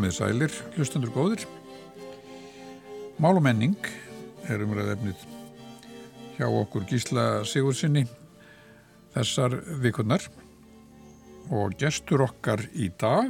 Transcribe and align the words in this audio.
komið 0.00 0.14
sælir, 0.16 0.54
hlustundur 0.78 1.10
góðir. 1.12 1.42
Mál 3.20 3.36
og 3.36 3.42
menning 3.44 3.74
er 4.48 4.62
umræð 4.64 4.94
efnið 4.94 5.24
hjá 6.38 6.46
okkur 6.48 6.86
Gísla 6.88 7.24
Sigursinni 7.44 8.06
þessar 9.12 9.58
vikurnar 9.82 10.24
og 11.52 11.76
gestur 11.76 12.24
okkar 12.24 12.62
í 12.72 12.88
dag 12.96 13.28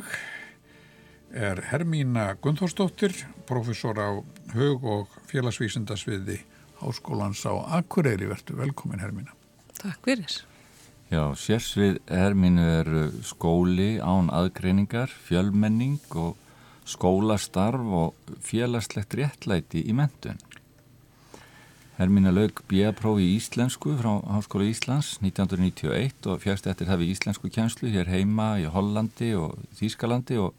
er 1.34 1.58
Hermína 1.72 2.36
Gunþórsdóttir, 2.38 3.16
professor 3.50 3.98
á 3.98 4.22
hug- 4.54 4.86
og 4.86 5.16
félagsvísindasviði 5.32 6.38
Háskólans 6.84 7.42
á 7.50 7.82
Akureyri. 7.82 8.30
Vertu 8.30 8.54
velkomin 8.54 9.02
Hermína. 9.02 9.34
Takk 9.74 10.06
fyrir. 10.06 10.38
Já, 11.10 11.34
sérsvið 11.34 11.98
herminu 12.06 12.62
er 12.62 12.92
skóli 13.26 13.96
án 13.98 14.30
aðgreiningar, 14.30 15.10
fjölmenning 15.10 15.98
og 16.14 16.38
skólastarf 16.90 17.92
og 18.02 18.36
félagslegt 18.44 19.14
réttlæti 19.18 19.84
í 19.86 19.94
mentun. 19.96 20.40
Hermina 22.00 22.30
laug 22.32 22.62
B.A.prófi 22.64 23.26
í 23.28 23.32
Íslensku 23.36 23.92
frá 23.98 24.14
Háskóla 24.24 24.64
Íslands 24.70 25.18
1991 25.20 26.28
og 26.32 26.38
fjárst 26.40 26.64
eftir 26.70 26.88
hafi 26.88 27.10
íslensku 27.12 27.50
kjænslu 27.52 27.90
hér 27.92 28.08
heima 28.08 28.54
í 28.56 28.64
Hollandi 28.72 29.34
og 29.36 29.58
Þýskalandi 29.76 30.38
og 30.40 30.54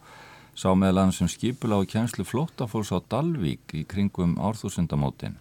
sá 0.53 0.69
meðal 0.77 1.07
hann 1.07 1.15
sem 1.17 1.31
skipula 1.31 1.81
á 1.81 1.89
kjænslu 1.89 2.27
flóttafólks 2.29 2.93
á 2.93 3.01
Dalvík 3.01 3.73
í 3.73 3.81
kringum 3.89 4.37
árþúsundamótin. 4.37 5.39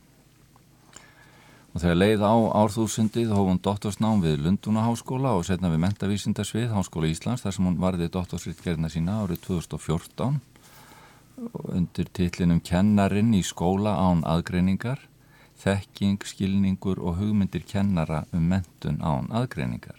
Og 1.76 1.84
þegar 1.84 2.00
leið 2.00 2.24
á 2.24 2.34
árþúsundið 2.64 3.36
hóf 3.36 3.50
hún 3.50 3.60
doktorsnám 3.60 4.24
við 4.24 4.40
Lundúnaháskóla 4.46 5.36
og 5.36 5.44
setna 5.46 5.68
við 5.68 5.84
mentavísindarsvið 5.84 6.72
Háskóla 6.78 7.12
Íslands 7.12 7.44
þar 7.44 7.58
sem 7.58 7.68
hún 7.68 7.76
varði 7.82 8.08
doktorsritgerðina 8.08 8.88
sína 8.88 9.20
árið 9.20 9.44
2014 9.50 10.40
undir 11.72 12.10
titlinum 12.12 12.60
Kennarin 12.60 13.32
í 13.36 13.40
skóla 13.46 13.96
án 13.96 14.24
aðgreiningar 14.28 15.06
þekking, 15.60 16.20
skilningur 16.24 17.00
og 17.00 17.18
hugmyndir 17.20 17.64
kennara 17.68 18.24
um 18.32 18.46
mentun 18.52 19.00
án 19.04 19.28
aðgreiningar. 19.34 19.98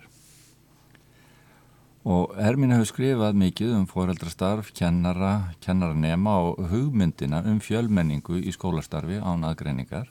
Og 2.02 2.34
Hermín 2.34 2.73
hefur 2.73 2.89
skrifað 2.89 3.38
mikið 3.38 3.75
um 3.78 3.86
foreldrastarf, 3.86 4.72
kennara, 4.73 5.53
kennaranema 5.62 6.34
og 6.47 6.64
hugmyndina 6.72 7.44
um 7.45 7.59
fjölmenningu 7.62 8.39
í 8.42 8.53
skólastarfi 8.56 9.19
án 9.22 9.45
aðgreiningar 9.45 10.09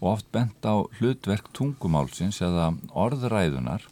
og 0.00 0.08
oft 0.16 0.32
bent 0.34 0.66
á 0.66 0.82
hlutverk 0.98 1.52
tungumálsins 1.54 2.40
eða 2.42 2.72
orðræðunar 2.90 3.86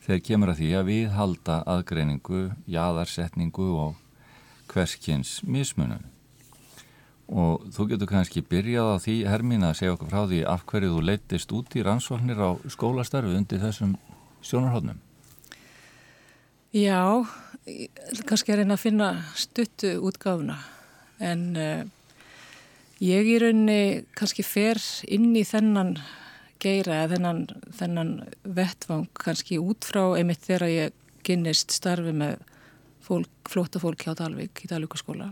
þegar 0.00 0.24
kemur 0.28 0.54
að 0.54 0.62
því 0.62 0.70
að 0.78 0.88
við 0.88 1.10
halda 1.12 1.58
aðgreiningu, 1.74 2.40
jaðarsetningu 2.64 3.68
og 3.84 4.01
hverskins 4.72 5.40
mismunum. 5.44 6.02
Og 7.32 7.68
þú 7.72 7.86
getur 7.92 8.10
kannski 8.10 8.42
byrjað 8.44 8.90
á 8.92 8.96
því, 9.04 9.16
Hermín, 9.30 9.64
að 9.64 9.78
segja 9.78 9.94
okkur 9.94 10.10
frá 10.10 10.24
því 10.26 10.42
af 10.52 10.66
hverju 10.68 10.92
þú 10.92 11.04
leittist 11.06 11.54
út 11.56 11.78
í 11.78 11.84
rannsóknir 11.86 12.42
á 12.42 12.50
skólastarfi 12.72 13.32
undir 13.38 13.62
þessum 13.62 13.96
sjónarhóðnum. 14.44 15.00
Já, 16.76 17.24
kannski 18.28 18.52
er 18.52 18.64
einn 18.64 18.74
að 18.74 18.84
finna 18.84 19.08
stuttu 19.38 19.96
útgáfuna 20.02 20.58
en 21.22 21.50
uh, 21.56 21.82
Ég 23.02 23.26
í 23.26 23.38
rauninni 23.42 24.04
kannski 24.14 24.44
fer 24.46 24.78
inn 25.10 25.32
í 25.34 25.42
þennan 25.42 25.96
geira 26.62 27.00
þennan, 27.10 27.48
þennan 27.74 28.10
vettvang 28.46 29.08
kannski 29.18 29.58
út 29.58 29.82
frá 29.88 30.04
einmitt 30.20 30.44
þegar 30.44 30.70
ég 30.70 30.92
kynnist 31.26 31.74
starfi 31.74 32.12
með 32.14 32.36
fólk, 33.02 33.30
flóta 33.48 33.80
fólk 33.82 34.04
hjá 34.04 34.14
Dalvik 34.18 34.64
í 34.64 34.70
Dalvíkaskóla. 34.70 35.30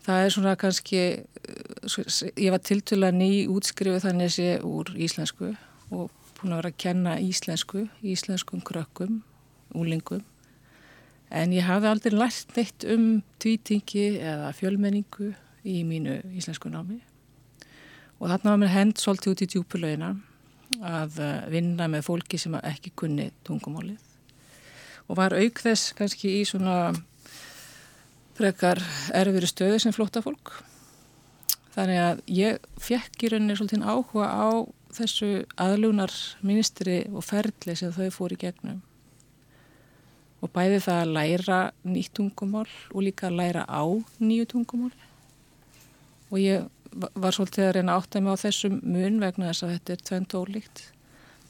Það 0.00 0.24
er 0.24 0.32
svona 0.34 0.54
kannski, 0.58 1.02
ég 2.40 2.54
var 2.54 2.62
tiltöla 2.64 3.10
ný 3.12 3.46
útskrifuð 3.52 4.06
þannig 4.06 4.32
að 4.32 4.40
ég 4.44 4.64
úr 4.66 4.94
íslensku 4.96 5.52
og 5.90 6.08
búin 6.38 6.54
að 6.54 6.62
vera 6.62 6.72
að 6.72 6.80
kenna 6.80 7.18
íslensku, 7.20 7.84
íslenskum 8.00 8.64
krökkum, 8.64 9.20
úlingum. 9.76 10.24
En 11.30 11.52
ég 11.54 11.68
hafði 11.68 11.92
aldrei 11.92 12.16
lært 12.16 12.56
neitt 12.56 12.88
um 12.90 13.06
tvítingi 13.38 14.08
eða 14.18 14.50
fjölmenningu 14.56 15.34
í 15.68 15.82
mínu 15.86 16.16
íslensku 16.34 16.72
námi 16.72 17.02
og 18.20 18.28
þarna 18.28 18.52
var 18.52 18.60
mér 18.60 18.74
hend 18.74 19.00
svolítið 19.00 19.32
út 19.32 19.42
í 19.44 19.48
djúpulauina 19.54 20.10
að 20.84 21.18
eh, 21.24 21.48
vinna 21.52 21.88
með 21.90 22.06
fólki 22.06 22.40
sem 22.40 22.56
ekki 22.60 22.92
kunni 22.96 23.30
tungumálið 23.46 24.09
og 25.10 25.18
var 25.18 25.34
auk 25.34 25.62
þess 25.66 25.94
kannski 25.98 26.38
í 26.38 26.42
svona 26.46 26.92
frekar 28.38 28.78
erfiðri 29.16 29.50
stöðu 29.50 29.80
sem 29.82 29.94
flóta 29.94 30.22
fólk 30.24 30.60
þannig 31.74 32.00
að 32.02 32.22
ég 32.34 32.68
fekk 32.82 33.24
í 33.24 33.30
rauninni 33.32 33.56
svolítið 33.58 33.86
áhuga 33.86 34.28
á 34.30 34.48
þessu 34.94 35.30
aðlunar 35.60 36.12
ministri 36.46 37.02
og 37.12 37.24
ferli 37.24 37.76
sem 37.78 37.92
þau 37.94 38.08
fór 38.14 38.34
í 38.34 38.40
gegnum. 38.40 38.80
Og 40.40 40.50
bæði 40.54 40.80
það 40.86 41.00
að 41.02 41.14
læra 41.16 41.60
nýtt 41.84 42.14
tungumál 42.16 42.66
og 42.66 43.00
líka 43.04 43.28
að 43.28 43.38
læra 43.42 43.66
á 43.68 43.84
nýju 44.18 44.48
tungumáli. 44.54 45.08
Og 46.30 46.38
ég 46.40 46.66
var 46.90 47.36
svolítið 47.36 47.68
að 47.68 47.74
reyna 47.76 47.98
átt 47.98 48.16
að 48.16 48.24
mig 48.24 48.34
á 48.34 48.42
þessum 48.44 48.80
mun 48.82 49.20
vegna 49.22 49.50
þess 49.50 49.66
að 49.66 49.74
þetta 49.74 49.92
er 49.92 50.06
tvent 50.08 50.38
ólíkt. 50.40 50.82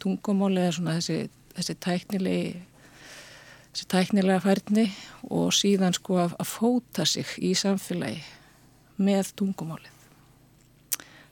Tungumáli 0.02 0.66
er 0.66 0.76
svona 0.76 0.96
þessi, 0.98 1.30
þessi 1.56 1.76
tæknilegi 1.86 2.50
þessi 3.70 3.88
tæknilega 3.90 4.42
færni 4.44 4.86
og 5.30 5.54
síðan 5.54 5.96
sko 5.96 6.20
að, 6.24 6.36
að 6.42 6.50
fóta 6.50 7.06
sig 7.06 7.34
í 7.38 7.54
samfélagi 7.58 8.22
með 9.00 9.32
tungumálið 9.40 9.96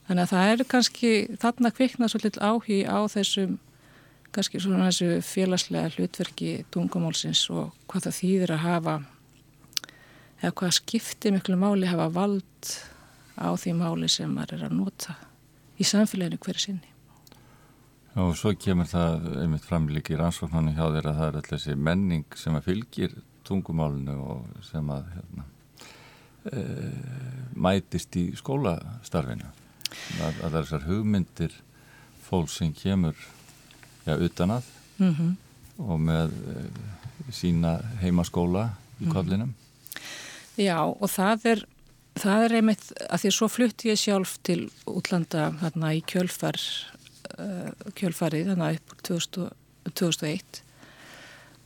þannig 0.09 0.23
að 0.25 0.33
það 0.33 0.53
er 0.53 0.67
kannski 0.73 1.13
þarna 1.43 1.73
kviknað 1.77 2.13
svolítið 2.15 2.45
áhí 2.49 2.79
á 2.89 2.99
þessum 3.13 3.59
kannski 4.33 4.61
svona 4.61 4.89
þessu 4.89 5.23
félagslega 5.25 5.95
hlutverki 5.97 6.53
tungumálsins 6.75 7.47
og 7.53 7.73
hvað 7.89 8.09
það 8.09 8.19
þýðir 8.21 8.55
að 8.55 8.65
hafa 8.65 8.97
eða 10.43 10.55
hvað 10.61 10.77
skiptir 10.79 11.35
miklu 11.35 11.57
máli 11.59 11.89
hafa 11.91 12.09
vald 12.15 12.71
á 13.39 13.49
því 13.59 13.75
máli 13.79 14.11
sem 14.13 14.31
maður 14.35 14.59
er 14.59 14.69
að 14.69 14.79
nota 14.79 15.17
í 15.79 15.87
samfélaginu 15.87 16.41
hverju 16.43 16.65
sinni. 16.65 16.98
Og 18.19 18.35
svo 18.35 18.51
kemur 18.59 18.89
það 18.89 19.27
einmitt 19.45 19.67
framlíki 19.67 20.17
í 20.17 20.19
rannsóknarni 20.19 20.75
hjá 20.75 20.89
þeirra 20.89 21.13
að 21.13 21.19
það 21.19 21.29
er 21.29 21.37
alltaf 21.39 21.53
þessi 21.53 21.77
menning 21.89 22.39
sem 22.39 22.57
að 22.59 22.67
fylgir 22.67 23.15
tungumálinu 23.47 24.17
og 24.33 24.65
sem 24.67 24.91
að 24.91 25.07
hérna, 25.15 25.47
e, 26.51 26.65
mætist 27.55 28.19
í 28.19 28.25
skólastarfinu. 28.39 29.47
Að, 30.19 30.43
að 30.45 30.59
þessar 30.59 30.89
hugmyndir 30.89 31.55
fólk 32.27 32.51
sem 32.53 32.75
kemur 32.77 33.17
ja, 34.05 34.19
utan 34.19 34.59
að 34.59 34.69
mm 34.99 35.15
-hmm. 35.15 35.33
og 35.87 36.01
með 36.11 36.35
e, 36.53 36.67
sína 37.33 37.79
heimaskóla 38.03 38.71
í 39.01 39.07
mhm. 39.07 39.13
kollinum. 39.13 39.55
Já 40.59 40.83
og 40.83 41.11
það 41.11 41.53
er 41.55 41.67
Það 42.19 42.45
er 42.45 42.55
einmitt 42.59 42.85
að 43.07 43.21
því 43.23 43.31
að 43.31 43.37
svo 43.37 43.49
flutti 43.53 43.91
ég 43.93 43.99
sjálf 44.01 44.39
til 44.47 44.63
útlanda 44.91 45.53
þarna 45.61 45.93
í 45.95 46.01
kjölfar, 46.09 46.59
uh, 47.37 47.93
kjölfarið 47.99 48.53
þarna 48.53 48.73
upp 48.77 48.97
2000, 49.09 49.53
2001 49.93 50.63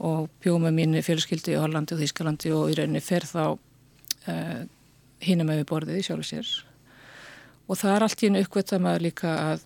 og 0.02 0.30
bjóð 0.42 0.64
með 0.64 0.76
mín 0.78 1.00
fjölskyldi 1.04 1.54
í 1.54 1.60
Hollandi 1.60 1.94
og 1.94 2.02
Þískalandi 2.02 2.52
og 2.56 2.72
í 2.72 2.76
rauninni 2.78 3.02
fer 3.04 3.26
þá 3.28 3.44
uh, 3.54 4.62
hinum 5.22 5.50
með 5.50 5.62
við 5.62 5.68
borðið 5.70 6.00
í 6.00 6.06
sjálf 6.06 6.26
sér. 6.26 6.52
Og 7.70 7.78
það 7.78 7.94
er 7.94 8.06
allt 8.06 8.22
í 8.22 8.30
einu 8.30 8.42
uppgötta 8.42 8.80
maður 8.82 9.06
líka 9.06 9.32
að, 9.52 9.64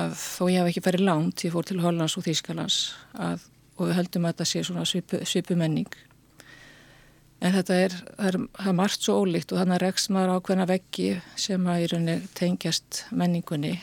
að 0.00 0.14
þó 0.22 0.42
ég 0.48 0.60
hef 0.62 0.70
ekki 0.72 0.84
farið 0.86 1.04
langt, 1.04 1.44
ég 1.44 1.54
fór 1.54 1.68
til 1.68 1.80
Hollands 1.82 2.16
og 2.18 2.24
Þískalands 2.26 2.78
að, 3.14 3.44
og 3.76 3.90
við 3.90 3.98
höldum 4.00 4.28
að 4.28 4.34
þetta 4.34 4.48
sé 4.52 4.62
svona 4.66 4.86
svipu, 4.88 5.20
svipu 5.28 5.58
menning. 5.58 5.90
En 7.38 7.54
þetta 7.54 7.76
er, 7.84 7.92
það 8.16 8.30
er, 8.30 8.38
það 8.56 8.70
er 8.72 8.78
margt 8.80 9.04
svo 9.04 9.18
ólíkt 9.22 9.52
og 9.52 9.60
þannig 9.60 9.76
að 9.76 9.84
reks 9.84 10.08
maður 10.10 10.32
ákveðna 10.38 10.66
veggi 10.72 11.10
sem 11.38 11.68
að 11.70 11.84
í 11.84 11.90
rauninni 11.92 12.16
tengjast 12.38 13.04
menningunni 13.14 13.76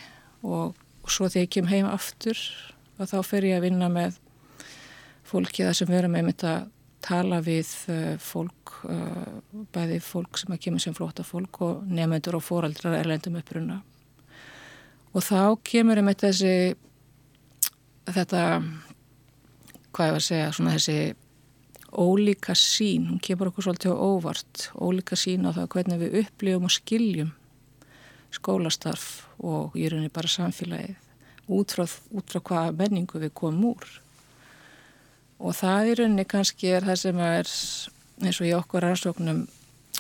og, 0.44 0.74
og 1.06 1.12
svo 1.14 1.30
þegar 1.30 1.46
ég 1.46 1.52
kem 1.54 1.68
heim 1.70 1.90
aftur 1.90 2.40
og 2.98 3.10
þá 3.12 3.20
fer 3.28 3.46
ég 3.46 3.60
að 3.60 3.68
vinna 3.68 3.90
með 3.94 4.18
fólki 5.26 5.66
þar 5.66 5.78
sem 5.78 5.92
verum 5.92 6.16
með 6.16 6.30
mitt 6.30 6.46
að 6.48 6.72
tala 7.06 7.42
við 7.46 7.70
uh, 7.94 8.16
fólk, 8.22 8.80
uh, 8.90 9.36
bæði 9.76 10.00
fólk 10.02 10.40
sem 10.42 10.56
að 10.56 10.64
kemur 10.64 10.82
sem 10.82 10.96
flóta 10.98 11.26
fólk 11.26 11.60
og 11.62 11.84
nefnendur 11.86 12.40
og 12.40 12.46
fóraldrar 12.46 12.98
erlendum 12.98 13.38
uppruna. 13.38 13.82
Og 15.14 15.22
þá 15.24 15.54
kemur 15.66 16.02
ég 16.02 16.08
með 16.08 16.24
þessi, 16.26 16.56
þetta, 18.10 18.42
hvað 19.94 20.10
ég 20.10 20.18
var 20.18 20.24
að 20.24 20.28
segja, 20.32 20.50
svona 20.58 20.74
þessi 20.76 20.98
ólíka 21.96 22.58
sín, 22.58 23.06
hún 23.12 23.22
kemur 23.24 23.52
okkur 23.52 23.70
svolítið 23.70 23.94
á 23.94 24.02
óvart, 24.02 24.66
ólíka 24.76 25.16
sín 25.20 25.46
á 25.48 25.54
það 25.56 25.70
hvernig 25.78 26.02
við 26.02 26.20
upplifum 26.26 26.68
og 26.68 26.74
skiljum 26.74 27.32
skólastarf 28.36 29.25
og 29.40 29.76
í 29.78 29.90
rauninni 29.90 30.14
bara 30.14 30.32
samfélagið 30.32 30.96
út 31.56 31.76
frá, 31.76 31.86
út 31.86 32.32
frá 32.32 32.42
hvaða 32.42 32.74
menningu 32.80 33.22
við 33.22 33.34
komum 33.38 33.76
úr. 33.76 33.86
Og 35.40 35.54
það 35.58 35.92
í 35.92 36.00
rauninni 36.00 36.26
kannski 36.30 36.72
er 36.74 36.88
það 36.88 37.02
sem 37.02 37.22
er 37.22 37.52
eins 38.24 38.40
og 38.40 38.48
í 38.48 38.56
okkur 38.56 38.86
rannsóknum 38.86 39.46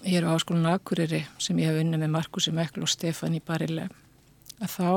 hér 0.05 0.27
á 0.27 0.33
Háskólan 0.35 0.69
Akureyri 0.69 1.25
sem 1.41 1.57
ég 1.59 1.71
hef 1.71 1.81
unnið 1.81 2.03
með 2.03 2.13
Markusi 2.13 2.51
Mekl 2.55 2.83
og 2.85 2.91
Stefani 2.91 3.41
Barile 3.43 3.87
að 4.61 4.71
þá 4.75 4.89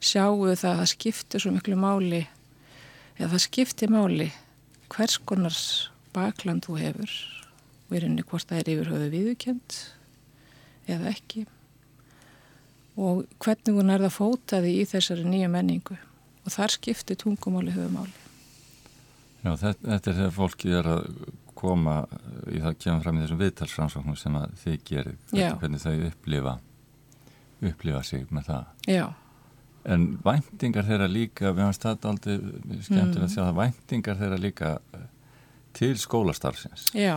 sjáum 0.00 0.44
við 0.46 0.62
það 0.62 0.70
að 0.70 0.80
það 0.80 0.90
skiptir 0.94 1.42
svo 1.42 1.52
miklu 1.54 1.78
máli 1.78 2.20
eða 3.18 3.30
það 3.34 3.44
skiptir 3.44 3.92
máli 3.92 4.28
hvers 4.90 5.18
konar 5.28 5.56
bakland 6.14 6.66
þú 6.66 6.78
hefur 6.80 7.16
og 7.88 7.96
er 7.96 8.06
henni 8.06 8.26
hvort 8.26 8.48
það 8.48 8.62
er 8.62 8.72
yfirhauðu 8.74 9.10
viðukjönd 9.14 9.78
eða 10.90 11.12
ekki 11.12 11.44
og 12.96 13.26
hvernig 13.42 13.76
hún 13.76 13.92
er 13.94 14.06
það 14.06 14.16
fótaði 14.16 14.72
í 14.80 14.86
þessari 14.88 15.26
nýja 15.28 15.50
menningu 15.52 15.98
og 16.44 16.54
þar 16.54 16.74
skiptir 16.74 17.18
tungumáli 17.20 17.74
höfumáli. 17.74 18.16
Já, 19.40 19.54
þetta, 19.56 19.84
þetta 19.86 20.10
er 20.10 20.18
þegar 20.18 20.34
fólki 20.36 20.74
er 20.76 20.88
að 20.90 21.06
koma 21.60 21.94
í 22.48 22.60
það 22.60 22.76
kemur 22.80 23.04
fram 23.04 23.18
í 23.18 23.22
þessum 23.24 23.40
viðtalsframsóknum 23.40 24.18
sem 24.18 24.36
að 24.40 24.52
þið 24.62 24.76
gerir, 24.88 25.16
hvernig 25.30 25.82
þau 25.84 25.94
upplifa 26.08 26.58
upplifa 27.60 28.02
sig 28.06 28.28
með 28.32 28.48
það. 28.48 28.70
Já. 28.88 29.06
En 29.90 30.06
væntingar 30.24 30.86
þeirra 30.88 31.08
líka, 31.08 31.52
við 31.56 31.66
hans 31.66 31.80
þetta 31.80 32.10
aldrei 32.10 32.36
skemmtilega 32.84 33.26
að 33.26 33.34
sjá 33.34 33.42
það, 33.42 33.58
væntingar 33.60 34.20
þeirra 34.20 34.40
líka 34.40 34.72
til 35.76 35.92
skólastarfsins. 36.00 36.90
Já. 36.96 37.16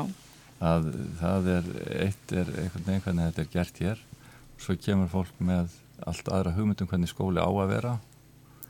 Að 0.63 0.89
það 1.19 1.49
er 1.57 1.69
eitt 2.05 2.31
er 2.35 2.51
einhvern 2.61 2.87
veginn 2.87 3.03
hvernig 3.03 3.31
þetta 3.31 3.43
er 3.43 3.53
gert 3.55 3.81
hér 3.83 4.03
svo 4.61 4.75
kemur 4.79 5.11
fólk 5.11 5.39
með 5.43 5.73
allt 6.03 6.29
aðra 6.31 6.55
hugmyndum 6.57 6.89
hvernig 6.89 7.11
skóli 7.11 7.41
á 7.41 7.47
að 7.47 7.71
vera 7.71 7.93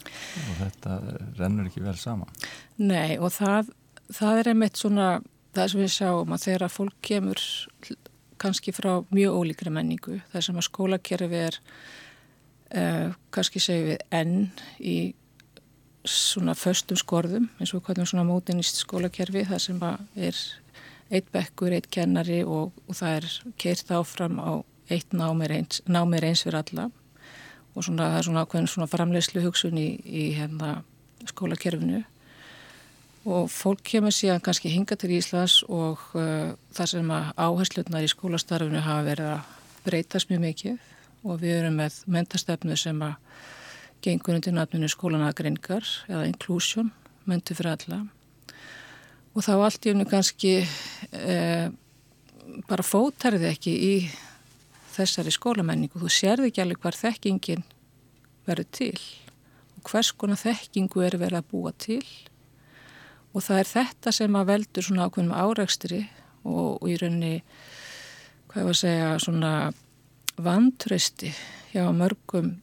og 0.04 0.56
þetta 0.60 0.98
rennur 1.40 1.70
ekki 1.70 1.84
vel 1.84 1.96
saman. 2.00 2.30
Nei 2.82 3.18
og 3.18 3.32
það, 3.36 3.72
það 4.12 4.42
er 4.42 4.52
einmitt 4.54 4.80
svona 4.80 5.10
það 5.54 5.70
sem 5.72 5.84
við 5.84 5.94
sjáum 5.96 6.34
að 6.34 6.46
þegar 6.48 6.74
fólk 6.74 6.96
kemur 7.06 7.44
kannski 8.42 8.74
frá 8.76 8.92
mjög 9.14 9.40
ólíkri 9.40 9.74
menningu 9.74 10.20
þar 10.34 10.48
sem 10.48 10.58
að 10.60 10.68
skólakerfi 10.68 11.44
er 11.48 11.60
uh, 12.76 13.14
kannski 13.34 13.62
segjum 13.64 13.94
við 13.94 14.02
enn 14.20 14.40
í 14.80 14.98
svona 16.04 16.56
föstum 16.58 17.00
skorðum 17.00 17.48
eins 17.62 17.72
og 17.76 17.86
hvernig 17.86 18.10
svona 18.10 18.28
mótinist 18.28 18.82
skólakerfi 18.82 19.46
þar 19.48 19.64
sem 19.64 19.80
að 19.88 20.28
er 20.28 20.42
eitt 21.14 21.30
bekkur, 21.32 21.72
eitt 21.76 21.88
kennari 21.94 22.42
og, 22.44 22.74
og 22.90 22.98
það 22.98 23.18
er 23.20 23.28
keirt 23.62 23.92
áfram 23.94 24.40
á 24.42 24.52
eitt 24.92 25.14
námið 25.16 25.56
eins, 25.58 25.82
námið 25.88 26.30
eins 26.30 26.44
fyrir 26.46 26.60
alla. 26.62 26.90
Og 27.74 27.86
svona, 27.86 28.10
það 28.12 28.18
er 28.18 28.26
svona 28.28 28.44
ákveðin 28.46 28.70
svona 28.70 28.90
framlegslu 28.92 29.44
hugsun 29.44 29.80
í, 29.82 29.88
í 30.04 30.26
hérna 30.38 30.76
skólakerfinu. 31.30 32.04
Og 33.24 33.48
fólk 33.52 33.84
kemur 33.88 34.14
síðan 34.14 34.44
kannski 34.44 34.72
hinga 34.74 34.98
til 35.00 35.14
Íslands 35.16 35.62
og 35.72 36.02
uh, 36.20 36.54
það 36.76 36.90
sem 36.92 37.14
að 37.16 37.30
áherslutnar 37.40 38.04
í 38.04 38.12
skólastarfinu 38.12 38.82
hafa 38.84 39.06
verið 39.08 39.30
að 39.32 39.54
breytast 39.86 40.32
mjög 40.32 40.44
mikið. 40.44 40.90
Og 41.24 41.40
við 41.40 41.62
erum 41.62 41.80
með 41.80 42.02
mentastefnu 42.12 42.76
sem 42.78 43.00
að 43.06 43.16
gengur 44.04 44.36
undir 44.36 44.54
nafninu 44.54 44.90
skólanagringar 44.92 45.88
eða 46.10 46.28
inclusion, 46.28 46.92
mentu 47.24 47.56
fyrir 47.56 47.78
alla. 47.78 48.02
Og 49.34 49.46
þá 49.46 49.54
allt 49.56 49.88
í 49.88 49.94
unni 49.96 50.06
kannski 50.06 50.58
uh, 50.62 51.72
bara 52.68 52.86
fótarði 52.86 53.50
ekki 53.50 53.74
í 53.74 53.96
þessari 54.96 55.34
skólamenningu. 55.34 56.00
Þú 56.02 56.12
sérði 56.12 56.52
ekki 56.52 56.64
alveg 56.64 56.84
hvar 56.84 56.98
þekkingin 56.98 57.64
verður 58.48 58.70
til 58.76 59.00
og 59.78 59.90
hvers 59.90 60.12
konar 60.16 60.40
þekkingu 60.40 61.04
er 61.04 61.18
verið 61.22 61.40
að 61.42 61.50
búa 61.52 61.74
til 61.76 62.04
og 63.34 63.42
það 63.44 63.62
er 63.62 63.72
þetta 63.72 64.14
sem 64.14 64.36
að 64.38 64.50
veldur 64.52 64.86
svona 64.86 65.08
ákveðnum 65.08 65.38
árækstri 65.38 66.02
og, 66.44 66.84
og 66.84 66.92
í 66.92 66.98
rauninni, 67.00 67.40
hvað 68.52 68.68
var 68.70 68.76
að 68.76 68.82
segja, 68.84 69.10
svona 69.24 69.54
vantrösti 70.38 71.34
hjá 71.74 71.88
mörgum 71.96 72.56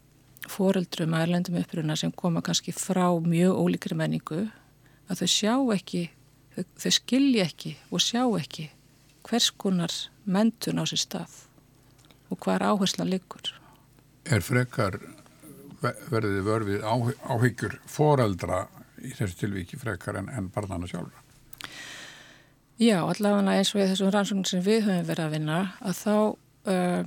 foreldrum 0.50 1.14
að 1.14 1.26
erlendum 1.26 1.60
uppruna 1.60 1.96
sem 1.98 2.12
koma 2.12 2.42
kannski 2.44 2.74
frá 2.74 3.06
mjög 3.22 3.58
ólíkri 3.58 3.98
menningu 3.98 4.46
að 5.10 5.22
þau 5.22 5.30
sjá 5.30 5.54
ekki, 5.74 6.04
þau, 6.54 6.64
þau 6.82 6.92
skilji 6.96 7.44
ekki 7.44 7.76
og 7.90 8.02
sjá 8.04 8.22
ekki 8.38 8.70
hvers 9.26 9.50
konar 9.50 9.94
mentun 10.24 10.80
á 10.80 10.84
sér 10.88 11.02
stað 11.04 11.38
og 12.30 12.38
hvað 12.38 12.56
er 12.56 12.66
áhersla 12.70 13.06
líkur. 13.08 13.52
Er 14.30 14.44
frekar 14.44 14.98
verðið 15.80 16.42
vörfið 16.44 16.84
áhyggjur 16.84 17.78
foreldra 17.88 18.66
í 19.00 19.14
þessu 19.16 19.38
tilvíki 19.40 19.78
frekar 19.80 20.18
en, 20.20 20.28
en 20.28 20.50
barnana 20.52 20.88
sjálfra? 20.90 21.24
Já, 22.80 22.98
allavega 23.04 23.56
eins 23.58 23.74
og 23.74 23.82
í 23.82 23.86
þessum 23.90 24.12
rannsóknum 24.12 24.48
sem 24.48 24.64
við 24.64 24.86
höfum 24.86 25.08
verið 25.08 25.26
að 25.26 25.34
vinna 25.36 25.60
að 25.84 25.96
þá 26.00 26.14
uh, 26.72 27.02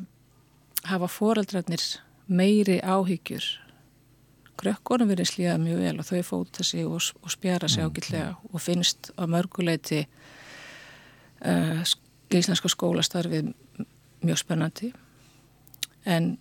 hafa 0.89 1.09
foreldrarnir 1.09 1.85
meiri 2.29 2.79
áhyggjur 2.81 3.47
krökkunum 4.59 5.09
verið 5.09 5.31
slíðað 5.31 5.63
mjög 5.63 5.81
vel 5.81 5.95
og 5.99 6.07
þau 6.07 6.27
fóta 6.27 6.65
sig 6.65 6.85
og, 6.85 7.01
og 7.21 7.33
spjara 7.33 7.69
sig 7.69 7.83
mm, 7.83 7.89
ágillega 7.89 8.29
mm. 8.31 8.51
og 8.53 8.63
finnst 8.63 9.09
á 9.17 9.23
mörguleiti 9.29 10.03
uh, 11.45 11.81
íslenska 12.33 12.69
skólastarfið 12.71 13.51
mjög 14.23 14.39
spennandi 14.39 14.91
en 16.05 16.33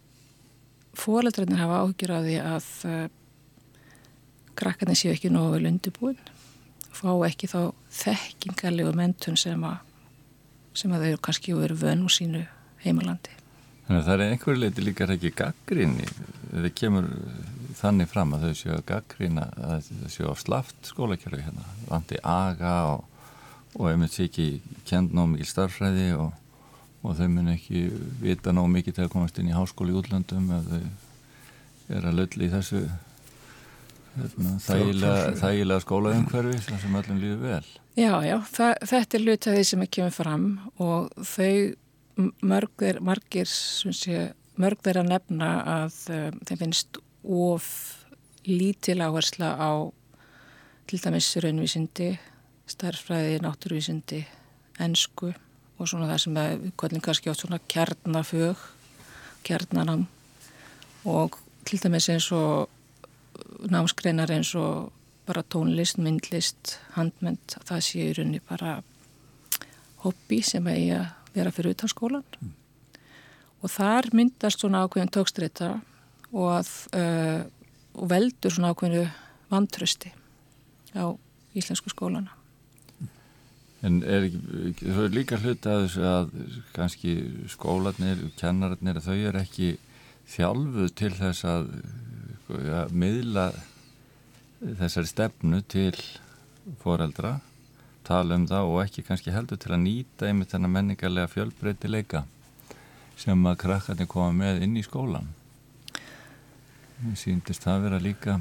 fóreldrarnir 0.98 1.60
hafa 1.62 1.82
áhyggjur 1.82 2.14
af 2.16 2.26
því 2.26 2.38
að 2.42 2.68
uh, 2.88 3.04
krakkarnir 4.58 4.98
séu 4.98 5.14
ekki 5.14 5.32
nógu 5.32 5.56
vel 5.56 5.70
undirbúin 5.70 6.18
fá 6.92 7.10
ekki 7.26 7.48
þá 7.50 7.60
þekkingarlegu 8.02 8.92
mentun 8.96 9.38
sem 9.40 9.62
að 9.64 9.80
sem 10.76 10.92
að 10.92 11.04
þau 11.04 11.08
eru 11.10 11.22
kannski 11.26 11.54
verið 11.56 11.82
vönn 11.84 12.04
úr 12.06 12.12
sínu 12.12 12.42
heimalandi. 12.80 13.32
Þannig 13.84 13.98
að 13.98 14.06
það 14.06 14.14
er 14.14 14.30
einhverju 14.32 14.60
leiti 14.62 14.84
líka 14.86 15.08
ekki 15.12 15.32
gaggrinni 15.36 16.06
þau 16.52 16.70
kemur 16.78 17.08
þannig 17.76 18.08
fram 18.08 18.34
að 18.36 18.46
þau 18.46 18.58
séu 18.60 18.74
að 18.76 18.84
gaggrina 18.88 19.48
að 19.56 19.88
þau 19.88 20.12
séu 20.14 20.32
á 20.32 20.34
slaft 20.40 20.88
skólakjörfi 20.88 21.42
hérna, 21.44 21.66
vandi 21.88 22.20
aga 22.22 22.74
og, 22.92 23.04
og 23.78 23.90
einmitt 23.90 24.14
sé 24.14 24.28
ekki 24.28 24.48
kend 24.88 25.16
nóg 25.16 25.32
mikil 25.32 25.48
starfræði 25.50 26.08
og 26.16 26.32
og 27.02 27.16
þau 27.18 27.28
mun 27.32 27.52
ekki 27.52 27.86
vita 28.22 28.54
ná 28.54 28.62
mikið 28.70 28.98
til 28.98 29.06
að 29.06 29.14
komast 29.14 29.38
inn 29.40 29.50
í 29.50 29.56
háskóli 29.56 29.94
í 29.94 29.98
útlandum 29.98 30.50
ef 30.54 30.68
þau 30.70 31.96
er 31.98 32.06
að 32.08 32.18
lölli 32.20 32.46
í 32.46 32.52
þessu 32.52 32.82
hérna, 34.16 34.56
þægilega, 34.62 35.32
þægilega 35.40 35.84
skólaumhverfi 35.84 36.60
sem 36.66 36.98
öllum 37.00 37.22
líður 37.22 37.40
vel. 37.42 37.64
Já, 37.98 38.12
já, 38.24 38.36
það, 38.48 38.74
þetta 38.92 39.18
er 39.18 39.24
luta 39.26 39.54
því 39.56 39.64
sem 39.68 39.84
er 39.84 39.90
kemur 39.96 40.14
fram 40.16 40.46
og 40.80 41.26
þau 41.28 42.28
mörgir, 42.44 43.00
margir 43.04 43.50
sé, 43.50 44.28
mörg 44.60 44.84
þeir 44.84 45.02
að 45.02 45.10
nefna 45.10 45.50
að 45.78 45.98
um, 46.14 46.38
þeim 46.48 46.62
finnst 46.66 47.00
of 47.22 47.68
lítil 48.46 49.00
áhersla 49.04 49.54
á 49.58 49.72
til 50.90 50.98
dæmis 51.00 51.30
raunvísindi, 51.40 52.10
starfræði, 52.68 53.38
náttúruvísindi, 53.44 54.24
ennsku 54.82 55.32
og 55.78 55.88
svona 55.88 56.08
það 56.10 56.22
sem 56.24 56.38
við 56.38 56.72
kvöldum 56.78 57.04
kannski 57.04 57.30
átt 57.32 57.42
svona 57.42 57.60
kjarnafög 57.72 58.66
kjarnanam 59.46 60.06
og 61.08 61.38
til 61.66 61.80
dæmis 61.82 62.08
eins 62.12 62.28
og 62.34 62.68
námskreinar 63.70 64.30
eins 64.34 64.54
og 64.58 64.92
bara 65.26 65.44
tónlist, 65.46 66.00
myndlist, 66.02 66.76
handmynd 66.96 67.56
það 67.66 67.84
sé 67.86 68.06
í 68.08 68.14
rauninni 68.16 68.42
bara 68.48 68.80
hobby 70.02 70.40
sem 70.42 70.66
er 70.70 70.78
í 70.80 70.88
að 70.96 71.06
vera 71.36 71.54
fyrir 71.54 71.76
utan 71.76 71.90
skólan 71.90 72.26
mm. 72.40 72.52
og 73.62 73.72
þar 73.72 74.10
myndast 74.16 74.62
svona 74.62 74.82
ákveðin 74.84 75.12
tókstreita 75.14 75.70
og, 76.32 76.48
að, 76.58 76.72
uh, 76.98 77.40
og 77.96 78.10
veldur 78.10 78.54
svona 78.54 78.72
ákveðinu 78.74 79.06
vantrösti 79.52 80.12
á 80.98 81.06
íslensku 81.54 81.92
skólana 81.92 82.34
En 83.82 83.98
er 84.06 84.28
ekki, 84.28 84.40
þau 84.94 85.04
er 85.04 85.14
líka 85.16 85.38
hlut 85.42 85.66
að 85.66 85.84
þessu 85.86 86.04
að 86.06 86.28
kannski 86.76 87.14
skólanir, 87.50 88.20
kennararnir, 88.38 89.00
þau 89.02 89.16
er 89.16 89.38
ekki 89.40 89.72
þjálfuð 90.30 90.92
til 91.00 91.10
þess 91.18 91.46
að 91.50 91.72
ja, 92.62 92.84
miðla 92.94 93.48
þessari 94.78 95.10
stefnu 95.10 95.62
til 95.66 95.96
foreldra, 96.82 97.40
tala 98.06 98.38
um 98.38 98.46
það 98.50 98.70
og 98.70 98.78
ekki 98.84 99.04
kannski 99.06 99.34
heldur 99.34 99.58
til 99.58 99.74
að 99.74 99.82
nýta 99.82 100.28
einmitt 100.28 100.54
þennan 100.54 100.74
menningarlega 100.76 101.30
fjölbreytileika 101.32 102.22
sem 103.18 103.46
að 103.46 103.58
krakkarnir 103.64 104.10
koma 104.10 104.30
með 104.34 104.62
inn 104.66 104.78
í 104.78 104.84
skólan. 104.86 105.26
Mér 107.02 107.18
síndist 107.18 107.66
það 107.66 107.74
að 107.74 107.84
vera 107.88 108.02
líka 108.02 108.38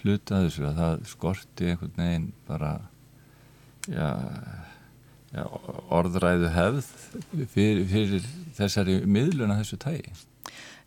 hlut 0.00 0.32
að 0.32 0.46
þessu 0.46 0.66
að 0.70 0.80
það 0.80 1.04
skorti 1.12 1.68
einhvern 1.68 2.00
veginn 2.00 2.28
bara 2.48 2.72
já, 3.88 4.08
já, 5.32 5.44
orðræðu 5.92 6.50
hefð 6.54 6.90
fyrir, 7.54 7.86
fyrir 7.90 8.28
þessari 8.58 9.00
miðluna 9.06 9.60
þessu 9.62 9.80
tægi. 9.82 10.12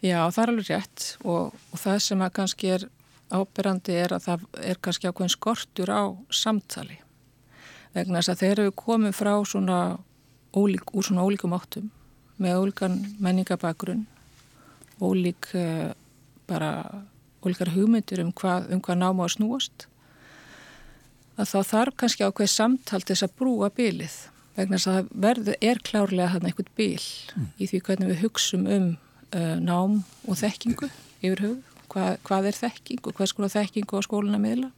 Já, 0.03 0.19
það 0.29 0.41
er 0.43 0.51
alveg 0.51 0.69
rétt 0.69 1.07
og, 1.23 1.55
og 1.71 1.81
það 1.81 2.03
sem 2.05 2.21
að 2.21 2.35
kannski 2.39 2.71
er 2.75 2.87
ábyrrandi 3.33 3.95
er 3.97 4.13
að 4.15 4.27
það 4.27 4.45
er 4.61 4.79
kannski 4.83 5.09
ákveðin 5.09 5.33
skortur 5.33 5.91
á 5.91 6.03
samtali 6.29 6.99
vegna 7.95 8.19
þess 8.19 8.33
að 8.33 8.41
þeir 8.43 8.59
eru 8.65 8.75
komið 8.77 9.15
frá 9.15 9.33
svona 9.47 9.79
ólík, 10.55 10.91
úr 10.93 11.07
svona 11.07 11.25
ólíkum 11.25 11.55
áttum 11.57 11.89
með 12.41 12.59
ólíkan 12.61 12.99
menningabagrunn 13.23 14.05
ólík 15.01 15.49
uh, 15.55 15.91
bara 16.47 16.71
ólíkar 17.45 17.73
hugmyndir 17.73 18.21
um 18.23 18.31
hvað, 18.35 18.69
um 18.75 18.81
hvað 18.83 19.01
náma 19.01 19.25
að 19.25 19.35
snúast 19.37 19.87
að 21.35 21.51
þá 21.51 21.59
þarf 21.71 21.99
kannski 22.01 22.27
ákveð 22.27 22.51
samtal 22.51 23.01
til 23.01 23.13
þess 23.13 23.27
að 23.27 23.35
brúa 23.39 23.69
bylið 23.75 24.15
vegna 24.55 24.79
þess 24.79 24.91
að 24.91 25.09
verðu 25.25 25.55
er 25.59 25.81
klárlega 25.83 26.31
hann 26.31 26.47
eitthvað 26.47 26.71
byl 26.79 27.01
mm. 27.01 27.49
í 27.59 27.67
því 27.71 27.81
hvernig 27.87 28.11
við 28.13 28.21
hugsum 28.23 28.69
um 28.71 28.87
uh, 29.35 29.57
nám 29.59 29.99
og 30.27 30.39
þekkingu 30.39 30.89
yfir 31.25 31.43
hug, 31.43 31.75
hvað, 31.91 32.17
hvað 32.27 32.49
er 32.49 32.59
þekking 32.59 33.03
og 33.03 33.17
hvað 33.17 33.31
skoða 33.31 33.53
þekkingu 33.57 33.99
á 33.99 34.05
skóluna 34.05 34.41
miðla? 34.41 34.71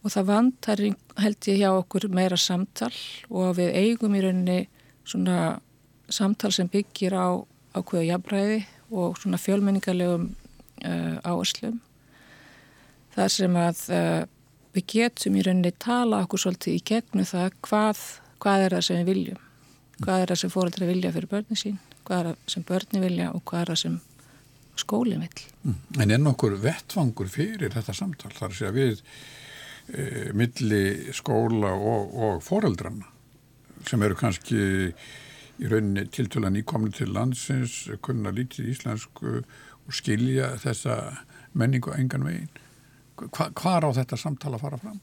Og 0.00 0.14
það 0.14 0.28
vantar 0.30 0.82
held 1.20 1.48
ég 1.50 1.60
hjá 1.60 1.70
okkur 1.74 2.08
meira 2.14 2.38
samtal 2.40 2.92
og 3.28 3.58
við 3.58 3.74
eigum 3.76 4.14
í 4.16 4.22
rauninni 4.24 4.60
svona 5.04 5.58
samtal 6.10 6.50
sem 6.56 6.70
byggir 6.70 7.14
á 7.14 7.36
ákveðu 7.76 8.08
jafnræði 8.08 8.62
og 8.90 9.18
svona 9.20 9.38
fjölmenningarlegum 9.38 10.30
uh, 10.32 11.16
áherslum. 11.22 11.78
Þar 13.14 13.34
sem 13.34 13.58
að 13.60 13.82
uh, 13.94 14.22
við 14.74 14.86
getum 14.94 15.38
í 15.38 15.44
rauninni 15.44 15.72
tala 15.82 16.22
okkur 16.24 16.44
svolítið 16.44 16.76
í 16.76 16.82
gegnu 16.92 17.26
það 17.28 17.56
hvað, 17.66 18.02
hvað 18.42 18.66
er 18.66 18.76
það 18.76 18.86
sem 18.86 19.00
við 19.00 19.10
viljum. 19.10 19.40
Hvað 20.00 20.22
er 20.22 20.32
það 20.32 20.40
sem 20.42 20.52
fóröldra 20.54 20.88
vilja 20.88 21.12
fyrir 21.12 21.30
börni 21.30 21.58
sín? 21.58 21.80
Hvað 22.08 22.20
er 22.20 22.28
það 22.30 22.54
sem 22.54 22.66
börni 22.70 23.02
vilja 23.02 23.32
og 23.36 23.42
hvað 23.50 23.62
er 23.62 23.72
það 23.72 23.80
sem 23.82 23.98
skólinn 24.80 25.24
vil 25.26 25.42
mm. 25.66 25.78
En 26.00 26.14
er 26.14 26.20
nokkur 26.22 26.56
vettvangur 26.62 27.28
fyrir 27.30 27.74
þetta 27.74 27.94
samtal? 27.96 28.32
Þar 28.36 28.56
sé 28.56 28.68
að 28.70 28.78
við 28.78 29.02
e, 29.92 30.04
milli 30.36 30.84
skóla 31.16 31.74
og, 31.76 32.14
og 32.14 32.44
fóröldrana 32.46 33.10
sem 33.88 34.02
eru 34.04 34.16
kannski 34.16 34.62
í 35.60 35.68
rauninni 35.68 36.06
tiltölan 36.12 36.56
íkomni 36.60 36.92
til 36.96 37.10
landsins 37.12 37.82
kunna 38.04 38.32
lítið 38.32 38.72
íslensku 38.72 39.40
og 39.42 39.96
skilja 39.96 40.54
þessa 40.62 40.96
menningu 41.58 41.92
engan 41.96 42.24
veginn 42.24 42.50
hvað 43.28 43.86
á 43.86 43.90
þetta 44.00 44.18
samtala 44.20 44.58
að 44.58 44.64
fara 44.66 44.80
fram? 44.80 45.00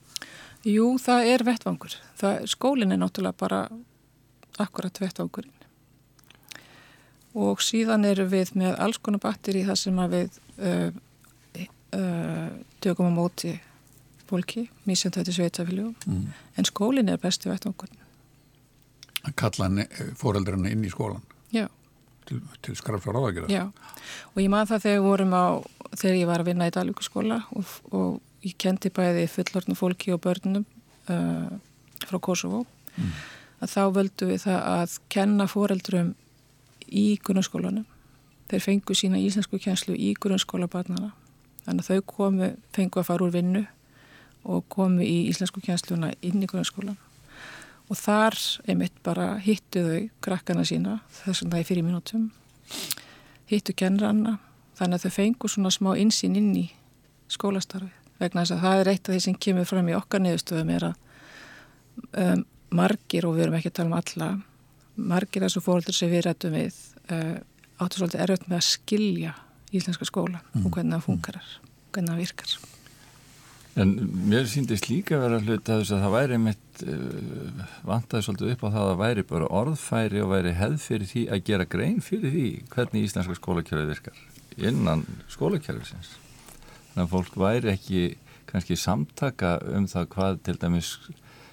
Jú, 0.67 0.87
það 1.01 1.29
er 1.33 1.43
vettvangur. 1.47 1.95
Það, 2.17 2.47
skólinn 2.49 2.91
er 2.91 3.01
náttúrulega 3.01 3.39
bara 3.39 3.61
akkurat 4.61 5.01
vettvangurinn. 5.01 5.53
Og 7.37 7.61
síðan 7.61 8.07
eru 8.09 8.25
við 8.31 8.55
með 8.57 8.79
alls 8.81 8.97
konar 8.97 9.21
batteri 9.21 9.61
þar 9.67 9.77
sem 9.77 10.01
við 10.09 10.39
uh, 10.57 10.89
uh, 11.93 12.49
tökum 12.81 13.13
á 13.13 13.17
móti 13.19 13.53
fólki, 14.27 14.65
mísjöndhætti 14.89 15.37
sveitafíljum, 15.37 15.93
mm. 16.05 16.23
en 16.57 16.67
skólinn 16.67 17.13
er 17.13 17.21
bestu 17.21 17.51
vettvangurinn. 17.51 18.01
Að 19.27 19.35
kalla 19.39 19.69
fóreldrarna 20.19 20.71
inn 20.73 20.83
í 20.83 20.91
skólan? 20.91 21.23
Til, 22.27 22.41
til 22.65 22.75
skrafsar 22.75 23.15
áðagjara? 23.15 23.47
Já, 23.47 23.63
og 24.33 24.39
ég 24.41 24.49
maður 24.51 24.73
það 24.73 24.85
þegar 24.85 24.97
við 24.97 25.05
vorum 25.07 25.35
á 25.37 25.45
þegar 25.93 26.17
ég 26.17 26.27
var 26.27 26.43
að 26.43 26.49
vinna 26.49 26.67
í 26.67 26.73
Dalvíkuskóla 26.75 27.37
og, 27.55 27.75
og 27.95 28.45
ég 28.45 28.57
kendi 28.59 28.91
bæði 28.93 29.27
fullortnu 29.31 29.75
fólki 29.79 30.13
og 30.15 30.21
börnum 30.25 30.65
uh, 31.07 31.53
frá 32.03 32.19
Kosovo 32.19 32.65
mm. 32.95 33.13
að 33.63 33.73
þá 33.73 33.81
völdu 33.95 34.31
við 34.31 34.43
það 34.43 34.59
að 34.73 34.97
kenna 35.13 35.47
foreldrum 35.51 36.11
í 36.87 37.05
grunnskólanum 37.23 37.87
þeir 38.51 38.63
fengu 38.63 38.95
sína 38.95 39.19
íslensku 39.19 39.59
kjænslu 39.63 39.95
í 39.95 40.13
grunnskóla 40.19 40.69
barnana 40.71 41.13
þannig 41.65 41.83
að 41.83 41.89
þau 41.89 42.05
komu, 42.13 42.51
fengu 42.75 43.01
að 43.01 43.09
fara 43.09 43.27
úr 43.27 43.33
vinnu 43.35 43.65
og 44.47 44.63
komu 44.71 45.03
í 45.03 45.27
íslensku 45.31 45.63
kjænsluna 45.63 46.13
inn 46.23 46.43
í 46.43 46.47
grunnskólan 46.47 46.99
og 47.87 47.99
þar 47.99 48.37
einmitt 48.67 48.97
bara 49.05 49.35
hittu 49.43 49.83
þau 49.85 50.01
krakkana 50.23 50.65
sína 50.67 50.99
þessum 51.21 51.51
það 51.53 51.63
í 51.63 51.67
fyrir 51.69 51.87
mínútum. 51.87 52.27
Hittu 53.47 53.75
kennranna 53.77 54.37
þannig 54.77 54.99
að 54.99 55.07
þau 55.07 55.17
fengu 55.17 55.51
svona 55.51 55.71
smá 55.73 55.93
insýn 55.99 56.35
inn 56.39 56.51
í 56.57 56.67
skólastarfi 57.31 57.91
vegna 58.19 58.43
þess 58.43 58.55
að 58.55 58.63
það 58.65 58.81
er 58.81 58.91
eitt 58.91 59.09
af 59.09 59.15
því 59.15 59.23
sem 59.23 59.41
kemur 59.47 59.67
fram 59.69 59.89
í 59.91 59.97
okkar 59.97 60.23
niðurstöðum 60.23 60.71
er 60.73 60.87
að 60.89 60.95
um, 62.23 62.45
margir, 62.77 63.27
og 63.27 63.37
við 63.37 63.47
erum 63.47 63.57
ekki 63.59 63.71
að 63.71 63.77
tala 63.79 63.89
um 63.91 63.97
alla 63.99 64.29
margir 64.97 65.45
þessu 65.45 65.63
fólkdur 65.63 65.95
sem 65.95 66.11
við 66.11 66.25
rættum 66.25 66.55
við 66.57 66.79
uh, 67.13 67.37
áttu 67.77 68.01
svolítið 68.01 68.23
erfitt 68.25 68.49
með 68.49 68.59
að 68.59 68.67
skilja 68.71 69.35
íslenska 69.75 70.07
skóla 70.09 70.41
mm. 70.41 70.65
og 70.65 70.73
hvernig 70.73 70.97
það 70.97 71.05
funkarar, 71.05 71.53
hvernig 71.93 72.13
það 72.13 72.23
virkar 72.23 72.57
En 73.77 73.93
mér 74.25 74.47
síndist 74.49 74.87
líka 74.89 75.19
vera 75.21 75.37
hlut 75.37 75.69
að 75.69 75.83
þess 75.83 75.93
að 75.93 76.03
það 76.03 76.15
væri 76.15 76.37
mitt 76.41 76.79
uh, 76.81 77.65
vantaði 77.85 78.25
svolítið 78.25 78.53
upp 78.55 78.63
á 78.65 78.69
það 78.73 78.87
að 78.91 79.01
væri 79.03 79.25
bara 79.29 79.49
orðfæri 79.59 80.23
og 80.23 80.31
væri 80.31 80.53
hefð 80.57 80.79
fyrir 80.81 81.11
því 81.11 81.25
að 81.29 81.43
gera 81.51 81.67
grein 81.69 81.99
fyrir 82.01 82.33
því 82.33 82.47
hvernig 82.73 83.05
íslenska 83.05 83.37
skólakjörði 83.37 83.91
virkar 83.91 84.23
innan 84.57 85.05
skólakerfisins. 85.29 86.15
Þannig 86.93 87.03
að 87.03 87.11
fólk 87.13 87.37
væri 87.37 87.73
ekki 87.75 88.03
kannski 88.49 88.77
samtaka 88.79 89.57
um 89.75 89.85
það 89.91 90.09
hvað 90.15 90.39
til 90.47 90.57
dæmis 90.61 90.91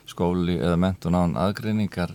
skóli 0.09 0.57
eða 0.61 0.79
mentun 0.81 1.17
án 1.17 1.37
aðgreiningar 1.41 2.15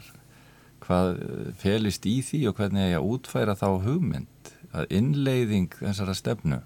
hvað 0.83 1.19
eh, 1.21 1.49
felist 1.61 2.05
í 2.09 2.19
því 2.25 2.45
og 2.49 2.59
hvernig 2.59 2.95
að 2.97 3.09
útfæra 3.13 3.57
þá 3.57 3.67
hugmynd 3.85 4.53
að 4.73 4.93
innleiðing 4.99 5.73
þessara 5.79 6.15
stefnu 6.17 6.61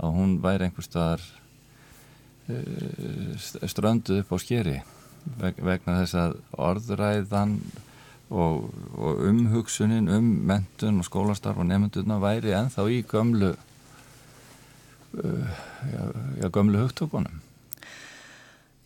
að 0.00 0.16
hún 0.16 0.38
væri 0.42 0.68
einhver 0.68 0.86
staðar 0.86 1.22
eh, 1.22 1.39
strönduð 3.68 4.22
upp 4.22 4.34
á 4.34 4.38
skeri 4.40 4.78
vegna 5.36 6.00
þess 6.00 6.16
að 6.16 6.36
orðræðan 6.56 7.56
og, 8.30 8.70
og 8.94 9.24
umhugsunin 9.26 10.08
um 10.12 10.28
mentun 10.48 11.00
og 11.02 11.08
skólastarf 11.08 11.60
og 11.60 11.68
nefnduna 11.68 12.20
væri 12.22 12.54
enþá 12.56 12.86
í 12.90 13.00
gömlu 13.10 13.52
uh, 15.18 15.50
já, 15.92 16.02
já, 16.42 16.48
gömlu 16.48 16.84
hugtökunum. 16.84 17.40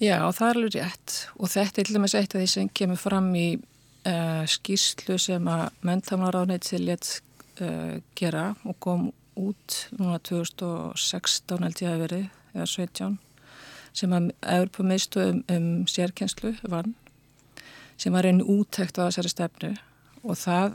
Já, 0.00 0.18
það 0.32 0.48
er 0.48 0.56
alveg 0.58 0.74
rétt. 0.78 1.18
Og 1.38 1.52
þetta 1.52 1.80
er 1.80 1.86
til 1.86 1.96
dæmis 1.96 2.16
eitt 2.18 2.34
af 2.34 2.42
því 2.42 2.48
sem 2.50 2.72
kemur 2.80 3.00
fram 3.00 3.28
í 3.36 3.48
uh, 3.56 4.44
skýrslu 4.48 5.18
sem 5.20 5.50
að 5.50 5.68
menntamlaráðneitt 5.86 6.66
til 6.70 6.82
létt 6.88 7.20
uh, 7.60 8.00
gera 8.18 8.54
og 8.64 8.80
kom 8.80 9.12
út 9.38 9.84
núna 9.98 10.18
2016 10.22 11.62
held 11.66 11.84
ég 11.84 11.92
að 11.92 12.02
verið 12.06 12.26
eða 12.54 12.66
17 12.70 13.16
sem 13.94 14.12
að 14.14 14.30
Európa 14.42 14.86
mistu 14.86 15.22
um, 15.22 15.40
um 15.50 15.68
sérkenslu 15.90 16.54
vann 16.68 16.94
sem 17.96 18.12
var 18.12 18.26
einu 18.26 18.44
úttækt 18.50 18.98
á 18.98 19.06
þessari 19.06 19.30
stefnu. 19.30 19.70
Og 20.24 20.38
það 20.38 20.74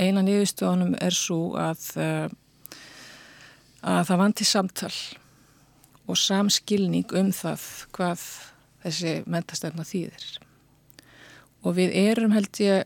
eina 0.00 0.22
nýðustofunum 0.24 0.94
er 1.00 1.16
svo 1.16 1.54
að, 1.56 1.86
eh, 1.96 2.28
að 3.80 4.04
það 4.10 4.20
vanti 4.20 4.44
samtal 4.44 4.92
og 6.06 6.18
samskilning 6.18 7.14
um 7.16 7.32
það 7.32 7.64
hvað 7.96 8.26
þessi 8.84 9.14
mentastefna 9.26 9.86
þýðir. 9.86 10.28
Og 11.64 11.76
við 11.76 11.96
erum 11.96 12.32
held 12.32 12.60
ég 12.60 12.84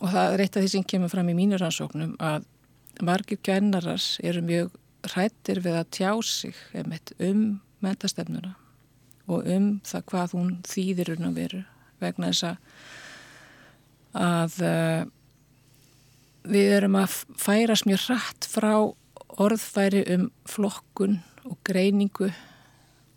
og 0.00 0.12
það 0.12 0.34
er 0.34 0.44
eitt 0.44 0.56
af 0.56 0.62
því 0.62 0.70
sem 0.70 0.84
kemur 0.84 1.12
fram 1.12 1.28
í 1.28 1.36
mínur 1.36 1.60
rannsóknum 1.62 2.16
að 2.20 2.44
margir 3.04 3.40
kennarar 3.42 4.02
eru 4.22 4.42
mjög 4.42 4.70
hrættir 5.08 5.60
við 5.62 5.80
að 5.80 5.90
tjá 5.94 6.12
sig 6.24 6.54
um 7.18 7.60
mentastefnuna 7.80 8.56
og 9.28 9.46
um 9.46 9.68
það 9.86 10.06
hvað 10.12 10.34
hún 10.36 10.50
þýðir 10.66 11.14
um 11.16 11.28
að 11.28 11.38
veru 11.42 11.62
vegna 12.00 12.32
þess 12.32 12.44
að 14.18 14.58
uh, 14.64 15.02
við 16.48 16.74
erum 16.78 16.96
að 16.98 17.16
færast 17.38 17.88
mjög 17.88 18.06
hratt 18.06 18.48
frá 18.48 18.72
orðfæri 19.38 20.04
um 20.14 20.28
flokkun 20.48 21.18
og 21.48 21.58
greiningu 21.66 22.30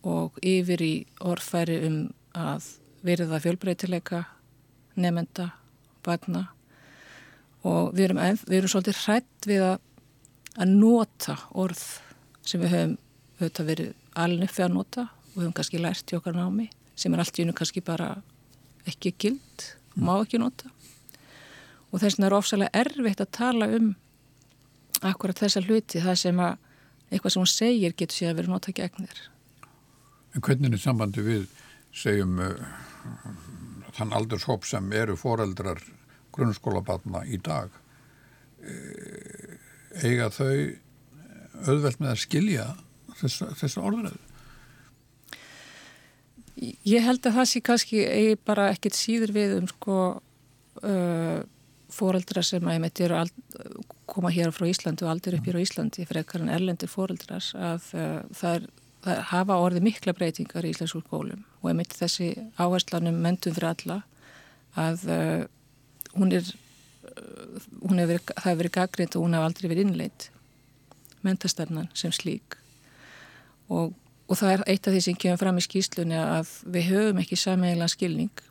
og 0.08 0.38
yfir 0.42 0.82
í 0.84 0.94
orðfæri 1.22 1.78
um 1.86 1.98
að 2.36 2.68
verða 3.02 3.40
fjölbreytileika 3.42 4.24
nefnda, 5.00 5.48
barna. 6.04 6.46
Og 7.66 7.92
við 7.94 8.08
erum, 8.08 8.20
við 8.48 8.58
erum 8.58 8.72
svolítið 8.72 9.00
hrætt 9.04 9.48
við 9.48 9.64
að, 9.66 9.76
að 10.58 10.74
nota 10.74 11.36
orð 11.54 11.82
sem 12.42 12.62
við 12.62 12.74
höfum 12.74 12.96
auðvitað 13.38 13.68
verið 13.70 13.92
alveg 14.22 14.52
fyrir 14.52 14.68
að 14.68 14.76
nota 14.76 15.06
og 15.32 15.40
höfum 15.40 15.54
kannski 15.56 15.80
lært 15.80 16.12
í 16.12 16.18
okkar 16.18 16.36
námi 16.36 16.68
sem 16.98 17.14
er 17.14 17.22
allt 17.22 17.38
í 17.38 17.44
unnu 17.46 17.54
kannski 17.56 17.82
bara 17.84 18.14
ekki 18.88 19.14
gild, 19.18 19.66
má 19.96 20.14
ekki 20.18 20.40
nota. 20.42 20.68
Og 21.92 22.00
þess 22.00 22.16
vegna 22.16 22.28
er 22.28 22.36
ofsalega 22.36 22.82
erfitt 22.82 23.22
að 23.22 23.30
tala 23.36 23.68
um 23.76 23.92
akkurat 25.02 25.38
þessa 25.38 25.62
hluti 25.64 26.02
það 26.02 26.18
sem 26.20 26.40
að 26.42 26.56
eitthvað 27.12 27.34
sem 27.34 27.42
hún 27.42 27.52
segir 27.52 27.96
getur 27.96 28.16
síðan 28.16 28.38
verið 28.38 28.52
notað 28.54 28.78
gegn 28.80 29.08
þér. 29.08 29.22
En 30.32 30.44
hvernig 30.46 30.76
er 30.76 30.80
sambandi 30.80 31.24
við 31.26 31.48
segjum 31.92 32.38
uh, 32.40 32.76
þann 33.96 34.14
aldurshóp 34.16 34.64
sem 34.68 34.86
eru 34.96 35.18
foreldrar 35.20 35.82
grunnskólabatna 36.32 37.26
í 37.28 37.40
dag? 37.44 37.72
Uh, 38.62 39.58
eiga 40.00 40.30
þau 40.32 40.54
auðvelt 41.66 42.00
með 42.00 42.14
að 42.14 42.22
skilja 42.22 42.68
þessa, 43.20 43.50
þessa 43.60 43.84
orðræðu 43.84 44.31
Ég 46.62 47.02
held 47.02 47.24
að 47.26 47.38
það 47.40 47.48
sé 47.50 47.62
kannski 47.64 48.02
bara 48.46 48.68
ekkit 48.70 48.94
síður 48.94 49.32
við 49.34 49.56
um 49.56 49.66
sko 49.70 49.96
uh, 50.82 51.40
fóreldrar 51.92 52.46
sem 52.46 52.68
að 52.68 52.78
ég 52.78 53.02
eru 53.06 53.22
koma 54.08 54.30
hér 54.32 54.52
frá 54.54 54.66
Íslandi 54.68 55.06
og 55.06 55.12
aldrei 55.12 55.38
upp 55.38 55.48
hér 55.48 55.58
á 55.58 55.64
Íslandi 55.64 56.06
frekar 56.08 56.44
en 56.44 56.52
erlendir 56.52 56.90
fóreldrar 56.90 57.44
að 57.56 57.88
uh, 57.96 58.20
það, 58.36 58.54
er, 58.54 58.66
það 59.06 59.22
hafa 59.32 59.58
orðið 59.64 59.86
mikla 59.88 60.14
breytingar 60.16 60.68
í 60.68 60.72
Íslandsúr 60.74 61.04
skólum. 61.06 61.44
Og 61.62 61.72
ég 61.72 61.78
myndi 61.78 61.98
þessi 61.98 62.30
áherslanum 62.60 63.20
mentum 63.24 63.56
fyrir 63.56 63.72
alla 63.72 63.98
að 64.78 65.06
uh, 65.08 65.42
hún 66.16 66.36
er, 66.36 66.52
uh, 67.12 67.58
hún 67.82 68.04
verið, 68.04 68.22
það 68.30 68.46
hefur 68.46 68.62
verið 68.62 68.76
gaggrind 68.78 69.16
og 69.16 69.26
hún 69.26 69.36
hefur 69.36 69.50
aldrei 69.50 69.72
verið 69.72 69.88
innleitt 69.88 70.28
mentastefnan 71.22 71.90
sem 71.96 72.12
slík. 72.14 72.58
Og, 73.72 73.92
og 74.32 74.38
það 74.40 74.54
er 74.54 74.62
eitt 74.72 74.88
af 74.88 74.94
því 74.94 75.02
sem 75.04 75.18
kemur 75.20 75.40
fram 75.42 75.58
í 75.60 75.64
skýslunni 75.66 76.16
að 76.16 76.52
við 76.72 76.88
höfum 76.88 77.20
ekki 77.20 77.36
sameiginlega 77.36 77.92
skilning 77.92 78.44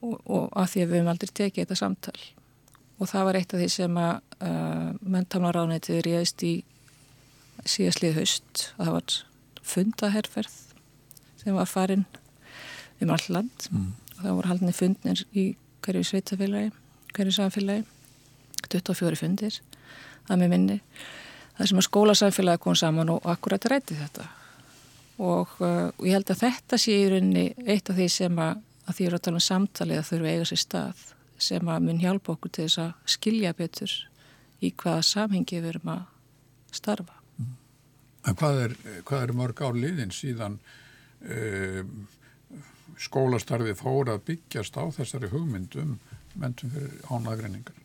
og, 0.00 0.14
og 0.24 0.46
að 0.56 0.70
því 0.72 0.84
að 0.84 0.86
við 0.86 0.96
höfum 0.96 1.10
aldrei 1.12 1.32
tekið 1.40 1.60
þetta 1.64 1.78
samtal. 1.80 2.16
Og 3.02 3.10
það 3.10 3.26
var 3.28 3.38
eitt 3.40 3.52
af 3.52 3.60
því 3.60 3.68
sem 3.74 3.98
að 4.00 4.14
uh, 4.48 4.88
mentamlaráðnætið 5.16 6.00
réðist 6.06 6.44
í 6.46 6.54
síðastlið 7.68 8.20
haust. 8.20 8.68
Að 8.78 8.86
það 8.86 8.96
var 8.96 9.18
fundaherferð 9.74 10.56
sem 11.42 11.58
var 11.58 11.68
farin 11.68 12.06
um 13.02 13.12
all 13.12 13.28
land. 13.28 13.68
Mm. 13.70 13.92
og 14.14 14.22
það 14.22 14.38
voru 14.38 14.52
haldinni 14.52 14.76
fundnir 14.78 15.24
í 15.34 15.44
hverju 15.84 16.06
sveitafélagi 16.08 16.72
hverju 17.14 17.34
samfélagi. 17.34 17.84
24 18.72 19.18
fundir 19.20 19.60
það 20.24 20.40
með 20.40 20.50
minni 20.54 20.76
það 21.58 21.70
sem 21.70 21.80
að 21.80 21.88
skólasamfélagi 21.88 22.62
kom 22.62 22.78
saman 22.78 23.12
og 23.14 23.26
akkurat 23.30 23.70
rætti 23.70 23.98
þetta 23.98 24.28
og, 25.18 25.50
uh, 25.62 25.90
og 25.94 26.06
ég 26.06 26.16
held 26.16 26.30
að 26.34 26.44
þetta 26.46 26.78
sé 26.80 26.94
í 26.98 27.10
rauninni 27.12 27.50
eitt 27.64 27.90
af 27.90 27.98
því 27.98 28.08
sem 28.10 28.40
að 28.42 28.62
að 28.84 28.98
því 28.98 29.06
að 29.08 29.20
tala 29.24 29.40
um 29.40 29.44
samtalið 29.44 30.00
að 30.00 30.08
þurfa 30.10 30.32
eiga 30.32 30.48
sér 30.48 30.60
stað 30.60 31.04
sem 31.44 31.68
að 31.68 31.84
mun 31.86 32.00
hjálpa 32.02 32.34
okkur 32.34 32.52
til 32.52 32.66
þess 32.66 32.80
að 32.84 33.12
skilja 33.14 33.52
betur 33.56 33.94
í 34.64 34.70
hvaða 34.70 35.04
samhengi 35.08 35.60
við 35.60 35.70
erum 35.72 35.92
að 35.94 36.02
starfa. 36.74 37.20
En 38.24 38.36
hvað 38.40 38.60
er, 38.64 38.74
hvað 39.04 39.22
er 39.26 39.32
mörg 39.36 39.62
ár 39.64 39.76
liðin 39.76 40.12
síðan 40.14 40.58
uh, 41.28 41.80
skólastarfið 43.00 43.80
fór 43.80 44.12
að 44.14 44.24
byggjast 44.30 44.76
á 44.80 44.84
þessari 44.96 45.32
hugmyndum 45.32 45.98
mentum 46.40 46.72
fyrir 46.72 47.00
ánagreiningar? 47.12 47.83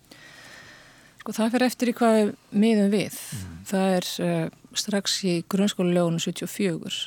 Sko 1.19 1.35
það 1.35 1.53
fyrir 1.55 1.67
eftir 1.67 1.91
í 1.91 1.95
hvað 1.99 2.17
við 2.17 2.29
miðum 2.63 2.91
við. 2.93 3.17
Mm. 3.35 3.55
Það 3.69 3.95
er 3.97 4.09
uh, 4.25 4.45
strax 4.79 5.17
í 5.27 5.33
grunnskólulegunum 5.51 6.21
74 6.23 7.01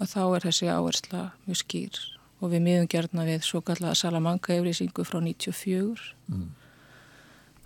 og 0.00 0.08
þá 0.08 0.22
er 0.24 0.46
þessi 0.48 0.70
áhersla 0.72 1.26
mjög 1.44 1.60
skýr 1.60 2.00
og 2.40 2.52
við 2.54 2.64
miðum 2.64 2.88
gerðna 2.90 3.26
við 3.28 3.44
svo 3.44 3.60
kallaða 3.64 3.98
Salamanca 4.00 4.54
yfirlýsingu 4.54 5.04
frá 5.04 5.20
94 5.20 6.06
mm. 6.30 6.46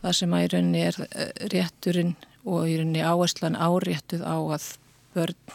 það 0.02 0.16
sem 0.18 0.34
að 0.34 0.46
í 0.46 0.48
rauninni 0.54 0.82
er 0.88 0.98
eh, 1.06 1.30
rétturinn 1.54 2.14
og 2.44 2.66
í 2.68 2.78
rauninni 2.80 3.04
áherslan 3.04 3.58
áréttuð 3.58 4.26
á 4.26 4.36
að 4.36 4.66
börn 5.14 5.54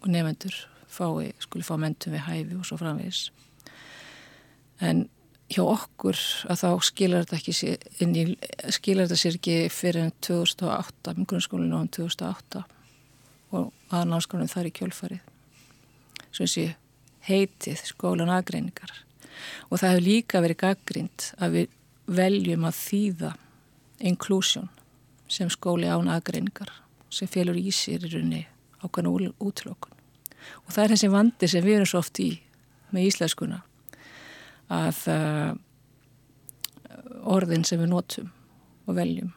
og 0.00 0.08
nefendur 0.14 0.56
fái, 0.88 1.34
skuli 1.44 1.66
fá 1.66 1.76
mentum 1.80 2.16
við 2.16 2.24
hæfi 2.24 2.56
og 2.56 2.64
svo 2.66 2.80
framvegis 2.80 3.28
en 4.80 5.06
hjá 5.48 5.62
okkur 5.64 6.18
að 6.50 6.60
þá 6.62 6.68
skilar 6.84 7.24
þetta 7.28 7.52
í, 7.52 8.24
skilar 8.74 9.08
þetta 9.08 9.20
sér 9.22 9.38
ekki 9.38 9.56
fyrir 9.72 10.04
enn 10.04 10.16
2008 10.24 11.14
með 11.16 11.28
grunnskólinu 11.32 11.80
á 11.80 11.82
2008 11.96 12.64
og 13.56 13.94
að 13.94 14.10
náskólinu 14.10 14.52
þar 14.52 14.68
í 14.68 14.74
kjölfarið 14.76 15.24
svo 16.28 16.44
eins 16.44 16.56
og 16.60 16.74
heitið 17.28 17.84
skólan 17.88 18.32
aðgreiningar. 18.32 18.92
Og 19.68 19.80
það 19.80 19.94
hefur 19.94 20.06
líka 20.06 20.42
verið 20.44 20.60
gaggrind 20.62 21.28
að 21.38 21.56
við 21.56 21.76
veljum 22.18 22.66
að 22.68 22.78
þýða 22.78 23.32
inklusjón 24.08 24.68
sem 25.28 25.50
skóli 25.52 25.88
án 25.90 26.08
aðgreiningar 26.12 26.72
sem 27.12 27.28
félur 27.28 27.56
í 27.58 27.72
sér 27.74 28.06
í 28.06 28.12
runni 28.12 28.44
ákvæmna 28.82 29.32
útlokun 29.42 29.96
og 30.64 30.70
það 30.72 30.82
er 30.84 30.92
þessi 30.94 31.10
vandi 31.12 31.48
sem 31.50 31.64
við 31.64 31.78
erum 31.78 31.88
svo 31.90 32.00
oft 32.00 32.20
í 32.22 32.28
með 32.94 33.08
íslenskuna 33.10 33.58
að 34.68 35.00
uh, 35.12 35.50
orðin 37.28 37.64
sem 37.66 37.80
við 37.80 37.92
notum 37.92 38.30
og 38.88 38.96
veljum. 38.98 39.32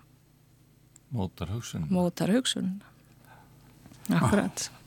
Mótar 1.12 1.52
hugsun 1.52 1.88
mótar 1.91 2.32
hugsun 2.32 2.78
akkurat. 4.12 4.70
Ah. 4.72 4.78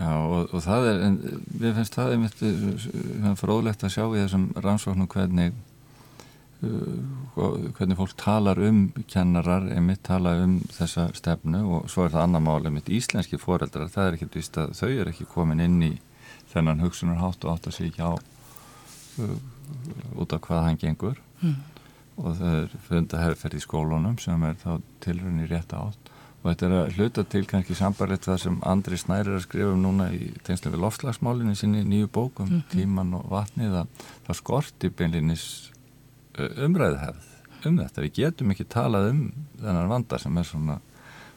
Já 0.00 0.10
og, 0.16 0.52
og 0.54 0.62
það 0.64 0.86
er, 0.86 1.00
en 1.06 1.16
við 1.60 1.74
finnst 1.78 1.96
það 1.98 2.14
einmitt 2.14 2.44
uh, 2.46 3.32
fróðlegt 3.38 3.84
að 3.84 3.94
sjá 3.96 4.04
í 4.06 4.20
þessum 4.22 4.46
rannsóknum 4.62 5.10
hvernig 5.10 5.56
uh, 6.64 7.70
hvernig 7.76 7.98
fólk 7.98 8.14
talar 8.20 8.60
um 8.62 8.84
kennarar, 9.10 9.66
einmitt 9.74 10.04
tala 10.06 10.36
um 10.44 10.58
þessa 10.74 11.08
stefnu 11.16 11.62
og 11.66 11.90
svo 11.90 12.06
er 12.06 12.14
það 12.14 12.26
annar 12.26 12.44
mál 12.46 12.60
einmitt 12.62 12.90
íslenski 12.92 13.40
foreldrar, 13.40 13.90
það 13.90 14.06
er 14.06 14.18
ekkert 14.18 14.38
vist 14.38 14.58
að 14.62 14.74
þau 14.78 14.90
er 14.90 15.12
ekki 15.12 15.28
komin 15.30 15.62
inn 15.64 15.80
í 15.86 15.92
þennan 16.52 16.82
hugsunarhátt 16.84 17.44
og 17.46 17.56
átt 17.56 17.70
að 17.70 17.76
sé 17.78 17.88
ekki 17.90 18.06
á 18.06 18.12
uh, 18.14 19.36
út 20.16 20.32
af 20.32 20.42
hvað 20.46 20.64
hann 20.66 20.80
gengur 20.80 21.20
mm. 21.40 21.58
og 22.20 22.38
það 22.38 22.56
er 22.62 22.78
fundaherrferð 22.88 23.58
í 23.58 23.64
skólunum 23.64 24.18
sem 24.22 24.48
er 24.48 24.56
þá 24.62 24.72
tilrunni 25.04 25.48
rétt 25.50 25.74
átt 25.76 26.10
og 26.40 26.46
þetta 26.48 26.66
er 26.66 26.74
að 26.78 26.94
hluta 26.96 27.24
til 27.28 27.42
kannski 27.48 27.76
sambarlegt 27.76 28.28
það 28.28 28.38
sem 28.44 28.60
Andri 28.68 28.96
Snæri 29.00 29.28
er 29.28 29.38
að 29.38 29.44
skrifa 29.44 29.74
um 29.74 29.82
núna 29.84 30.08
í 30.16 30.30
tengslega 30.46 30.76
við 30.76 30.84
lofslagsmálinu 30.86 31.56
sinni 31.58 31.82
nýju 31.84 32.08
bókum, 32.08 32.48
mm 32.48 32.60
-hmm. 32.60 32.70
tíman 32.72 33.14
og 33.14 33.26
vatnið 33.30 33.74
að 33.82 34.06
það 34.26 34.36
skorti 34.36 34.88
beinlinis 34.88 35.44
umræðihefð 36.38 37.28
um 37.68 37.78
þetta, 37.78 38.02
við 38.02 38.12
getum 38.16 38.50
ekki 38.50 38.64
talað 38.64 39.10
um 39.10 39.32
þennan 39.60 39.90
vanda 39.90 40.18
sem 40.18 40.38
er 40.38 40.44
svona 40.44 40.78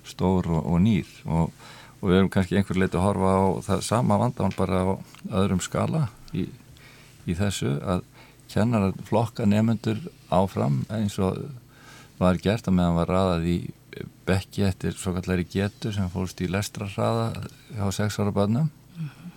stór 0.07 0.47
og, 0.47 0.65
og 0.65 0.79
nýr 0.83 1.09
og, 1.25 1.51
og 2.01 2.09
við 2.09 2.17
erum 2.17 2.29
kannski 2.29 2.57
einhver 2.59 2.79
leiti 2.79 2.97
að 2.97 3.07
horfa 3.07 3.33
á 3.35 3.43
það 3.67 3.81
sama 3.81 4.17
vandamann 4.17 4.57
bara 4.57 4.83
á 4.83 4.93
öðrum 5.41 5.61
skala 5.63 6.07
í, 6.33 6.47
í 7.27 7.35
þessu 7.35 7.75
að 7.81 8.03
kennar 8.53 8.89
að 8.89 9.03
flokka 9.09 9.47
nefnendur 9.49 9.99
áfram 10.33 10.83
eins 10.93 11.17
og 11.19 11.39
var 12.19 12.39
gert 12.41 12.67
að 12.69 12.77
meðan 12.77 12.99
var 12.99 13.11
raðað 13.11 13.47
í 13.49 13.57
bekki 14.27 14.65
eftir 14.67 14.95
svo 14.97 15.13
kallari 15.17 15.45
getu 15.49 15.91
sem 15.93 16.09
fórst 16.13 16.41
í 16.41 16.49
lestrarraða 16.51 17.27
á 17.77 17.85
sex 17.93 18.19
ára 18.19 18.31
barnum 18.31 18.69
mm 18.69 19.07
-hmm. 19.09 19.31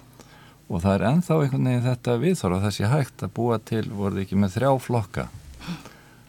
og 0.68 0.82
það 0.82 0.94
er 0.94 1.06
enþá 1.10 1.40
einhvern 1.42 1.68
veginn 1.68 1.88
þetta 1.88 2.18
viðþóra 2.24 2.62
þessi 2.64 2.92
hægt 2.92 3.22
að 3.22 3.34
búa 3.34 3.58
til 3.58 3.84
voruð 3.90 4.22
ekki 4.22 4.36
með 4.36 4.56
þrjá 4.56 4.70
flokka 4.80 5.28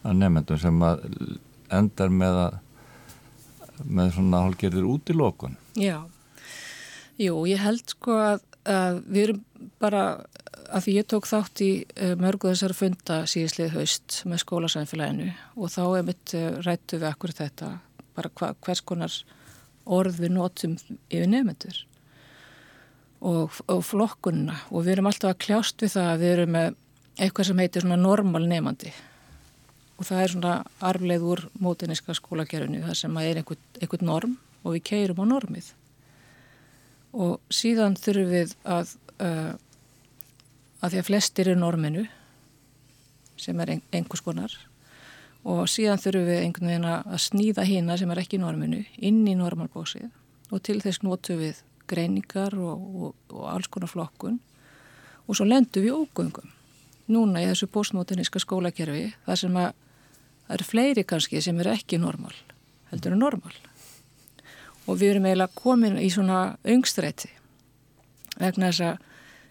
að 0.04 0.14
nefndum 0.14 0.60
sem 0.60 0.82
að 0.82 1.04
endar 1.70 2.10
með 2.10 2.36
að 2.46 2.60
með 3.86 4.14
svona 4.16 4.42
hálfgerðir 4.46 4.88
út 4.90 5.10
í 5.10 5.14
lókun 5.14 5.58
Já, 5.78 6.02
jú, 7.18 7.46
ég 7.46 7.62
held 7.62 7.84
sko 7.94 8.18
að, 8.18 8.42
að 8.66 9.02
við 9.06 9.24
erum 9.24 9.44
bara 9.80 10.04
að 10.68 10.86
því 10.86 10.96
ég 10.98 11.10
tók 11.12 11.28
þátt 11.30 11.64
í 11.66 11.72
uh, 11.84 12.14
mörgu 12.20 12.52
þessar 12.52 12.76
funda 12.78 13.20
síðislið 13.30 13.76
haust 13.78 14.22
með 14.30 14.44
skólasænfélaginu 14.44 15.28
og 15.56 15.74
þá 15.74 15.84
er 15.88 16.08
mitt 16.08 16.34
uh, 16.38 16.48
rættu 16.66 17.02
við 17.02 17.10
akkur 17.12 17.36
þetta 17.38 17.74
bara 18.18 18.32
hva, 18.40 18.54
hvers 18.66 18.82
konar 18.82 19.20
orð 19.86 20.24
við 20.24 20.34
notum 20.36 20.76
yfir 21.08 21.30
nefnendur 21.32 21.84
og, 23.22 23.54
og 23.68 23.84
flokkunna 23.86 24.58
og 24.70 24.84
við 24.84 24.98
erum 24.98 25.12
alltaf 25.12 25.34
að 25.34 25.44
kljást 25.46 25.84
við 25.84 25.96
það 25.96 26.10
að 26.12 26.24
við 26.24 26.34
erum 26.36 26.58
með 26.58 26.82
eitthvað 27.18 27.50
sem 27.50 27.62
heitir 27.64 27.86
svona 27.86 28.02
normal 28.02 28.44
nefnandi 28.46 28.92
og 29.98 30.06
það 30.06 30.24
er 30.24 30.34
svona 30.34 30.56
arfleið 30.86 31.26
úr 31.26 31.44
mótiniska 31.62 32.16
skólagerðinu 32.18 32.84
það 32.86 33.00
sem 33.00 33.18
er 33.22 33.42
einhvern, 33.42 33.64
einhvern 33.82 34.10
norm 34.12 34.36
og 34.64 34.76
við 34.76 34.84
keirum 34.92 35.24
á 35.24 35.26
normið. 35.32 35.72
Og 37.18 37.38
síðan 37.54 37.98
þurfum 37.98 38.34
við 38.34 38.54
að 38.68 38.94
uh, 39.24 39.54
að 40.82 40.94
því 40.94 41.02
að 41.02 41.08
flestir 41.10 41.52
er 41.52 41.60
norminu 41.60 42.06
sem 43.38 43.60
er 43.62 43.78
einhvers 43.78 44.24
konar 44.26 44.54
og 45.48 45.66
síðan 45.72 46.02
þurfum 46.02 46.28
við 46.28 46.44
einhvern 46.44 46.72
veginn 46.72 46.90
að 46.90 47.18
snýða 47.24 47.66
hýna 47.68 47.98
sem 48.00 48.12
er 48.12 48.22
ekki 48.24 48.40
norminu 48.42 48.84
inn 48.98 49.24
í 49.28 49.36
normalbóksið 49.38 50.10
og 50.52 50.64
til 50.64 50.80
þess 50.84 51.04
notu 51.06 51.38
við 51.40 51.62
greiningar 51.88 52.56
og, 52.60 52.84
og, 53.04 53.16
og 53.32 53.48
alls 53.52 53.70
konar 53.72 53.92
flokkun. 53.92 54.40
Og 55.28 55.36
svo 55.36 55.48
lendum 55.48 55.84
við 55.84 55.96
ógöngum. 55.96 56.52
Núna 57.12 57.44
í 57.44 57.48
þessu 57.48 57.70
postmoderníska 57.72 58.42
skólakerfi 58.44 59.10
þar 59.26 59.40
sem 59.40 59.58
að 59.60 59.72
það 60.48 60.54
eru 60.58 60.68
fleiri 60.68 61.04
kannski 61.08 61.42
sem 61.44 61.60
eru 61.64 61.74
ekki 61.74 62.00
normal 62.00 62.36
heldur 62.92 63.16
en 63.16 63.24
normal. 63.24 63.56
Og 64.88 65.00
við 65.00 65.14
erum 65.14 65.28
eiginlega 65.28 65.60
komin 65.60 66.00
í 66.00 66.08
svona 66.12 66.58
öngstræti 66.68 67.32
vegna 68.38 68.72
þess 68.72 68.86
að 68.88 69.07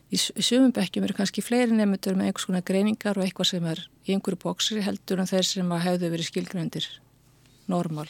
í 0.06 0.18
sumum 0.18 0.70
bekkjum 0.74 1.06
eru 1.06 1.16
kannski 1.18 1.42
fleiri 1.42 1.74
nefndur 1.74 2.14
með 2.14 2.30
einhvers 2.30 2.46
konar 2.46 2.64
greiningar 2.66 3.18
og 3.18 3.26
eitthvað 3.26 3.50
sem 3.50 3.64
er 3.66 3.82
í 4.06 4.14
einhverju 4.14 4.38
bóksri 4.44 4.84
heldur 4.86 5.22
en 5.22 5.30
þeir 5.30 5.48
sem 5.48 5.72
hefðu 5.82 6.10
verið 6.12 6.28
skilgröndir 6.30 6.86
normal 7.66 8.06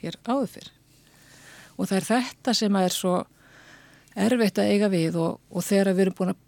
hér 0.00 0.18
áður 0.26 0.50
fyrr. 0.56 0.72
Og 1.78 1.86
það 1.86 2.00
er 2.00 2.08
þetta 2.08 2.54
sem 2.58 2.78
er 2.80 2.94
svo 2.94 3.14
erfitt 4.18 4.58
að 4.58 4.72
eiga 4.72 4.90
við 4.90 5.20
og, 5.22 5.38
og 5.54 5.62
þegar 5.64 5.92
við 5.94 6.04
erum 6.06 6.18
búin 6.18 6.34
að 6.34 6.44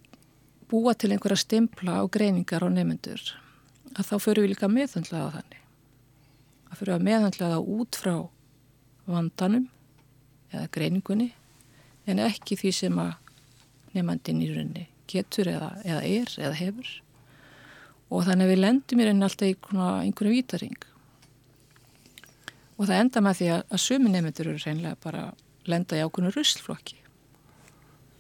búa 0.70 0.94
til 0.94 1.12
einhverja 1.14 1.44
stimpla 1.44 2.00
á 2.02 2.04
greiningar 2.10 2.66
og 2.66 2.74
nefndur 2.74 3.22
að 3.94 4.06
þá 4.06 4.14
fyrir 4.22 4.44
við 4.44 4.52
líka 4.54 4.70
meðhandlaða 4.70 5.32
þannig. 5.38 5.62
Að 6.70 6.78
fyrir 6.78 6.94
að 6.96 7.06
meðhandlaða 7.06 7.62
út 7.78 7.98
frá 7.98 8.14
vandanum 9.10 9.66
eða 10.50 10.66
greiningunni 10.74 11.30
en 12.10 12.22
ekki 12.22 12.58
því 12.58 12.74
sem 12.74 13.02
að 13.02 13.14
nefnandin 13.96 14.42
í 14.44 14.50
rauninni 14.53 14.87
getur 15.11 15.50
eða, 15.50 15.72
eða 15.85 16.03
er 16.07 16.35
eða 16.38 16.57
hefur. 16.61 16.90
Og 18.11 18.24
þannig 18.26 18.46
að 18.46 18.53
við 18.55 18.62
lendum 18.64 19.00
í 19.03 19.07
rauninni 19.07 19.26
alltaf 19.26 19.50
í 19.50 19.57
einhverju 19.81 20.35
vítaring 20.35 20.81
og 22.81 22.88
það 22.88 23.03
enda 23.03 23.20
með 23.20 23.38
því 23.40 23.48
að, 23.53 23.62
að 23.68 23.83
sumi 23.85 24.11
nefnendur 24.11 24.48
eru 24.48 24.62
reynilega 24.64 25.00
bara 25.05 25.24
lenda 25.68 25.98
í 25.98 26.03
ákveðinu 26.05 26.33
ruslflokki. 26.33 26.96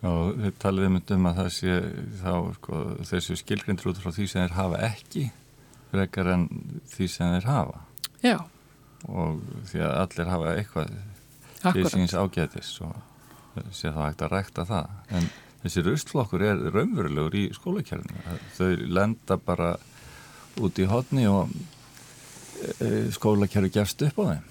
Já, 0.00 0.10
þið 0.10 0.56
talið 0.60 0.86
um 0.88 0.98
um 1.00 1.28
að 1.28 1.38
það 1.40 1.50
sé 1.56 1.76
þá 2.20 2.32
sko, 2.56 2.80
þessu 3.08 3.36
skilgrindur 3.40 3.90
út 3.90 4.00
frá 4.00 4.12
því 4.16 4.26
sem 4.28 4.44
þeir 4.44 4.56
hafa 4.56 4.80
ekki 4.90 5.24
frekar 5.90 6.32
en 6.34 6.46
því 6.92 7.08
sem 7.12 7.34
þeir 7.36 7.48
hafa. 7.50 7.82
Já. 8.24 8.36
Og 9.08 9.40
því 9.68 9.82
að 9.84 9.96
allir 10.04 10.32
hafa 10.34 10.54
eitthvað 10.56 10.94
Akkurat. 11.60 11.80
í 11.80 11.92
síns 11.92 12.16
ágætis 12.16 12.72
og 12.84 12.96
sé 13.76 13.92
þá 13.92 14.00
hægt 14.06 14.24
að 14.24 14.34
rækta 14.36 14.66
það. 14.68 14.92
En 15.16 15.30
þessi 15.64 15.84
rustflokkur 15.84 16.44
er 16.44 16.62
raunverulegur 16.72 17.36
í 17.36 17.44
skólakjærinu 17.56 18.38
þau 18.56 18.70
lenda 18.88 19.36
bara 19.36 19.74
út 20.60 20.80
í 20.80 20.86
hodni 20.88 21.26
og 21.30 21.52
e, 22.80 23.08
skólakjæru 23.14 23.70
gefst 23.72 24.02
upp 24.08 24.20
á 24.20 24.24
þeim. 24.32 24.46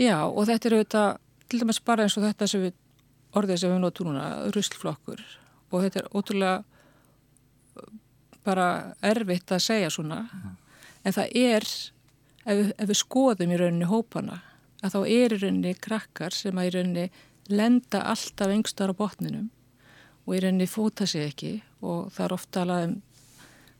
Já 0.00 0.18
og 0.24 0.46
þetta 0.48 0.68
er 0.68 0.76
auðvitað 0.78 1.10
til 1.52 1.62
dæmis 1.62 1.82
bara 1.84 2.06
eins 2.06 2.16
og 2.16 2.26
þetta 2.26 2.48
sem 2.48 2.64
við 2.66 2.78
orðið 3.36 3.60
sem 3.60 3.72
við 3.72 3.82
notum 3.82 4.10
núna, 4.10 4.26
ruslflokkur 4.54 5.22
og 5.72 5.84
þetta 5.84 6.02
er 6.02 6.10
ótrúlega 6.12 6.56
bara 8.42 8.68
erfitt 9.06 9.52
að 9.54 9.64
segja 9.64 9.90
svona. 9.92 10.24
En 11.06 11.14
það 11.14 11.36
er 11.38 11.66
ef 12.42 12.56
við, 12.58 12.72
ef 12.76 12.88
við 12.90 12.98
skoðum 12.98 13.52
í 13.52 13.58
rauninni 13.60 13.90
hópana 13.90 14.40
að 14.82 14.96
þá 14.96 15.00
er 15.02 15.34
í 15.36 15.38
rauninni 15.38 15.74
krakkar 15.78 16.34
sem 16.34 16.58
að 16.58 16.68
í 16.68 16.72
rauninni 16.76 17.06
lenda 17.52 18.02
alltaf 18.10 18.52
yngstar 18.54 18.92
á 18.92 18.94
botninum 18.98 19.50
og 20.26 20.36
í 20.36 20.42
rauninni 20.42 20.68
fóta 20.70 21.06
sig 21.08 21.26
ekki. 21.30 21.52
Og 21.82 22.12
það 22.14 22.24
er 22.26 22.34
ofta 22.36 22.62
alveg 22.62 22.88
um 22.88 23.00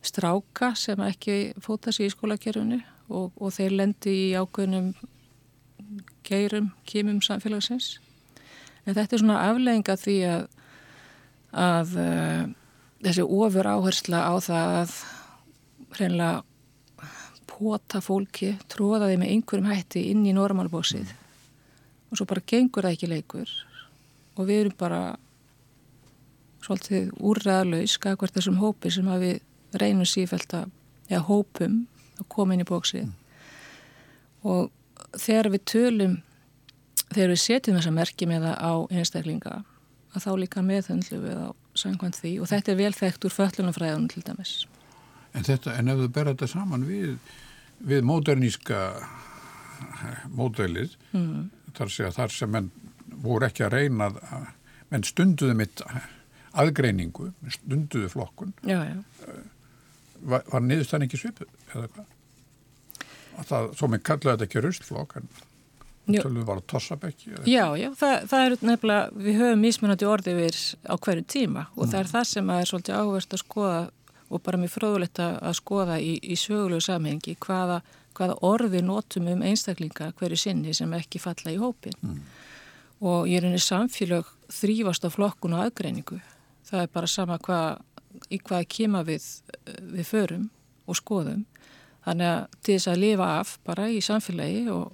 stráka 0.03 0.73
sem 0.75 1.01
ekki 1.07 1.37
fóta 1.63 1.93
sig 1.95 2.09
í 2.09 2.13
skólakerfunu 2.13 2.81
og, 3.09 3.31
og 3.39 3.53
þeir 3.55 3.77
lendi 3.79 4.15
í 4.29 4.33
ákveðnum 4.35 4.93
geirum, 6.27 6.73
kýmum 6.89 7.21
samfélagsins. 7.23 7.99
En 8.87 8.97
þetta 8.97 9.17
er 9.17 9.23
svona 9.23 9.43
aflegginga 9.47 9.97
því 10.01 10.17
að, 10.27 10.47
að 11.55 11.97
uh, 12.03 12.45
þessi 13.05 13.27
ofur 13.27 13.69
áhersla 13.69 14.25
á 14.27 14.35
það 14.43 14.79
að 14.81 14.97
hreinlega 15.93 16.43
pota 17.53 18.01
fólki, 18.03 18.57
tróða 18.73 19.11
þeim 19.11 19.23
með 19.23 19.35
einhverjum 19.37 19.69
hætti 19.71 20.07
inn 20.11 20.25
í 20.27 20.33
normalbósið 20.35 21.13
og 22.11 22.19
svo 22.19 22.27
bara 22.29 22.43
gengur 22.45 22.85
það 22.85 22.97
ekki 22.97 23.09
leikur. 23.09 23.53
Og 24.37 24.49
við 24.49 24.65
erum 24.65 24.75
bara 24.81 25.01
svolítið 26.63 27.11
úrraðlaus 27.19 27.97
skakvært 27.99 28.37
þessum 28.37 28.61
hópi 28.63 28.93
sem 28.95 29.09
að 29.11 29.27
við 29.27 29.81
reynum 29.83 30.09
sífælt 30.09 30.55
að, 30.57 30.71
eða 31.09 31.25
hópum 31.29 31.81
að 32.21 32.29
koma 32.33 32.55
inn 32.55 32.65
í 32.65 32.69
bóksið 32.69 33.07
mm. 33.07 33.15
og 34.53 34.71
þegar 35.19 35.51
við 35.55 35.65
tölum 35.73 36.21
þegar 37.13 37.35
við 37.35 37.43
setjum 37.43 37.79
þessa 37.79 37.95
merkjum 37.97 38.35
eða 38.37 38.53
á 38.57 38.73
einstaklinga 38.93 39.57
að 40.13 40.27
þá 40.27 40.31
líka 40.41 40.65
meðhundlu 40.65 41.21
við 41.23 41.41
á 41.41 41.49
sangkvæmt 41.79 42.21
því 42.21 42.33
og 42.43 42.51
þetta 42.51 42.73
er 42.73 42.81
vel 42.81 42.93
þekkt 42.97 43.27
úr 43.27 43.35
föllunafræðunum 43.35 44.11
til 44.13 44.23
dæmis. 44.27 44.55
En, 45.33 45.45
þetta, 45.47 45.77
en 45.81 45.89
ef 45.89 46.01
þú 46.03 46.09
berða 46.13 46.35
þetta 46.35 46.51
saman 46.53 46.87
við, 46.89 47.15
við 47.81 48.05
móderníska 48.05 48.81
módelið 50.37 50.97
mm. 51.17 51.47
þar, 51.77 51.95
þar 52.19 52.35
sem 52.35 52.53
menn 52.53 52.69
voru 53.23 53.49
ekki 53.49 53.65
að 53.67 53.79
reyna 53.79 54.11
að, 54.13 54.51
menn 54.93 55.07
stunduðu 55.09 55.57
mitt 55.57 55.83
aðgreiningu, 56.53 57.31
stunduðu 57.57 58.11
flokkun 58.13 58.53
já, 58.67 58.79
já. 58.89 58.99
var, 60.21 60.45
var 60.53 60.67
niðurstann 60.67 61.07
ekki 61.07 61.21
svipu 61.21 61.49
eða 61.73 61.89
hvað? 61.95 62.11
Það, 63.49 63.71
svo 63.79 63.89
minn 63.89 64.05
kallaði 64.05 64.35
þetta 64.35 64.49
ekki 64.49 64.63
rustflokk 64.67 65.17
en 65.23 65.33
Tölum 66.03 66.43
var 66.43 66.59
að 66.59 66.67
tossa 66.73 66.97
bekki? 66.99 67.31
Já, 67.47 67.77
já, 67.79 67.87
það, 67.95 68.15
það 68.31 68.45
er 68.45 68.55
nefnilega, 68.67 69.03
við 69.23 69.37
höfum 69.39 69.61
mismunandi 69.63 70.07
orði 70.11 70.33
við 70.35 70.57
á 70.83 70.95
hverju 70.99 71.25
tíma 71.31 71.67
og 71.77 71.85
mm. 71.85 71.91
það 71.93 71.99
er 72.01 72.11
það 72.11 72.25
sem 72.33 72.51
er 72.51 72.71
svolítið 72.71 72.97
áverst 72.99 73.37
að 73.37 73.43
skoða 73.45 73.83
og 74.33 74.43
bara 74.43 74.59
mér 74.59 74.73
fróðulegt 74.73 75.21
að 75.23 75.55
skoða 75.61 76.01
í, 76.03 76.17
í 76.19 76.39
sögulegu 76.41 76.83
samhengi 76.83 77.37
hvaða, 77.47 77.79
hvaða 78.19 78.39
orði 78.49 78.83
notum 78.83 79.29
um 79.31 79.45
einstaklinga 79.47 80.11
hverju 80.19 80.41
sinni 80.41 80.75
sem 80.75 80.93
ekki 80.99 81.23
falla 81.23 81.55
í 81.55 81.61
hópin 81.61 81.95
mm. 82.01 82.19
og 83.07 83.31
ég 83.31 83.39
er 83.39 83.47
einnig 83.47 83.63
samfélag 83.63 84.27
þrývast 84.53 85.07
á 85.07 85.11
flokkun 85.13 85.55
og 85.57 85.67
aðgreiningu. 85.69 86.19
Það 86.73 86.87
er 86.87 86.93
bara 86.97 87.13
sama 87.13 87.37
hvað, 87.45 87.85
í 88.33 88.41
hvaða 88.41 88.69
kema 88.73 89.05
við, 89.05 89.29
við 89.93 90.09
förum 90.09 90.49
og 90.89 90.99
skoðum. 90.99 91.45
Þannig 92.03 92.33
að 92.33 92.59
til 92.59 92.75
þess 92.75 92.91
að 92.91 93.03
lifa 93.05 93.31
af 93.39 93.55
bara 93.69 93.87
í 93.93 94.01
samfélagi 94.03 94.67
og 94.73 94.91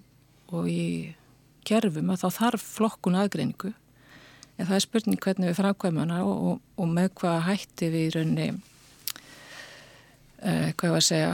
og 0.55 0.69
í 0.71 1.15
kerfum 1.69 2.13
að 2.13 2.25
þá 2.25 2.29
þarf 2.39 2.67
flokkun 2.79 3.19
aðgreiningu 3.21 3.73
en 4.59 4.67
það 4.67 4.75
er 4.77 4.85
spurning 4.85 5.21
hvernig 5.23 5.51
við 5.51 5.59
framkvæmum 5.61 6.03
hana 6.07 6.23
og, 6.25 6.37
og, 6.37 6.61
og 6.81 6.93
með 6.93 7.11
hvað 7.21 7.41
hætti 7.51 7.91
við 7.93 8.07
í 8.07 8.13
raunni 8.17 8.49
eh, 10.41 10.69
hvað 10.73 10.89
ég 10.89 10.95
var 10.95 11.03
að 11.03 11.09
segja 11.11 11.33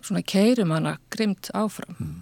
svona 0.00 0.24
keirum 0.34 0.74
hana 0.74 0.96
grimt 1.12 1.50
áfram 1.54 1.98
mm. 1.98 2.16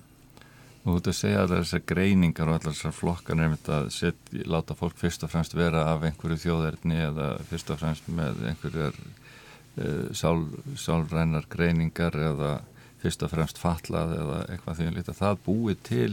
Og 0.84 0.90
þú 0.90 0.96
ert 0.98 1.06
að 1.08 1.16
segja 1.16 1.42
allar 1.42 1.62
þessar 1.62 1.82
greiningar 1.88 2.50
og 2.50 2.58
allar 2.58 2.74
þessar 2.74 2.92
flokkar 2.92 3.38
nefnt 3.40 3.68
að 3.72 3.86
set, 3.94 4.32
láta 4.44 4.76
fólk 4.76 4.98
fyrst 5.00 5.24
og 5.24 5.32
fremst 5.32 5.56
vera 5.56 5.86
af 5.94 6.04
einhverju 6.04 6.42
þjóðerni 6.42 6.98
eða 7.06 7.28
fyrst 7.48 7.72
og 7.72 7.80
fremst 7.80 8.10
með 8.12 8.42
einhverjar 8.50 8.98
uh, 9.00 10.12
sál, 10.12 10.44
sálrænar 10.76 11.48
greiningar 11.48 12.18
eða 12.20 12.52
fyrst 13.00 13.24
og 13.24 13.32
fremst 13.32 13.60
fatlað 13.60 14.12
eða 14.18 14.40
eitthvað 14.52 14.80
því 14.80 14.88
að 14.90 14.98
lítið 14.98 15.20
það 15.22 15.40
búið 15.46 15.80
til 15.88 16.10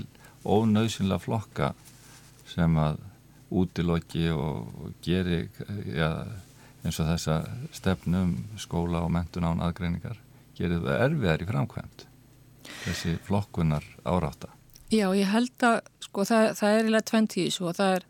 ónauðsynlega 0.47 1.25
flokka 1.25 1.73
sem 2.51 2.79
að 2.79 3.03
útilokki 3.51 4.29
og 4.31 4.93
geri 5.03 5.41
ja, 5.91 6.13
eins 6.85 6.99
og 7.03 7.11
þessa 7.11 7.41
stefnum 7.75 8.37
skóla 8.59 9.03
og 9.03 9.11
mentun 9.11 9.47
án 9.51 9.63
aðgreiningar 9.67 10.15
gerir 10.55 10.79
það 10.79 11.05
erfiðar 11.09 11.43
í 11.43 11.49
framkvæmt 11.51 12.07
þessi 12.85 13.17
flokkunar 13.27 13.85
áráta 14.07 14.53
Já, 14.91 15.05
ég 15.15 15.29
held 15.31 15.63
að 15.63 15.77
sko 16.03 16.25
það, 16.27 16.47
það 16.59 16.71
er 16.71 16.81
eiginlega 16.81 17.07
tventís 17.07 17.59
og 17.63 17.75
það 17.77 17.93
er, 17.97 18.05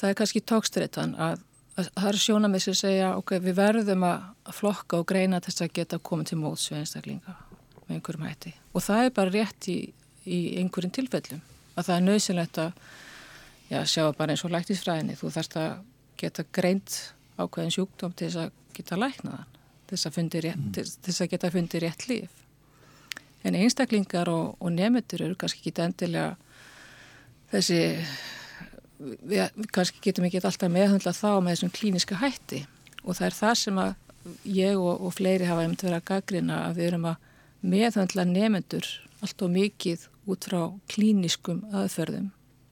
það 0.00 0.10
er 0.10 0.18
kannski 0.20 0.40
tókstreitan 0.48 1.16
að, 1.20 1.42
að 1.76 1.90
það 1.90 2.10
er 2.10 2.20
sjóna 2.22 2.50
með 2.50 2.64
sér 2.64 2.76
að 2.76 2.80
segja 2.80 3.10
ok, 3.18 3.34
við 3.44 3.58
verðum 3.58 4.06
að 4.08 4.54
flokka 4.56 5.00
og 5.02 5.08
greina 5.10 5.42
þess 5.44 5.66
að 5.66 5.74
geta 5.76 5.98
komið 6.10 6.30
til 6.30 6.38
móts 6.40 6.70
við 6.70 6.80
einstaklinga 6.80 7.34
með 7.84 7.96
einhverjum 7.98 8.28
hætti 8.28 8.54
og 8.72 8.86
það 8.86 9.04
er 9.04 9.16
bara 9.18 9.34
rétt 9.34 9.68
í, 9.68 9.78
í 10.24 10.38
einhverjum 10.62 10.94
tilfellum 10.96 11.42
að 11.74 11.90
það 11.90 11.96
er 11.96 12.06
nöðsynlegt 12.06 12.60
að 12.62 12.72
já, 13.68 13.80
sjá 13.84 14.04
bara 14.16 14.32
eins 14.32 14.44
og 14.46 14.54
læktisfræðinni 14.54 15.18
þú 15.20 15.32
þarfst 15.34 15.58
að 15.60 15.74
geta 16.20 16.46
greint 16.56 17.00
ákveðin 17.36 17.74
sjúkdóm 17.74 18.14
til 18.16 18.30
þess 18.30 18.46
að 18.46 18.56
geta 18.78 19.00
læknaðan 19.00 19.52
til 19.84 19.98
þess 19.98 20.08
að, 20.08 20.40
rétt, 20.40 20.56
mm. 20.56 20.72
til, 20.72 20.86
til 20.88 21.10
þess 21.10 21.24
að 21.26 21.30
geta 21.34 21.52
fundið 21.52 21.84
rétt 21.84 22.08
líf 22.08 22.40
en 23.44 23.58
einstaklingar 23.58 24.30
og, 24.32 24.54
og 24.60 24.72
nefndur 24.72 25.26
eru 25.26 25.36
kannski 25.38 25.60
ekki 25.62 25.84
endilega 25.84 26.34
þessi 27.52 27.80
við, 28.98 29.50
við 29.56 29.68
kannski 29.74 30.02
getum 30.04 30.28
ekki 30.28 30.42
alltaf 30.42 30.72
meðhandla 30.72 31.14
þá 31.16 31.30
með 31.40 31.56
þessum 31.56 31.74
klíniska 31.76 32.20
hætti 32.22 32.64
og 33.04 33.18
það 33.18 33.26
er 33.28 33.38
það 33.38 33.54
sem 33.60 33.80
að 33.82 33.94
ég 34.48 34.80
og, 34.80 35.04
og 35.04 35.14
fleiri 35.18 35.48
hafa 35.48 35.66
um 35.68 35.76
til 35.76 35.92
að 35.92 36.06
gaggrina 36.08 36.64
að 36.68 36.80
við 36.80 36.90
erum 36.90 37.08
að 37.12 37.30
meðhandla 37.74 38.26
nefendur 38.28 38.88
allt 39.24 39.44
og 39.44 39.52
mikið 39.52 40.08
út 40.30 40.48
frá 40.48 40.60
klíniskum 40.92 41.62
aðferðum 41.72 42.30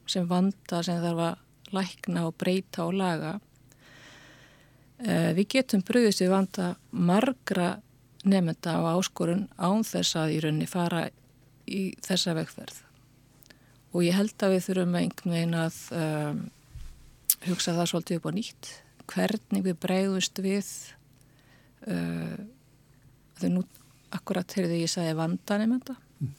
sem 0.09 0.25
vanda 0.29 0.81
sem 0.85 1.01
þarf 1.01 1.25
að 1.29 1.41
lækna 1.73 2.27
og 2.27 2.35
breyta 2.37 2.85
og 2.85 2.97
laga. 2.97 3.37
Eh, 5.01 5.31
við 5.37 5.47
getum 5.55 5.83
bröðist 5.85 6.21
við 6.21 6.33
vanda 6.33 6.73
margra 6.91 7.75
nefnda 8.23 8.77
á 8.79 8.81
áskorun 8.95 9.45
án 9.59 9.85
þess 9.87 10.17
að 10.19 10.35
í 10.37 10.39
rauninni 10.43 10.69
fara 10.69 11.05
í 11.67 11.83
þessa 12.03 12.35
vegferð. 12.37 12.81
Og 13.93 14.07
ég 14.07 14.17
held 14.17 14.35
að 14.41 14.55
við 14.55 14.65
þurfum 14.67 14.97
einhvern 14.99 15.35
veginn 15.35 15.59
að 15.59 15.77
um, 15.99 16.41
hugsa 17.45 17.75
það 17.77 17.89
svolítið 17.91 18.19
upp 18.19 18.27
á 18.27 18.31
nýtt. 18.33 18.73
Hvernig 19.13 19.65
við 19.67 19.79
breyðust 19.83 20.39
við 20.41 20.69
uh, 21.87 22.37
þau 23.39 23.49
nú 23.53 23.63
akkurat 24.13 24.57
heyrðu 24.57 24.81
ég 24.83 24.91
sagði 24.91 25.15
vanda 25.17 25.57
nefnda 25.59 25.95
mm. 25.95 26.33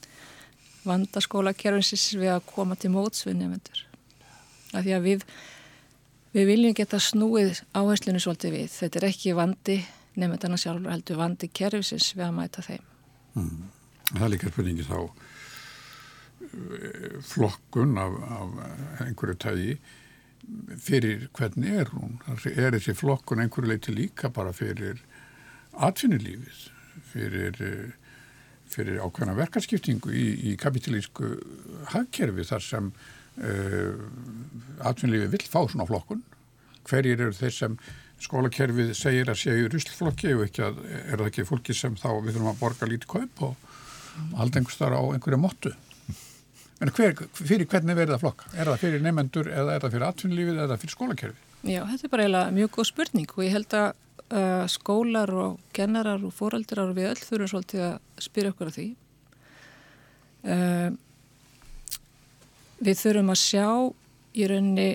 vanda 0.87 1.23
skólakerfinsins 1.25 2.12
við 2.18 2.35
að 2.37 2.47
koma 2.51 2.79
til 2.79 2.92
móts 2.94 3.25
við 3.27 3.40
nefndur 3.42 3.83
af 4.75 4.85
því 4.87 4.97
að 4.97 5.09
við 5.09 5.27
við 6.35 6.49
viljum 6.51 6.77
geta 6.77 7.01
snúið 7.03 7.62
áherslinu 7.77 8.23
svolítið 8.23 8.57
við 8.59 8.73
þetta 8.75 9.01
er 9.01 9.09
ekki 9.11 9.37
vandi 9.38 9.79
nefndana 10.20 10.59
sjálfur 10.61 10.92
heldur 10.92 11.20
vandi 11.20 11.48
kerfisins 11.50 12.12
við 12.16 12.29
að 12.29 12.37
mæta 12.40 12.64
þeim 12.66 12.90
Mm. 13.35 13.70
Það 14.12 14.24
er 14.24 14.31
líka 14.31 14.50
spurningi 14.53 14.85
þá 14.87 14.98
eh, 16.44 17.14
flokkun 17.27 17.98
af, 17.98 18.12
af 18.37 19.03
einhverju 19.03 19.37
tægi 19.42 19.72
fyrir 20.85 21.27
hvernig 21.35 21.81
er 21.81 21.90
hún? 21.94 22.18
Er 22.29 22.77
þessi 22.77 22.94
flokkun 22.98 23.42
einhverju 23.42 23.72
leiti 23.72 23.94
líka 23.94 24.31
bara 24.31 24.53
fyrir 24.55 25.00
atvinnulífið, 25.83 26.61
fyrir, 27.11 27.59
fyrir 28.70 29.00
ákveðna 29.03 29.35
verkarskiptingu 29.40 30.12
í, 30.14 30.27
í 30.53 30.55
kapitalísku 30.61 31.33
hagkerfi 31.94 32.44
þar 32.53 32.62
sem 32.62 32.92
uh, 32.92 33.96
atvinnulífið 34.85 35.33
vill 35.33 35.48
fá 35.48 35.64
svona 35.64 35.88
flokkun? 35.88 36.22
Hverjir 36.85 37.24
eru 37.24 37.35
þeir 37.35 37.57
sem 37.57 37.81
skólakerfið 38.24 38.92
segir 38.96 39.30
að 39.30 39.40
séu 39.42 39.70
ruslflokki 39.72 40.34
og 40.34 40.44
ekki 40.46 40.64
að 40.66 40.82
er 40.90 41.16
það 41.18 41.26
ekki 41.30 41.48
fólki 41.48 41.76
sem 41.76 41.96
þá 42.00 42.08
við 42.18 42.34
þurfum 42.34 42.52
að 42.52 42.60
borga 42.62 42.88
lítið 42.90 43.10
kaup 43.14 43.42
og 43.48 43.74
halda 44.38 44.60
einhvers 44.60 44.78
þar 44.80 44.96
á 44.98 45.02
einhverju 45.14 45.40
móttu? 45.42 45.74
En 46.82 46.90
hver, 46.90 47.14
fyrir 47.38 47.68
hvernig 47.70 47.96
verður 47.96 48.16
það 48.16 48.24
flokka? 48.24 48.48
Er 48.58 48.68
það 48.68 48.80
fyrir 48.82 49.04
nefnendur 49.04 49.50
eða 49.50 49.76
er 49.76 49.84
það 49.84 49.94
fyrir 49.94 50.06
atvinnulífið 50.08 50.62
eða 50.64 50.78
fyrir 50.82 50.94
skólakerfið? 50.94 51.44
Já, 51.64 51.80
þetta 51.88 52.04
er 52.04 52.12
bara 52.12 52.24
eiginlega 52.24 52.56
mjög 52.58 52.72
góð 52.74 52.88
spurning 52.90 53.30
og 53.34 53.44
ég 53.44 53.54
held 53.54 53.76
að 53.78 53.87
uh, 54.34 54.64
skólar 54.68 55.32
og 55.32 55.54
kennarar 55.76 56.26
og 56.26 56.34
fóraldrar 56.34 56.90
og 56.90 56.98
við 56.98 57.10
öll 57.12 57.22
þurfum 57.22 57.52
svolítið 57.54 57.84
að 57.87 58.26
spyrja 58.26 58.52
okkur 58.52 58.70
af 58.70 58.76
því. 58.76 58.87
Uh, 60.44 60.90
við 62.84 63.00
þurfum 63.00 63.32
að 63.32 63.40
sjá 63.40 63.68
í 64.34 64.48
rauninni 64.50 64.88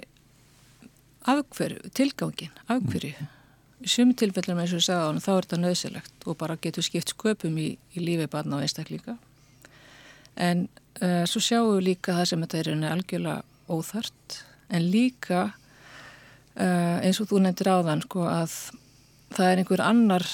afhverju, 1.29 1.91
tilgangin, 1.95 2.55
afhverju. 2.67 3.15
Mm. 3.19 3.35
Í 3.79 3.87
sumi 3.87 4.15
tilfellum 4.19 4.59
eins 4.59 4.73
og 4.75 4.81
ég 4.81 4.87
sagði 4.89 5.05
á 5.05 5.09
hann 5.09 5.23
þá 5.23 5.29
er 5.33 5.45
þetta 5.45 5.61
nöðsilegt 5.63 6.27
og 6.27 6.37
bara 6.41 6.59
getur 6.59 6.83
skipt 6.83 7.13
sköpum 7.13 7.55
í, 7.61 7.69
í 7.95 8.03
lífi 8.03 8.27
barna 8.31 8.57
og 8.57 8.65
einstaklinga. 8.65 9.15
En 10.35 10.67
uh, 10.99 11.23
svo 11.29 11.41
sjáum 11.43 11.77
við 11.77 11.85
líka 11.93 12.17
það 12.17 12.29
sem 12.31 12.43
þetta 12.43 12.59
er 12.59 12.69
rauninni 12.69 12.91
algjörlega 12.91 13.41
óþart 13.69 14.39
en 14.69 14.87
líka 14.91 15.41
uh, 15.49 16.97
eins 16.99 17.21
og 17.23 17.31
þú 17.31 17.43
nefndir 17.45 17.71
áðan 17.71 18.03
sko 18.03 18.27
að 18.27 18.55
það 19.35 19.51
er 19.51 19.61
einhver 19.61 19.85
annar 19.85 20.27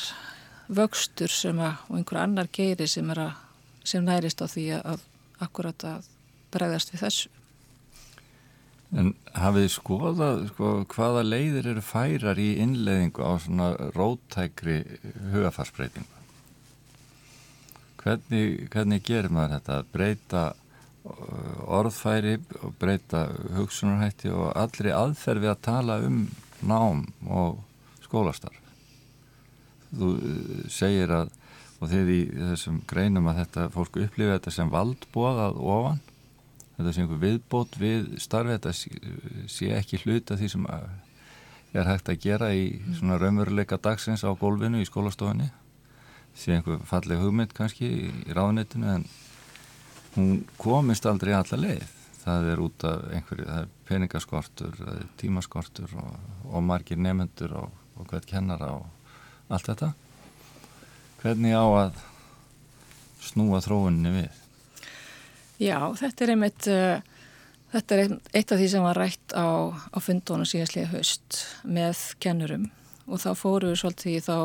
vöxtur 0.65 1.29
sem 1.29 1.59
að, 1.61 1.77
og 1.89 1.99
einhver 1.99 2.21
annar 2.23 2.49
geiri 2.53 2.87
sem, 2.89 3.09
að, 3.13 3.35
sem 3.85 4.05
nærist 4.05 4.41
á 4.41 4.49
því 4.49 4.67
að, 4.79 4.95
að 4.95 5.45
akkurat 5.45 5.87
að 5.89 6.09
bregðast 6.55 6.93
við 6.93 7.05
þessu. 7.05 7.33
En 8.95 9.11
hafið 9.35 9.65
skoðað 9.73 10.45
sko, 10.53 10.69
hvaða 10.93 11.23
leiðir 11.27 11.71
eru 11.73 11.81
færar 11.83 12.39
í 12.39 12.53
innleiðingu 12.63 13.25
á 13.27 13.31
svona 13.43 13.71
róttækri 13.91 14.77
hugafarsbreytingu? 15.33 16.21
Hvernig, 17.99 18.69
hvernig 18.71 19.03
gerir 19.03 19.33
maður 19.33 19.57
þetta? 19.57 19.77
Breyta 19.91 20.43
uh, 20.53 21.75
orðfæri 21.79 22.37
og 22.61 22.75
breyta 22.79 23.25
hugsunarhætti 23.57 24.31
og 24.31 24.53
allri 24.53 24.93
aðferð 24.95 25.43
við 25.43 25.53
að 25.55 25.63
tala 25.67 25.99
um 26.05 26.21
nám 26.63 27.03
og 27.27 27.59
skólastarf. 28.05 28.61
Þú 29.91 30.13
uh, 30.15 30.65
segir 30.71 31.11
að, 31.17 31.33
og 31.81 31.89
þegar 31.91 32.13
í 32.15 32.21
þessum 32.53 32.79
greinum 32.87 33.27
að 33.27 33.41
þetta 33.43 33.71
fólku 33.75 34.05
upplifa 34.05 34.37
þetta 34.37 34.59
sem 34.61 34.71
valdbóðað 34.71 35.59
ofan 35.59 36.03
þetta 36.75 36.91
sé 36.91 37.03
einhver 37.03 37.21
viðbót 37.21 37.75
við 37.79 38.15
starfi 38.23 38.55
þetta 38.57 38.73
sé 39.51 39.71
ekki 39.77 40.01
hluta 40.03 40.37
því 40.39 40.51
sem 40.51 40.65
er 41.75 41.89
hægt 41.89 42.09
að 42.11 42.21
gera 42.23 42.51
í 42.55 42.67
svona 42.95 43.19
raunveruleika 43.19 43.79
dagsins 43.81 44.23
á 44.23 44.31
gólfinu 44.39 44.81
í 44.83 44.87
skólastofunni. 44.87 45.49
Sé 46.35 46.55
einhver 46.55 46.81
falleg 46.87 47.19
hugmynd 47.19 47.55
kannski 47.55 47.89
í 47.89 48.35
ráðnettinu 48.35 48.91
en 48.93 49.05
hún 50.15 50.41
komist 50.59 51.07
aldrei 51.07 51.33
alla 51.35 51.59
leið. 51.59 51.85
Það 52.25 52.47
er 52.51 52.61
út 52.63 52.85
af 52.89 53.03
einhverju, 53.13 53.45
það 53.45 53.59
er 53.61 53.73
peningaskortur 53.85 54.77
það 54.79 54.93
er 54.95 55.09
tímaskortur 55.21 55.97
og, 56.01 56.15
og 56.49 56.65
margir 56.65 56.97
nefnendur 56.97 57.53
og, 57.59 57.75
og 57.99 58.07
hvert 58.09 58.27
kennara 58.29 58.71
og 58.79 59.51
allt 59.53 59.69
þetta. 59.69 59.91
Hvernig 61.21 61.53
á 61.53 61.65
að 61.65 62.01
snúa 63.25 63.61
þróunni 63.63 64.15
við 64.15 64.44
Já, 65.61 65.77
þetta 65.95 66.25
er 66.25 66.31
einmitt, 66.33 66.65
uh, 66.67 67.29
þetta 67.71 67.95
er 67.95 68.15
eitt 68.35 68.51
af 68.51 68.59
því 68.59 68.65
sem 68.73 68.83
var 68.83 68.97
rætt 68.99 69.35
á, 69.39 69.71
á 69.71 69.97
fundónu 70.03 70.47
síðastlega 70.47 70.91
haust 70.91 71.39
með 71.63 72.01
kennurum 72.19 72.65
og 73.05 73.21
þá 73.23 73.29
fóru 73.39 73.71
við 73.71 73.79
svolítið 73.79 74.17
í 74.17 74.23
þá 74.25 74.37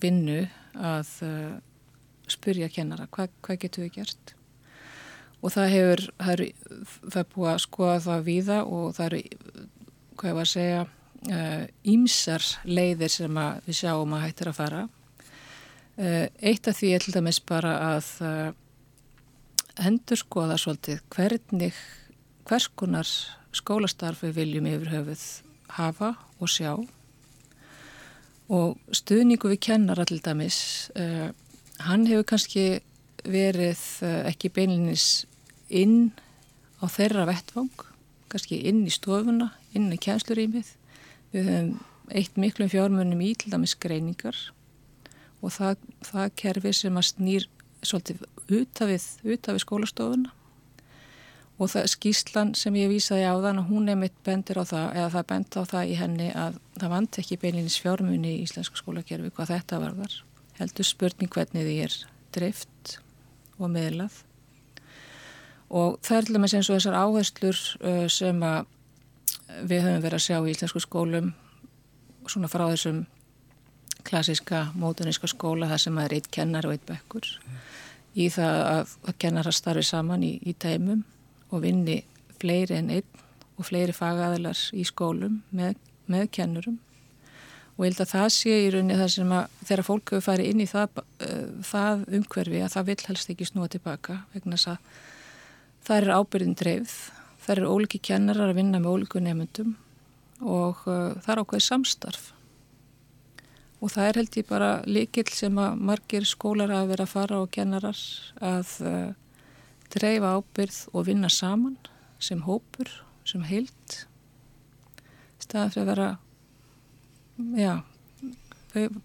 vinnu 0.00 0.38
að 0.80 1.12
uh, 1.26 1.52
spurja 2.32 2.70
kennara 2.72 3.10
hvað, 3.12 3.36
hvað 3.44 3.60
getur 3.66 3.84
við 3.84 3.98
gert 3.98 4.34
og 5.44 5.52
það 5.52 5.70
hefur, 5.74 6.04
það 6.16 6.32
er, 6.32 6.44
það 7.04 7.20
er 7.20 7.30
búið 7.36 7.52
að 7.52 7.62
skoða 7.66 8.00
það 8.08 8.26
víða 8.30 8.58
og 8.64 8.90
það 8.96 9.06
eru, 9.10 9.22
hvað 10.16 10.30
ég 10.30 10.38
var 10.38 10.48
að 10.48 10.52
segja, 10.54 10.82
ímsar 11.92 12.44
uh, 12.48 12.68
leiðir 12.68 13.12
sem 13.12 13.40
við 13.66 13.82
sjáum 13.82 14.16
að 14.16 14.24
hættir 14.24 14.48
að 14.48 14.56
fara. 14.56 14.80
Eitt 15.94 16.68
af 16.68 16.78
því 16.78 16.90
er 16.96 17.04
til 17.04 17.12
dæmis 17.14 17.38
bara 17.44 17.74
að 17.92 18.08
endur 19.80 20.20
skoða 20.20 20.58
svolítið 20.60 21.00
hvernig, 21.14 21.74
hvers 22.46 22.68
konar 22.76 23.08
skólastarfi 23.54 24.30
viljum 24.34 24.68
yfir 24.70 24.92
höfuð 24.92 25.24
hafa 25.74 26.14
og 26.38 26.50
sjá 26.50 26.74
og 28.52 28.76
stuðningu 28.92 29.54
við 29.54 29.62
kennar 29.70 30.02
allir 30.02 30.20
dæmis, 30.24 30.90
uh, 31.00 31.30
hann 31.86 32.04
hefur 32.06 32.26
kannski 32.34 32.82
verið 33.24 33.80
uh, 34.04 34.20
ekki 34.28 34.52
beinlinis 34.52 35.24
inn 35.72 36.12
á 36.82 36.86
þeirra 36.92 37.24
vettvang, 37.30 37.72
kannski 38.28 38.60
inn 38.68 38.84
í 38.84 38.92
stofuna, 38.92 39.54
inn 39.72 39.88
í 39.94 40.00
kjænslurýmið. 40.00 40.74
Við 41.32 41.48
höfum 41.48 41.72
eitt 42.12 42.36
miklum 42.36 42.68
fjármörnum 42.68 43.22
í 43.24 43.32
til 43.40 43.54
dæmis 43.54 43.72
greiningar 43.80 44.36
og 45.40 45.52
það, 45.54 45.80
það 46.04 46.34
kerfi 46.40 46.72
sem 46.76 47.00
að 47.00 47.08
snýr 47.08 47.46
svolítið 47.84 48.24
utafið, 48.48 49.06
utafið 49.36 49.62
skólastofuna. 49.64 50.32
Og 51.54 51.70
það 51.70 51.86
skýslan 51.92 52.52
sem 52.58 52.74
ég 52.74 52.90
vísaði 52.90 53.28
á 53.30 53.34
þann 53.38 53.62
hún 53.68 53.88
er 53.92 53.98
mitt 54.00 54.16
bendir 54.26 54.58
á 54.58 54.64
það 54.66 54.86
eða 54.98 55.10
það 55.14 55.26
bend 55.30 55.58
á 55.58 55.62
það 55.70 55.90
í 55.92 55.96
henni 56.00 56.28
að 56.34 56.58
það 56.80 56.94
vant 56.96 57.18
ekki 57.22 57.40
beilinis 57.44 57.78
fjármunni 57.82 58.32
í 58.34 58.42
íslensku 58.42 58.80
skólakerfi 58.80 59.30
hvað 59.36 59.52
þetta 59.54 59.80
varðar. 59.84 60.20
Heldur 60.58 60.88
spurning 60.88 61.30
hvernig 61.30 61.66
því 61.68 61.76
er 61.86 61.98
drift 62.34 62.96
og 63.58 63.70
meðlað 63.70 64.24
og 65.74 65.98
það 66.04 66.16
er 66.16 66.26
til 66.26 66.36
dæmis 66.36 66.54
eins 66.54 66.70
og 66.70 66.78
þessar 66.78 66.98
áherslur 67.00 67.60
uh, 67.82 68.06
sem 68.12 68.42
að 68.46 68.66
við 69.68 69.84
höfum 69.86 70.04
verið 70.04 70.18
að 70.18 70.24
sjá 70.26 70.36
í 70.38 70.52
íslensku 70.52 70.82
skólum 70.82 71.32
svona 72.30 72.50
frá 72.50 72.66
þessum 72.70 73.04
klassiska 74.04 74.66
mótuníska 74.78 75.28
skóla 75.30 75.68
þar 75.70 75.82
sem 75.82 75.98
að 75.98 76.06
er 76.06 76.16
eitt 76.18 76.30
kennar 76.34 76.68
og 76.68 76.76
eitt 76.76 76.86
bekkur 76.88 77.28
í 78.14 78.28
það 78.32 78.60
að, 78.68 78.94
að 79.08 79.18
kennara 79.22 79.52
starfi 79.54 79.84
saman 79.86 80.24
í, 80.26 80.36
í 80.46 80.54
tæmum 80.54 81.02
og 81.50 81.62
vinni 81.64 82.02
fleiri 82.40 82.78
en 82.78 82.90
einn 82.94 83.22
og 83.54 83.68
fleiri 83.68 83.94
fagaðilar 83.94 84.58
í 84.74 84.84
skólum 84.86 85.40
með, 85.54 85.78
með 86.10 86.28
kennurum. 86.34 86.78
Og 87.74 87.86
ég 87.86 87.90
held 87.90 88.04
að 88.04 88.12
það 88.12 88.28
sé 88.36 88.54
í 88.54 88.70
rauninni 88.70 88.98
það 88.98 89.10
sem 89.16 89.34
að 89.34 89.56
þegar 89.64 89.86
fólk 89.88 90.12
hefur 90.12 90.26
farið 90.28 90.50
inn 90.50 90.62
í 90.62 90.68
það, 90.70 91.00
uh, 91.26 91.46
það 91.66 92.04
umhverfi 92.18 92.62
að 92.62 92.74
það 92.76 92.88
vil 92.90 93.00
helst 93.08 93.32
ekki 93.34 93.48
snúa 93.50 93.70
tilbaka 93.70 94.20
vegna 94.34 94.58
þess 94.58 94.72
að 94.74 95.00
það 95.84 95.96
er 95.96 96.14
ábyrðin 96.14 96.58
dreifð, 96.60 96.98
það 97.44 97.56
eru 97.56 97.72
óliki 97.74 98.02
kennarar 98.10 98.52
að 98.52 98.60
vinna 98.60 98.80
með 98.82 98.94
ólíku 98.94 99.22
nefndum 99.22 99.74
og 100.40 100.86
uh, 100.86 101.14
það 101.24 101.32
er 101.34 101.42
ákveð 101.42 101.66
samstarf 101.66 102.30
og 103.80 103.92
það 103.92 104.08
er 104.08 104.18
held 104.20 104.38
ég 104.38 104.48
bara 104.48 104.70
líkil 104.86 105.26
sem 105.34 105.58
að 105.60 105.80
margir 105.90 106.26
skólar 106.28 106.72
að 106.72 106.92
vera 106.92 107.06
að 107.06 107.14
fara 107.14 107.40
og 107.42 107.50
kennarar 107.54 108.00
að 108.40 108.74
uh, 108.86 109.10
dreifa 109.94 110.34
ábyrð 110.38 110.80
og 110.92 111.06
vinna 111.08 111.30
saman 111.30 111.76
sem 112.22 112.40
hópur, 112.46 112.88
sem 113.28 113.42
heilt 113.44 114.04
staðan 115.42 115.74
fyrir 115.74 115.84
að 115.84 115.90
vera 115.92 116.08
já 117.58 117.74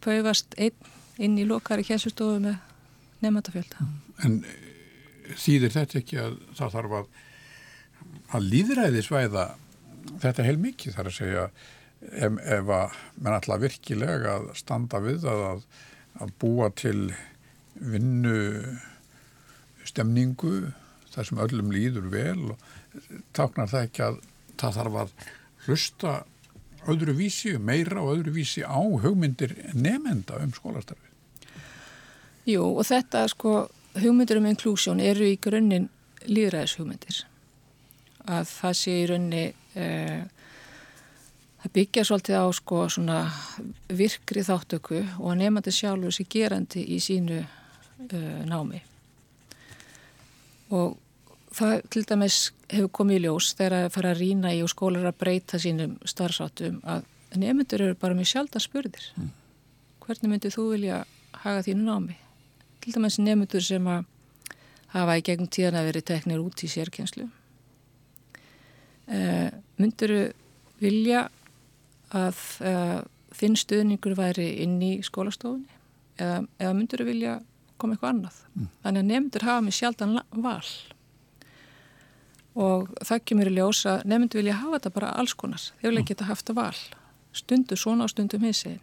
paufast 0.02 0.56
einn 0.58 0.96
inn 1.20 1.38
í 1.40 1.48
lokari 1.48 1.84
kjæsustofu 1.84 2.40
með 2.44 2.60
nefndafjölda 3.24 3.88
En 4.24 4.40
þýðir 5.40 5.74
þetta 5.76 6.00
ekki 6.00 6.22
að 6.22 6.38
það 6.58 6.78
þarf 6.78 6.96
að 7.00 7.10
að 8.38 8.48
líðræði 8.54 9.04
svæða 9.06 9.46
þetta 10.22 10.46
heil 10.46 10.58
mikið 10.62 10.96
þar 10.96 11.10
að 11.10 11.18
segja 11.18 11.44
ef, 12.02 12.38
ef 12.40 12.72
að 12.72 12.98
mann 13.20 13.36
alltaf 13.36 13.62
virkilega 13.64 14.38
að 14.38 14.52
standa 14.60 15.02
við 15.04 15.28
að, 15.30 15.66
að 16.20 16.34
búa 16.42 16.70
til 16.76 17.12
vinnu 17.80 18.40
stemningu 19.88 20.72
þar 21.10 21.30
sem 21.30 21.42
öllum 21.46 21.72
líður 21.74 22.10
vel 22.14 22.52
og 22.54 22.68
táknar 23.36 23.70
það 23.72 23.88
ekki 23.88 24.06
að 24.06 24.20
það 24.60 24.76
þarf 24.80 25.00
að 25.04 25.14
hlusta 25.66 26.14
öðru 26.90 27.14
vísi, 27.18 27.54
meira 27.60 28.02
og 28.02 28.18
öðru 28.18 28.34
vísi 28.38 28.64
á 28.64 28.80
hugmyndir 28.80 29.54
nefnenda 29.76 30.40
um 30.44 30.54
skólastarfi. 30.56 31.08
Jú 32.50 32.64
og 32.80 32.86
þetta 32.88 33.26
sko 33.30 33.56
hugmyndir 34.00 34.40
um 34.40 34.48
inklusjón 34.50 35.02
eru 35.04 35.28
í 35.28 35.38
grunninn 35.42 35.90
líðræðis 36.28 36.78
hugmyndir 36.80 37.24
að 38.30 38.50
það 38.52 38.76
sé 38.80 38.96
í 38.96 39.08
raunni 39.10 39.44
eh, 39.80 40.24
það 41.64 41.74
byggja 41.76 42.06
svolítið 42.08 42.40
á 42.40 42.46
sko 42.56 42.84
svona 42.90 43.20
virkri 43.90 44.44
þáttöku 44.48 45.02
og 45.20 45.32
að 45.34 45.42
nefnandi 45.44 45.74
sjálfur 45.76 46.16
sé 46.16 46.26
gerandi 46.30 46.86
í 46.96 47.00
sínu 47.04 47.40
eh, 47.42 48.42
námi 48.48 48.82
og 50.70 50.98
það 51.56 51.76
til 51.94 52.04
dæmis 52.08 52.40
hefur 52.70 52.92
komið 53.00 53.20
í 53.20 53.24
ljós 53.26 53.54
þegar 53.58 53.76
að 53.80 53.94
fara 53.96 54.14
að 54.14 54.22
rína 54.22 54.54
í 54.56 54.62
og 54.64 54.72
skólar 54.72 55.10
að 55.10 55.18
breyta 55.24 55.60
sínum 55.62 55.98
starfsáttum 56.08 56.80
að 56.86 57.08
nefnendur 57.38 57.84
eru 57.86 57.98
bara 58.00 58.18
mjög 58.18 58.32
sjálf 58.32 58.56
að 58.58 58.66
spurðir. 58.66 59.08
Mm. 59.18 59.32
Hvernig 60.06 60.32
myndir 60.32 60.54
þú 60.54 60.66
vilja 60.74 61.02
haga 61.44 61.66
þínu 61.66 61.86
námi? 61.86 62.18
Til 62.82 62.94
dæmis 62.96 63.20
nefnendur 63.22 63.66
sem 63.66 63.90
að 63.90 64.06
hafa 64.94 65.18
í 65.20 65.26
gegnum 65.26 65.50
tíðan 65.52 65.80
að 65.82 65.90
veri 65.92 66.06
teknir 66.06 66.42
út 66.42 66.64
í 66.66 66.70
sérkjenslu. 66.72 67.28
Uh, 69.10 69.50
myndir 69.82 70.14
þú 70.14 70.22
vilja 70.80 71.28
að 72.16 72.44
uh, 72.66 73.00
þinn 73.36 73.58
stuðningur 73.60 74.18
væri 74.18 74.48
inn 74.64 74.78
í 74.84 74.94
skólastofunni? 75.06 75.78
Eða, 76.20 76.44
eða 76.60 76.76
myndir 76.76 77.04
þú 77.04 77.10
vilja 77.10 77.40
koma 77.80 77.96
eitthvað 77.96 78.14
annað? 78.16 78.40
Mm. 78.54 78.70
Þannig 78.84 79.04
að 79.04 79.12
nefnendur 79.12 79.48
hafa 79.48 79.66
mjög 79.66 79.78
sjálf 79.80 80.02
val. 80.46 80.72
Og 82.60 82.90
það 83.06 83.26
kemur 83.30 83.50
í 83.52 83.56
ljós 83.56 83.86
að 83.88 84.08
nefndu 84.10 84.42
vilja 84.42 84.58
hafa 84.60 84.80
þetta 84.80 84.96
bara 84.98 85.12
alls 85.22 85.36
konar. 85.38 85.70
Þeir 85.80 85.92
vilja 85.92 86.02
mm. 86.02 86.10
geta 86.12 86.28
haft 86.28 86.50
það 86.50 86.60
val. 86.60 86.80
Stundu 87.40 87.78
svona 87.78 88.08
og 88.08 88.12
stundum 88.12 88.44
hins 88.44 88.66
einn 88.68 88.82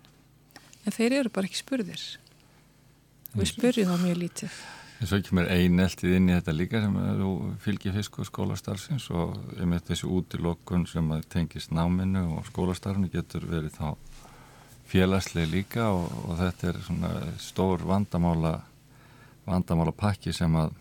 en 0.87 0.95
þeir 0.95 1.21
eru 1.21 1.33
bara 1.35 1.49
ekki 1.49 1.61
spurðir. 1.61 2.03
Við 3.37 3.51
spurjum 3.51 3.91
það 3.91 4.05
mjög 4.07 4.21
lítið 4.23 4.59
En 4.96 5.09
svo 5.09 5.18
kemur 5.20 5.48
eineltið 5.52 6.14
inn 6.16 6.30
í 6.30 6.37
þetta 6.38 6.54
líka 6.56 6.80
sem 6.80 6.94
fylgir 7.61 7.92
fisk 7.98 8.20
og 8.22 8.28
skólastarfsins 8.30 9.11
og 9.12 9.35
um 9.61 9.74
þessu 9.76 10.09
útilokkun 10.09 10.87
sem 10.88 11.11
tengist 11.32 11.74
náminu 11.74 12.38
og 12.38 12.46
skólastarfinu 12.48 13.11
getur 13.12 13.44
verið 13.50 13.76
þá 13.76 13.90
félagslega 14.87 15.50
líka 15.52 15.90
og, 15.92 16.09
og 16.24 16.40
þetta 16.40 16.70
er 16.70 16.80
svona 16.87 17.12
stór 17.42 17.85
vandamála 17.85 18.54
vandamála 19.46 19.94
pakki 19.94 20.35
sem, 20.35 20.52
að, 20.59 20.74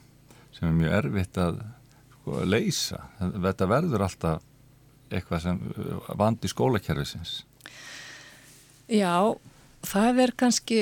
sem 0.56 0.70
er 0.70 0.78
mjög 0.80 0.98
erfitt 1.00 1.40
að 1.42 1.60
sko, 2.16 2.40
leysa. 2.50 3.02
Þetta 3.20 3.70
verður 3.70 4.06
alltaf 4.08 4.52
eitthvað 5.14 5.44
sem 5.44 5.62
vandi 6.18 6.50
skólakerfisins. 6.50 7.38
Já, 8.90 9.36
það 9.86 10.22
er 10.26 10.34
kannski 10.38 10.80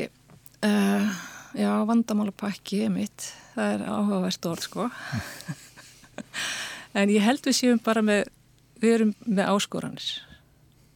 uh, 0.64 1.14
já, 1.58 1.72
vandamálapakki 1.88 2.86
mitt, 2.94 3.32
það 3.54 3.74
er 3.76 3.88
áhugavert 3.90 4.52
orð 4.52 4.70
sko. 4.70 4.90
En 6.94 7.10
ég 7.10 7.24
held 7.26 7.42
við 7.42 7.56
séum 7.58 7.80
bara 7.82 8.04
með 8.06 8.28
við 8.84 8.96
erum 8.98 9.14
með 9.26 9.48
áskoranir. 9.54 10.10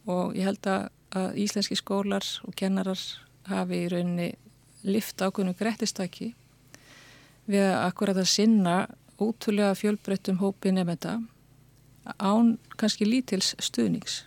Og 0.08 0.36
ég 0.36 0.46
held 0.48 0.68
að, 0.70 0.84
að 1.16 1.40
íslenski 1.42 1.78
skólar 1.78 2.26
og 2.46 2.54
kennarar 2.58 3.00
hafi 3.48 3.82
í 3.84 3.88
rauninni 3.90 4.28
lift 4.88 5.18
ákveðinu 5.18 5.56
greittistaki 5.58 6.32
við 7.48 7.64
að 7.64 7.80
akkurat 7.86 8.20
að 8.20 8.30
sinna 8.30 8.76
ótrúlega 9.18 9.74
fjölbreyttum 9.78 10.38
hópi 10.42 10.70
nefnda 10.76 11.16
án 12.20 12.54
kannski 12.78 13.08
lítils 13.08 13.54
stuðnings. 13.60 14.22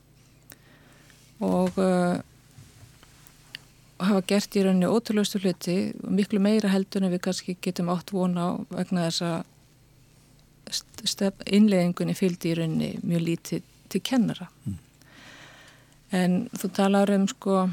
Og 1.42 1.78
uh, 1.82 2.20
hafa 4.02 4.22
gert 4.28 4.56
í 4.58 4.64
rauninni 4.66 4.90
ótrúlegustu 4.90 5.40
hluti 5.44 5.76
miklu 6.04 6.40
meira 6.44 6.70
heldur 6.72 7.04
en 7.04 7.14
við 7.14 7.22
kannski 7.28 7.52
getum 7.62 7.92
átt 7.94 8.10
vona 8.16 8.42
á 8.48 8.50
vegna 8.72 9.02
þess 9.10 9.22
að 9.28 9.40
innleðingunni 11.52 12.16
fylgdi 12.18 12.48
í 12.52 12.58
rauninni 12.60 12.92
mjög 13.04 13.22
lítið 13.28 13.62
til 13.92 14.02
kennara 14.08 14.48
mm. 14.66 14.78
en 16.20 16.32
þú 16.56 16.68
talar 16.78 17.08
um 17.16 17.26
sko 17.30 17.56
uh, 17.66 17.72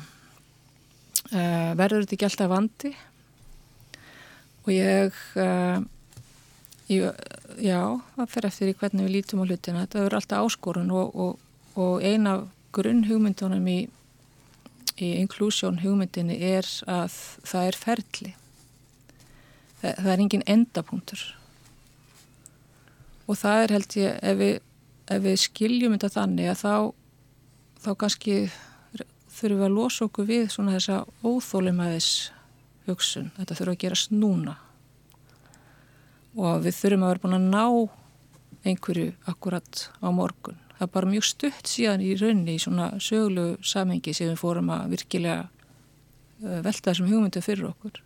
verður 1.79 2.03
þetta 2.05 2.15
ekki 2.19 2.29
alltaf 2.31 2.55
vandi 2.55 2.91
og 4.65 4.71
ég 4.75 5.11
uh, 5.39 5.79
Jú, 6.89 7.05
já, 7.61 7.83
það 8.17 8.31
fer 8.33 8.47
eftir 8.49 8.71
í 8.71 8.75
hvernig 8.81 9.05
við 9.05 9.13
lítum 9.13 9.43
á 9.45 9.45
hlutina. 9.45 9.83
Þetta 9.85 10.01
verður 10.01 10.19
alltaf 10.23 10.47
áskorun 10.47 10.93
og, 10.97 11.09
og, 11.21 11.33
og 11.77 12.01
eina 12.01 12.31
af 12.39 12.47
grunn 12.73 13.03
hugmyndunum 13.05 13.67
í, 13.69 13.75
í 15.03 15.15
inklusjón 15.23 15.81
hugmyndinni 15.83 16.39
er 16.51 16.67
að 16.91 17.17
það 17.47 17.71
er 17.71 17.79
ferli. 17.79 18.31
Það, 19.81 19.93
það 19.93 20.13
er 20.13 20.23
engin 20.25 20.47
endapunktur. 20.55 21.25
Og 23.29 23.39
það 23.39 23.65
er 23.65 23.75
held 23.77 23.99
ég, 24.01 24.17
ef 24.25 24.39
við, 24.41 24.55
ef 25.15 25.23
við 25.27 25.37
skiljum 25.45 25.95
þetta 25.97 26.15
þannig 26.17 26.53
að 26.53 26.63
þá, 26.63 26.75
þá 27.85 27.91
kannski 28.05 28.39
þurfum 29.39 29.61
við 29.61 29.67
að 29.69 29.77
losa 29.77 30.07
okkur 30.09 30.29
við 30.29 30.49
svona 30.53 30.75
þessa 30.79 31.03
óþólumæðis 31.23 32.13
hugsun. 32.89 33.31
Þetta 33.37 33.59
þurfum 33.59 33.77
að 33.77 33.85
gera 33.85 34.01
snúna 34.03 34.57
og 36.39 36.63
við 36.63 36.77
þurfum 36.77 37.05
að 37.05 37.13
vera 37.13 37.23
búin 37.25 37.37
að 37.39 37.47
ná 37.51 37.65
einhverju 38.69 39.13
akkurat 39.31 39.85
á 40.03 40.09
morgun. 40.15 40.59
Það 40.79 40.87
er 40.87 40.91
bara 40.95 41.11
mjög 41.11 41.25
stutt 41.27 41.67
síðan 41.67 42.03
í 42.07 42.13
raunni 42.15 42.55
í 42.55 42.63
svona 42.63 42.93
söglu 43.03 43.47
samhengi 43.67 44.13
sem 44.15 44.29
við 44.31 44.39
fórum 44.39 44.69
að 44.71 44.93
virkilega 44.95 45.49
uh, 45.49 46.61
velta 46.63 46.93
þessum 46.93 47.09
hugmyndu 47.11 47.43
fyrir 47.43 47.67
okkur. 47.73 47.99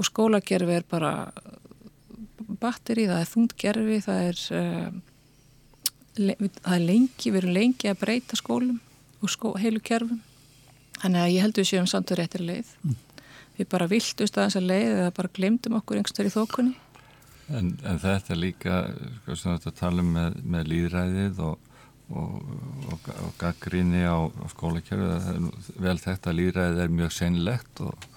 Og 0.00 0.08
skólagerfi 0.08 0.78
er 0.78 0.86
bara 0.88 1.12
batteri, 2.60 3.04
það 3.10 3.20
er 3.20 3.30
þungtgerfi, 3.34 4.00
það 4.06 4.22
er, 4.30 4.42
uh, 4.56 6.40
það 6.64 6.74
er 6.78 6.86
lengi, 6.88 7.28
við 7.28 7.40
erum 7.42 7.56
lengi 7.58 7.92
að 7.92 8.00
breyta 8.06 8.40
skólum 8.40 8.80
og 9.20 9.32
skó, 9.32 9.52
heilu 9.60 9.84
kerfum. 9.84 10.24
Þannig 11.02 11.26
að 11.26 11.32
ég 11.34 11.44
held 11.44 11.58
að 11.58 11.62
við 11.62 11.72
séum 11.74 11.90
samt 11.92 12.12
og 12.12 12.20
réttir 12.20 12.44
leið. 12.44 12.72
Mm. 12.84 12.96
Við 13.60 13.68
bara 13.68 13.88
viltust 13.88 14.38
að 14.38 14.48
þessa 14.48 14.64
leið 14.64 14.94
eða 14.94 15.16
bara 15.20 15.36
glemdum 15.36 15.76
okkur 15.76 16.00
einhverstað 16.00 16.30
í 16.30 16.38
þókunni 16.38 16.78
En, 17.50 17.72
en 17.82 17.98
þetta 17.98 18.36
líka, 18.38 18.84
sko 19.22 19.36
sem 19.38 19.56
þetta 19.56 19.74
talum 19.80 20.12
með, 20.14 20.38
með 20.46 20.70
líðræðið 20.70 21.40
og, 21.42 21.70
og, 22.10 22.36
og, 22.92 23.10
og 23.26 23.32
gaggríni 23.40 24.04
á, 24.06 24.18
á 24.30 24.46
skólakjörðu, 24.52 25.50
vel 25.82 25.98
þetta 25.98 26.36
líðræðið 26.36 26.82
er 26.84 26.96
mjög 27.00 27.16
seinlegt 27.16 27.82
og 27.82 28.10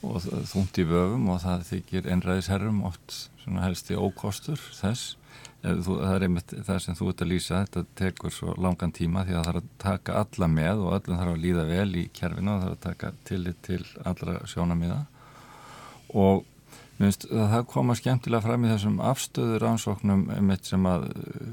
þúnt 0.00 0.80
í 0.80 0.86
vöfum 0.88 1.28
og 1.32 1.42
það 1.42 1.64
þykir 1.68 2.06
einræðisherrum 2.14 2.84
oft 2.88 3.16
svona 3.42 3.66
helsti 3.66 3.98
ókostur 3.98 4.60
þess. 4.78 5.16
Þú, 5.60 5.98
það 6.00 6.14
er 6.14 6.24
einmitt 6.24 6.52
það 6.64 6.78
sem 6.80 6.96
þú 6.96 7.10
ert 7.10 7.22
að 7.22 7.30
lýsa, 7.34 7.58
þetta 7.66 7.82
tekur 8.00 8.32
svo 8.32 8.54
langan 8.56 8.94
tíma 8.96 9.26
því 9.26 9.34
að 9.34 9.42
það 9.42 9.48
þarf 9.50 9.60
að 9.60 9.72
taka 9.82 10.14
alla 10.22 10.48
með 10.48 10.84
og 10.86 10.94
öllum 10.96 11.20
þarf 11.20 11.34
að 11.34 11.42
líða 11.42 11.64
vel 11.68 11.90
í 12.00 12.04
kerfinu 12.16 12.54
og 12.54 12.62
það 12.62 12.64
þarf 12.64 12.78
að 12.78 12.86
taka 12.86 13.10
tillit 13.28 13.60
til 13.66 13.82
allra 14.08 14.38
sjónamiða 14.48 15.00
og 16.16 16.48
Minnst, 17.00 17.24
það 17.32 17.62
koma 17.70 17.96
skemmtilega 17.96 18.44
fram 18.44 18.64
í 18.66 18.72
þessum 18.74 18.98
afstöður 19.00 19.70
ansóknum 19.70 20.26
sem 20.68 20.88
að 20.90 21.06
uh, 21.08 21.52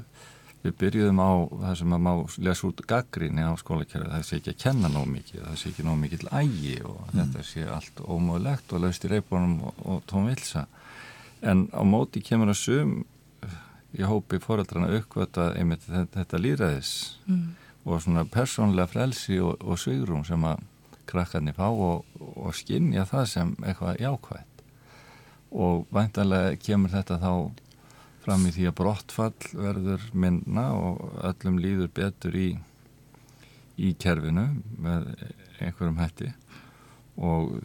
við 0.64 0.74
byrjuðum 0.80 1.20
á 1.22 1.30
það 1.62 1.76
sem 1.80 1.94
að 1.94 2.02
má 2.04 2.12
lesa 2.44 2.66
út 2.68 2.80
gaggríni 2.90 3.44
á 3.46 3.52
skólakerfi 3.60 4.10
það 4.10 4.24
sé 4.26 4.38
ekki 4.40 4.54
að 4.54 4.62
kenna 4.64 4.90
nóg 4.92 5.06
mikið, 5.12 5.44
það 5.44 5.60
sé 5.60 5.70
ekki 5.70 5.86
nóg 5.86 6.00
mikið 6.02 6.24
til 6.24 6.32
ægi 6.34 6.74
og 6.82 6.98
mm. 6.98 7.12
þetta 7.20 7.44
sé 7.46 7.68
allt 7.76 8.02
ómöðulegt 8.02 8.74
og 8.74 8.82
laust 8.84 9.06
í 9.06 9.12
reybónum 9.12 9.54
og, 9.70 9.78
og 9.86 10.02
tónvilsa 10.10 10.66
en 11.46 11.68
á 11.70 11.82
móti 11.86 12.22
kemur 12.24 12.50
að 12.52 12.60
sum 12.64 12.98
í 13.96 14.04
hópi 14.04 14.42
foreldrana 14.42 14.90
uppkvöta 14.98 15.52
einmitt 15.56 15.86
þetta, 15.86 16.42
líðræðis 16.42 16.92
mm. 17.30 17.46
og 17.86 18.02
svona 18.04 18.26
persónlega 18.28 18.90
frelsi 18.90 19.38
og, 19.40 19.62
og 19.62 19.80
svigrum 19.80 20.26
sem 20.26 20.44
að 20.44 20.66
krakkarnir 21.08 21.56
fá 21.56 21.70
og, 21.70 22.04
og 22.18 22.52
skinja 22.56 23.06
það 23.08 23.30
sem 23.30 23.56
eitthvað 23.62 24.02
jákvæð 24.02 24.47
og 25.52 25.86
væntalega 25.94 26.56
kemur 26.60 26.92
þetta 26.92 27.18
þá 27.22 27.32
fram 28.24 28.44
í 28.44 28.52
því 28.52 28.66
að 28.68 28.76
brottfall 28.80 29.52
verður 29.56 30.02
minna 30.12 30.66
og 30.76 31.04
öllum 31.24 31.60
líður 31.62 31.92
betur 31.96 32.36
í, 32.36 32.48
í 33.80 33.94
kerfinu 34.00 34.48
með 34.76 35.08
einhverjum 35.62 36.00
hætti. 36.02 36.32
Og 37.18 37.56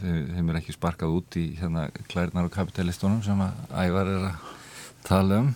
þeim 0.00 0.50
er 0.50 0.58
ekki 0.58 0.74
sparkað 0.74 1.14
út 1.16 1.36
í 1.40 1.46
hérna 1.60 1.86
klærnar 2.10 2.48
og 2.48 2.52
kapitalistunum 2.52 3.22
sem 3.24 3.40
að 3.40 3.62
ævar 3.72 4.10
er 4.10 4.26
að 4.32 4.48
tala 5.06 5.38
um 5.44 5.52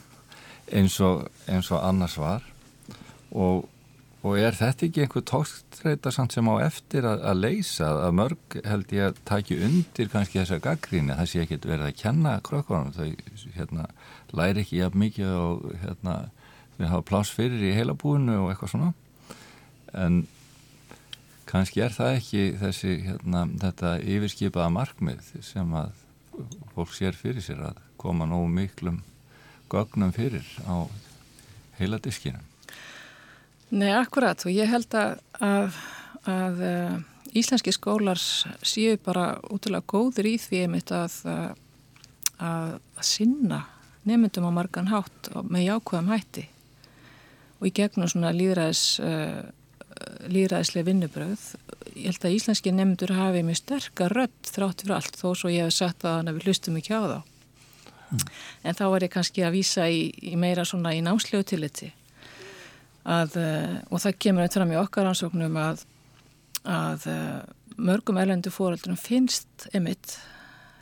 eins 0.72 0.96
og, 1.04 1.26
eins 1.50 1.70
og 1.70 1.82
annars 1.82 2.16
var. 2.18 2.46
Og 3.34 3.66
Og 4.26 4.38
er 4.40 4.56
þetta 4.58 4.86
ekki 4.88 5.02
einhver 5.04 5.22
tókstreita 5.28 6.10
samt 6.14 6.34
sem 6.34 6.48
á 6.50 6.54
eftir 6.64 7.06
að, 7.06 7.20
að 7.30 7.42
leysa 7.44 7.90
að 8.08 8.14
mörg 8.18 8.56
held 8.66 8.94
ég 8.96 9.10
að 9.10 9.20
taki 9.28 9.58
undir 9.68 10.10
kannski 10.10 10.40
þessa 10.40 10.58
gaggríni 10.64 11.14
það 11.14 11.30
sé 11.30 11.42
ekki 11.44 11.60
verið 11.62 11.86
að 11.90 11.98
kenna 12.00 12.32
krökkunum 12.46 12.94
þau 12.96 13.12
hérna, 13.54 13.86
læri 14.34 14.64
ekki 14.64 14.80
jafn 14.80 15.02
mikið 15.04 15.34
og 15.36 15.68
hérna, 15.84 16.16
þau 16.78 16.86
hafa 16.90 17.06
pláss 17.12 17.34
fyrir 17.36 17.62
í 17.68 17.74
heilabúinu 17.76 18.40
og 18.40 18.50
eitthvað 18.50 18.72
svona 18.74 18.94
en 19.94 20.24
kannski 21.46 21.84
er 21.86 21.94
það 21.94 22.16
ekki 22.18 22.42
þessi 22.60 22.96
hérna, 23.06 23.44
þetta 23.62 23.92
yfirskipaða 24.02 24.72
markmið 24.74 25.30
sem 25.46 25.76
að 25.78 26.02
fólk 26.74 26.92
sér 26.96 27.16
fyrir 27.16 27.44
sér 27.44 27.62
að 27.70 27.80
koma 28.00 28.26
nógu 28.28 28.50
miklum 28.52 29.00
gögnum 29.70 30.12
fyrir 30.14 30.46
á 30.66 30.86
heila 31.78 31.98
diskinu. 32.02 32.42
Nei, 33.74 33.90
akkurat 33.96 34.44
og 34.46 34.54
ég 34.54 34.70
held 34.70 34.94
að, 34.94 35.16
að, 35.42 35.78
að 36.30 36.60
uh, 36.66 36.98
íslenski 37.36 37.74
skólar 37.74 38.20
séu 38.20 38.96
bara 39.02 39.36
útrúlega 39.50 39.86
góður 39.90 40.28
í 40.30 40.36
því 40.40 40.62
einmitt 40.66 40.92
að, 40.94 41.16
að, 41.26 41.48
að 42.38 42.76
sinna 43.04 43.64
nefndum 44.06 44.46
á 44.46 44.52
margan 44.54 44.92
hátt 44.92 45.32
með 45.50 45.66
jákvæðum 45.66 46.12
hætti 46.14 46.46
og 47.58 47.68
í 47.68 47.74
gegnum 47.74 48.10
svona 48.10 48.30
líðræðis 48.36 48.84
uh, 49.02 49.42
líðræðislega 50.30 50.86
vinnubröð 50.90 51.44
ég 51.96 52.10
held 52.10 52.26
að 52.28 52.36
íslenski 52.36 52.72
nefndur 52.74 53.14
hafi 53.16 53.42
mjög 53.46 53.60
sterkar 53.62 54.14
rödd 54.14 54.50
þrátt 54.50 54.84
fyrir 54.84 54.98
allt 54.98 55.18
þó 55.18 55.28
svo 55.32 55.50
ég 55.52 55.66
hef 55.66 55.74
sagt 55.74 56.04
að 56.04 56.20
hann 56.20 56.30
hefur 56.30 56.50
hlustum 56.50 56.78
ekki 56.78 56.94
á 56.94 57.02
þá. 57.02 57.18
Mm. 58.06 58.26
en 58.62 58.76
þá 58.78 58.84
var 58.92 59.02
ég 59.02 59.10
kannski 59.10 59.42
að 59.42 59.56
vísa 59.56 59.88
í, 59.90 60.02
í 60.22 60.36
meira 60.38 60.62
svona 60.68 60.92
í 60.94 61.00
námslegu 61.02 61.42
tilliti 61.42 61.88
að, 63.06 63.36
uh, 63.40 63.76
og 63.90 64.02
það 64.02 64.18
kemur 64.24 64.44
eitthvað 64.44 64.62
fram 64.62 64.74
í 64.74 64.80
okkar 64.80 65.10
ansóknum 65.10 65.58
að, 65.60 65.84
að 66.66 67.06
uh, 67.12 67.42
mörgum 67.76 68.18
erlendu 68.20 68.52
fóröldunum 68.54 68.98
finnst 69.00 69.68
emitt 69.76 70.18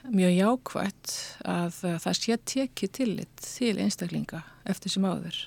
mjög 0.08 0.34
jákvægt 0.36 1.14
að 1.48 1.78
uh, 1.84 1.98
það 2.02 2.18
sé 2.20 2.38
tekið 2.54 2.94
tillit 3.00 3.44
til 3.44 3.76
einstaklinga 3.78 4.44
eftir 4.68 4.92
sem 4.92 5.04
áður 5.04 5.38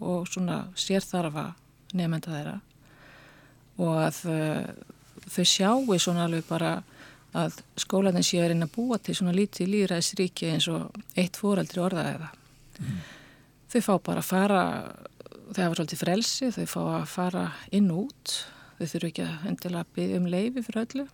og 0.00 0.30
svona 0.30 0.62
sérþarfa 0.78 1.50
nefnda 1.98 2.32
þeirra 2.32 2.56
og 3.80 3.96
að 3.98 4.18
þau 5.30 5.44
sjáu 5.48 5.98
svona 5.98 6.26
alveg 6.26 6.46
bara 6.48 6.78
að 7.36 7.60
skólanin 7.78 8.26
séu 8.26 8.42
að 8.42 8.52
reyna 8.52 8.66
að 8.66 8.74
búa 8.74 8.98
til 8.98 9.14
svona 9.14 9.34
lítið 9.36 9.70
líðræðisríki 9.74 10.50
eins 10.50 10.66
og 10.72 10.96
eitt 11.18 11.38
fóraldri 11.38 11.82
orðaðiða. 11.82 12.30
Mm. 12.80 12.96
Þau 13.70 13.80
fá 13.86 13.92
bara 14.08 14.22
að 14.22 14.30
fara, 14.30 14.62
þau 15.50 15.64
hafa 15.64 15.78
svolítið 15.78 16.02
frelsi, 16.02 16.50
þau 16.54 16.66
fá 16.70 16.80
að 16.82 17.06
fara 17.10 17.44
inn 17.76 17.90
og 17.92 18.08
út, 18.08 18.34
þau 18.78 18.86
þurfu 18.86 19.10
ekki 19.10 19.26
að 19.26 19.48
endilega 19.50 19.96
byggja 19.96 20.20
um 20.20 20.28
leifi 20.30 20.64
fyrir 20.66 20.82
öllu. 20.84 21.06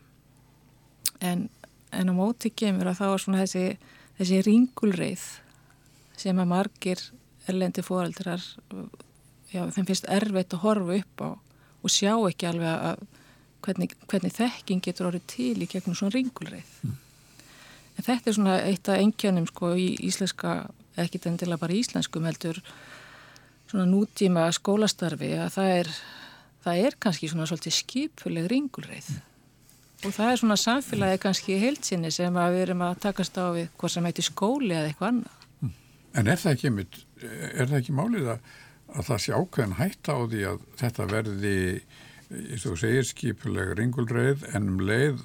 En, 1.25 1.47
en 1.97 2.13
á 2.13 2.15
móti 2.17 2.53
kemur 2.53 2.91
að 2.91 3.01
þá 3.01 3.07
er 3.09 3.25
svona 3.25 3.43
þessi, 3.45 3.65
þessi 4.19 4.43
ringulreið 4.47 5.27
sem 6.17 6.41
að 6.43 6.51
margir 6.53 7.03
erlendi 7.47 7.85
fóraldrar, 7.85 8.43
já 9.53 9.63
þeim 9.73 9.89
finnst 9.89 10.09
erfitt 10.11 10.57
að 10.57 10.65
horfa 10.65 11.01
upp 11.01 11.23
á 11.23 11.29
og 11.87 11.93
sjá 11.93 12.13
ekki 12.17 12.49
alveg 12.49 12.87
að 12.91 13.05
hvernig, 13.67 13.95
hvernig 14.11 14.35
þekking 14.35 14.83
getur 14.85 15.11
orðið 15.11 15.27
til 15.31 15.55
í 15.63 15.69
gegnum 15.71 15.97
svona 15.97 16.15
ringulreið. 16.17 16.73
Mm. 16.83 16.97
En 17.97 18.05
þetta 18.05 18.31
er 18.31 18.37
svona 18.37 18.57
eitt 18.67 18.91
af 18.93 19.01
engjanum 19.01 19.47
sko 19.49 19.73
í 19.79 19.89
íslenska, 20.07 20.57
ekki 21.01 21.21
endilega 21.29 21.63
bara 21.63 21.77
íslenskum 21.77 22.27
heldur 22.29 22.61
svona 23.71 23.87
nútíma 23.91 24.47
skólastarfi 24.55 25.33
að 25.39 25.51
það 25.57 25.73
er, 25.79 25.91
það 26.65 26.83
er 26.89 26.99
kannski 27.03 27.31
svona 27.31 27.49
svolítið 27.51 27.77
skipuleg 27.81 28.49
ringulreið. 28.53 29.11
Og 30.05 30.13
það 30.13 30.31
er 30.31 30.41
svona 30.43 30.59
samfélagi 30.61 31.23
kannski 31.23 31.59
heilsinni 31.61 32.13
sem 32.15 32.37
að 32.37 32.55
við 32.55 32.65
erum 32.67 32.85
að 32.87 33.01
takast 33.07 33.39
á 33.41 33.47
við 33.57 33.71
hvað 33.81 33.95
sem 33.95 34.09
heitir 34.11 34.29
skóli 34.29 34.75
eða 34.75 34.91
eitthvað 34.91 35.13
annað. 35.13 35.47
Mm. 35.65 35.75
En 36.21 36.33
er 36.33 36.43
það 36.43 36.57
ekki, 36.57 37.05
er 37.27 37.71
það 37.71 37.79
ekki 37.81 37.97
málið 37.97 38.33
að, 38.35 38.51
að 38.93 39.09
það 39.09 39.23
sé 39.25 39.41
ákveðin 39.41 39.79
hætta 39.81 40.19
á 40.19 40.21
því 40.27 40.45
að 40.51 40.67
þetta 40.83 41.09
verði 41.15 41.57
og 42.27 42.79
segir 42.81 43.07
skipuleg 43.07 43.75
ringulreið 43.79 44.47
en 44.57 44.71
um 44.73 44.81
leið 44.83 45.21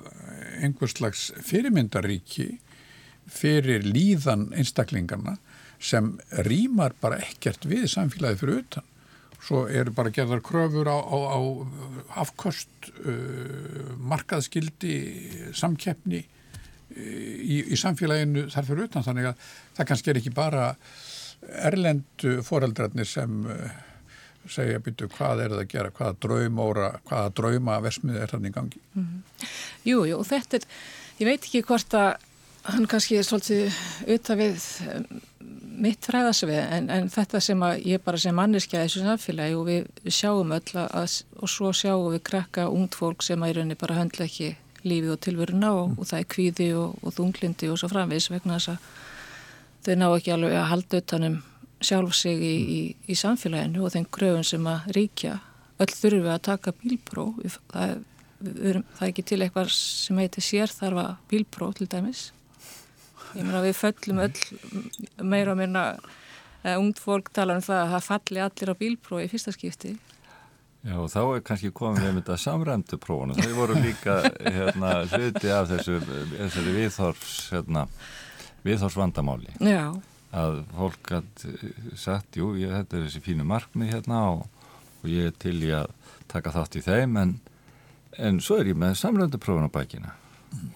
einhvers 0.62 0.94
slags 0.94 1.30
fyrirmyndaríki 1.42 2.52
fyrir 3.32 3.86
líðan 3.86 4.50
einstaklingarna 4.58 5.38
sem 5.82 6.14
rýmar 6.46 6.96
bara 7.02 7.20
ekkert 7.26 7.66
við 7.70 7.88
samfélagi 7.92 8.40
fyrir 8.42 8.62
utan. 8.62 8.88
Svo 9.42 9.64
eru 9.66 9.94
bara 9.98 10.14
gerðar 10.14 10.44
kröfur 10.46 10.86
á, 10.86 10.98
á, 11.02 11.18
á 11.34 11.40
afkost, 12.22 12.70
uh, 13.02 13.96
markaðskildi, 13.98 14.98
samkeppni 15.58 16.22
uh, 16.22 16.98
í, 17.42 17.64
í 17.74 17.80
samfélaginu 17.80 18.46
þar 18.54 18.68
fyrir 18.70 18.90
utan. 18.90 19.06
Þannig 19.08 19.32
að 19.32 19.48
það 19.80 19.90
kannski 19.92 20.14
er 20.14 20.22
ekki 20.22 20.36
bara 20.38 20.68
erlendu 21.66 22.36
foreldrarnir 22.46 23.10
sem 23.10 23.42
uh, 23.50 23.72
segja 24.50 24.82
byrju 24.86 25.10
hvað 25.16 25.44
er 25.48 25.56
það 25.56 25.64
að 25.64 25.74
gera, 25.74 25.96
hvaða 25.98 26.20
draumóra, 26.22 26.92
hvaða 27.10 27.34
drauma 27.42 27.80
versmið 27.82 28.22
er 28.22 28.36
þannig 28.36 28.54
gangi. 28.54 28.84
Mm 28.94 29.08
-hmm. 29.08 29.50
Jú, 29.90 30.06
jú, 30.10 30.22
þetta 30.28 30.58
er, 30.58 30.70
ég 31.18 31.30
veit 31.30 31.42
ekki 31.42 31.66
hvort 31.66 31.98
að 31.98 32.14
hann 32.70 32.86
kannski 32.86 33.18
er 33.18 33.26
svolítið 33.26 33.74
auðvitað 34.06 34.42
við 34.42 34.66
mitt 35.72 36.06
fræðasvið 36.06 36.60
en, 36.60 36.90
en 36.92 37.10
þetta 37.12 37.40
sem 37.44 37.62
að 37.66 37.86
ég 37.88 38.04
bara 38.04 38.20
sem 38.22 38.36
manneskja 38.36 38.84
þessu 38.84 39.04
samfélagi 39.06 39.56
og 39.58 39.68
við 39.70 40.12
sjáum 40.12 40.52
öll 40.56 40.74
að, 40.82 41.22
og 41.40 41.52
svo 41.52 41.72
sjáum 41.76 42.12
við 42.14 42.24
krakka 42.28 42.68
ungd 42.72 42.98
fólk 42.98 43.24
sem 43.26 43.42
að 43.42 43.54
í 43.54 43.56
rauninni 43.58 43.80
bara 43.80 44.00
höndla 44.00 44.28
ekki 44.28 44.56
lífið 44.88 45.14
og 45.14 45.22
tilveruna 45.22 45.72
og, 45.78 45.92
mm. 45.92 45.96
og 46.00 46.10
það 46.10 46.24
er 46.24 46.28
kvíði 46.36 46.68
og, 46.80 46.98
og 47.06 47.16
þunglindi 47.18 47.70
og 47.72 47.80
svo 47.80 47.92
framvis 47.92 48.30
vegna 48.34 48.58
þess 48.58 48.74
að 48.74 48.90
þau 49.86 49.96
ná 49.98 50.08
ekki 50.10 50.36
alveg 50.36 50.58
að 50.58 50.70
halda 50.72 51.02
utanum 51.02 51.40
sjálf 51.82 52.14
sig 52.18 52.44
í, 52.46 52.56
í, 52.62 52.82
í 53.10 53.18
samfélaginu 53.18 53.86
og 53.86 53.94
þeim 53.96 54.06
gröfun 54.14 54.46
sem 54.46 54.68
að 54.70 54.92
ríkja. 54.98 55.40
Öll 55.82 55.90
þurfum 55.90 56.28
við 56.28 56.34
að 56.36 56.44
taka 56.46 56.74
bílpró 56.78 57.24
það, 57.72 57.96
við, 58.38 58.84
það 58.98 59.08
er 59.08 59.10
ekki 59.10 59.26
til 59.26 59.40
eitthvað 59.42 59.74
sem 59.74 60.22
heitir 60.22 60.46
sérþarfa 60.46 61.08
bílpró 61.32 61.72
til 61.78 61.90
dæmis 61.90 62.28
ég 63.36 63.46
meina 63.46 63.64
við 63.64 63.78
föllum 63.80 64.22
öll 64.26 65.26
meira 65.32 65.54
og 65.54 65.60
meina 65.60 65.84
uh, 65.96 66.78
ungd 66.78 67.02
fólk 67.02 67.32
tala 67.36 67.58
um 67.58 67.66
það 67.66 67.84
að 67.84 67.92
það 67.96 68.08
falli 68.08 68.44
allir 68.46 68.74
á 68.74 68.76
bílpró 68.80 69.22
í 69.22 69.30
fyrsta 69.32 69.54
skipti. 69.56 69.96
Já 70.82 70.96
og 70.98 71.12
þá 71.14 71.20
er 71.22 71.44
kannski 71.46 71.70
komið 71.78 72.08
við 72.08 72.14
með 72.16 72.24
þetta 72.24 72.38
samræmdu 72.42 72.98
prófuna, 73.02 73.36
þau 73.38 73.52
voru 73.54 73.76
líka 73.84 74.16
hérna 74.42 74.94
hluti 75.12 75.52
af 75.54 75.68
þessu, 75.70 76.00
þessu 76.32 76.64
viðhors 76.66 77.36
hérna, 77.54 77.84
viðhors 78.66 78.98
vandamáli 78.98 79.54
Já. 79.62 79.92
Að 80.32 80.62
fólk 80.74 81.12
hatt 81.12 81.46
sagt, 82.00 82.40
jú, 82.40 82.56
ég, 82.58 82.72
þetta 82.72 82.98
er 82.98 83.06
þessi 83.06 83.22
fínu 83.26 83.46
markmið 83.46 83.94
hérna 83.94 84.24
og, 84.32 84.46
og 85.04 85.12
ég 85.12 85.30
er 85.30 85.38
til 85.44 85.58
í 85.60 85.70
að 85.76 85.92
taka 86.32 86.54
þátt 86.56 86.78
í 86.80 86.84
þeim. 86.86 87.18
En, 87.20 87.34
en 88.16 88.40
svo 88.40 88.62
er 88.62 88.72
ég 88.72 88.80
með 88.80 88.96
samlönduprófun 89.02 89.68
á 89.68 89.76
bækina 89.76 90.16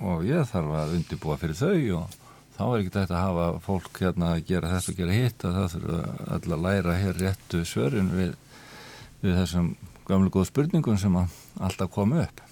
og 0.04 0.26
ég 0.28 0.44
þarf 0.52 0.76
að 0.82 0.96
undibúa 1.00 1.40
fyrir 1.40 1.58
þau 1.58 2.02
og 2.02 2.20
þá 2.56 2.64
er 2.66 2.78
ekki 2.80 2.94
þetta 2.96 3.18
að 3.18 3.26
hafa 3.26 3.46
fólk 3.66 4.00
hérna 4.00 4.32
að 4.36 4.46
gera 4.50 4.72
þetta 4.72 4.92
og 4.92 5.00
gera 5.00 5.18
hitt 5.20 5.46
að 5.46 5.60
það 5.60 5.76
þurfa 5.76 6.00
alltaf 6.36 6.56
að 6.56 6.66
læra 6.66 6.96
hér 7.02 7.22
réttu 7.22 7.62
svörin 7.68 8.10
við, 8.16 8.34
við 9.24 9.38
þessum 9.42 9.70
gamlu 10.08 10.32
góð 10.34 10.50
spurningum 10.52 11.00
sem 11.02 11.16
alltaf 11.20 11.92
komu 11.92 12.22
upp. 12.24 12.44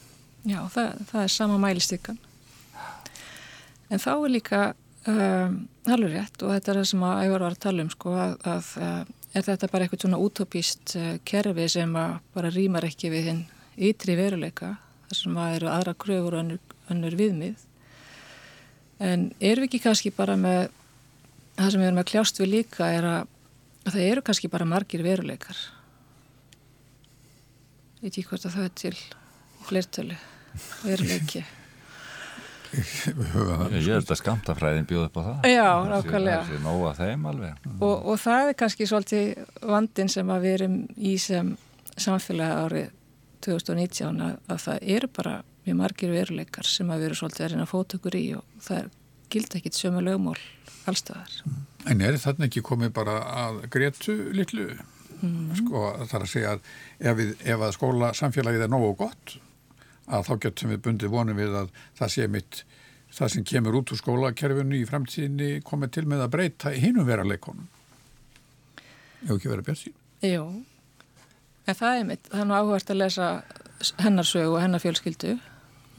Já, 0.44 0.60
það, 0.74 1.04
það 1.12 1.24
er 1.24 1.32
sama 1.32 1.60
mælistykkan. 1.62 2.20
En 3.94 4.02
þá 4.02 4.12
er 4.14 4.32
líka 4.34 4.62
um, 5.08 5.58
alveg 5.88 6.18
rétt 6.18 6.44
og 6.44 6.56
þetta 6.56 6.72
er 6.74 6.80
það 6.82 6.88
sem 6.92 7.04
að 7.08 7.24
ævar 7.24 7.46
var 7.46 7.56
að 7.56 7.64
tala 7.68 7.86
um 7.86 7.92
sko 7.94 8.16
að, 8.18 8.34
að 8.50 8.72
er 9.34 9.46
þetta 9.48 9.70
bara 9.72 9.86
eitthvað 9.86 10.06
svona 10.06 10.22
útópíst 10.24 10.96
uh, 11.00 11.12
kerfi 11.28 11.68
sem 11.72 11.94
bara 11.94 12.54
rýmar 12.54 12.88
ekki 12.90 13.12
við 13.14 13.30
hinn 13.32 13.44
ytri 13.78 14.18
veruleika 14.20 14.76
þar 15.08 15.20
sem 15.20 15.38
að 15.40 15.60
eru 15.60 15.72
aðra 15.72 15.96
kröfur 16.04 16.36
og 16.36 16.44
önnur, 16.44 16.76
önnur 16.92 17.16
viðmið 17.20 17.70
en 19.00 19.32
erum 19.40 19.64
við 19.64 19.70
ekki 19.70 19.82
kannski 19.84 20.12
bara 20.16 20.36
með 20.40 20.68
það 21.58 21.72
sem 21.72 21.82
við 21.82 21.88
erum 21.88 22.04
að 22.04 22.12
kljást 22.12 22.42
við 22.42 22.52
líka 22.52 22.92
er 22.94 23.08
að, 23.08 23.34
að 23.86 23.96
það 23.96 24.06
eru 24.12 24.26
kannski 24.28 24.52
bara 24.54 24.70
margir 24.70 25.04
veruleikar. 25.06 25.66
Ég 27.98 28.06
veit 28.06 28.14
ekki 28.14 28.30
hvort 28.30 28.48
að 28.48 28.56
það 28.58 28.70
er 28.70 28.80
til 28.84 28.96
flertölu 29.64 30.18
veruleiki. 30.84 31.44
Ég 32.74 33.86
er 33.86 34.02
þetta 34.02 34.16
skamtafræðin 34.18 34.88
bjóð 34.90 35.06
upp 35.06 35.18
á 35.18 35.22
það. 35.22 35.48
Já, 35.52 35.68
nákvæmlega. 35.92 36.40
Það 36.48 36.56
er 36.56 36.64
nóga 36.64 36.94
þeim 36.98 37.28
alveg. 37.30 37.68
Og, 37.76 37.94
og 37.94 38.18
það 38.22 38.50
er 38.50 38.58
kannski 38.58 38.88
svolítið 38.90 39.44
vandin 39.70 40.10
sem 40.10 40.32
að 40.34 40.48
við 40.48 40.56
erum 40.58 40.78
í 40.98 41.14
sem 41.22 41.52
samfélagi 41.94 42.64
árið 42.64 42.88
2019 43.46 44.24
að, 44.26 44.40
að 44.50 44.64
það 44.66 44.88
eru 44.96 45.10
bara 45.14 45.36
mjög 45.66 45.80
margir 45.80 46.14
veruleikar 46.14 46.68
sem 46.68 46.90
að 46.92 47.02
við 47.02 47.10
erum 47.10 47.20
svolítið 47.22 47.46
að 47.46 47.54
reyna 47.54 47.70
fótökur 47.70 48.18
í 48.20 48.26
og 48.38 48.58
það 48.64 48.90
gild 49.34 49.56
ekki 49.58 49.72
sömu 49.74 50.04
lögmól 50.04 50.38
allstaðar 50.90 51.40
En 51.90 52.04
er 52.04 52.16
þarna 52.20 52.48
ekki 52.48 52.64
komið 52.64 52.94
bara 52.96 53.18
að 53.44 53.64
gretu 53.72 54.16
litlu? 54.36 54.70
Mm. 55.24 55.50
Sko 55.58 55.82
það 56.04 56.14
er 56.18 56.26
að 56.26 56.32
segja 56.32 56.54
að 56.54 56.62
ef, 57.00 57.18
við, 57.20 57.34
ef 57.54 57.64
að 57.64 57.74
skóla 57.78 58.12
samfélagið 58.16 58.66
er 58.66 58.72
nógu 58.72 58.94
gott 59.00 59.38
að 60.12 60.26
þá 60.28 60.34
getum 60.46 60.74
við 60.74 60.82
bundið 60.88 61.14
vonum 61.14 61.40
við 61.40 61.56
að 61.62 61.72
það 62.00 62.14
sé 62.16 62.28
mitt 62.32 62.64
það 63.14 63.32
sem 63.36 63.46
kemur 63.48 63.78
út 63.80 63.94
úr 63.94 64.00
skólakerfinu 64.02 64.80
í 64.80 64.88
framtíðinni 64.90 65.50
komið 65.68 65.96
til 65.96 66.06
með 66.12 66.26
að 66.26 66.34
breyta 66.36 66.74
hinnum 66.76 67.08
vera 67.08 67.26
leikonum 67.28 67.70
Ef 69.24 69.38
ekki 69.38 69.52
vera 69.52 69.64
björnsín 69.64 69.96
Jú, 70.24 70.44
en 71.68 71.78
það 71.80 72.00
er 72.00 72.06
mitt 72.10 72.30
það 72.32 72.44
er 72.44 72.50
nú 72.50 72.58
áhugast 72.58 72.92
að 72.92 73.02
lesa 73.04 73.30
hennar 74.04 74.28
sögu 74.28 74.58
og 74.58 74.64
hennar 74.64 74.84
fjölskyldu 74.84 75.38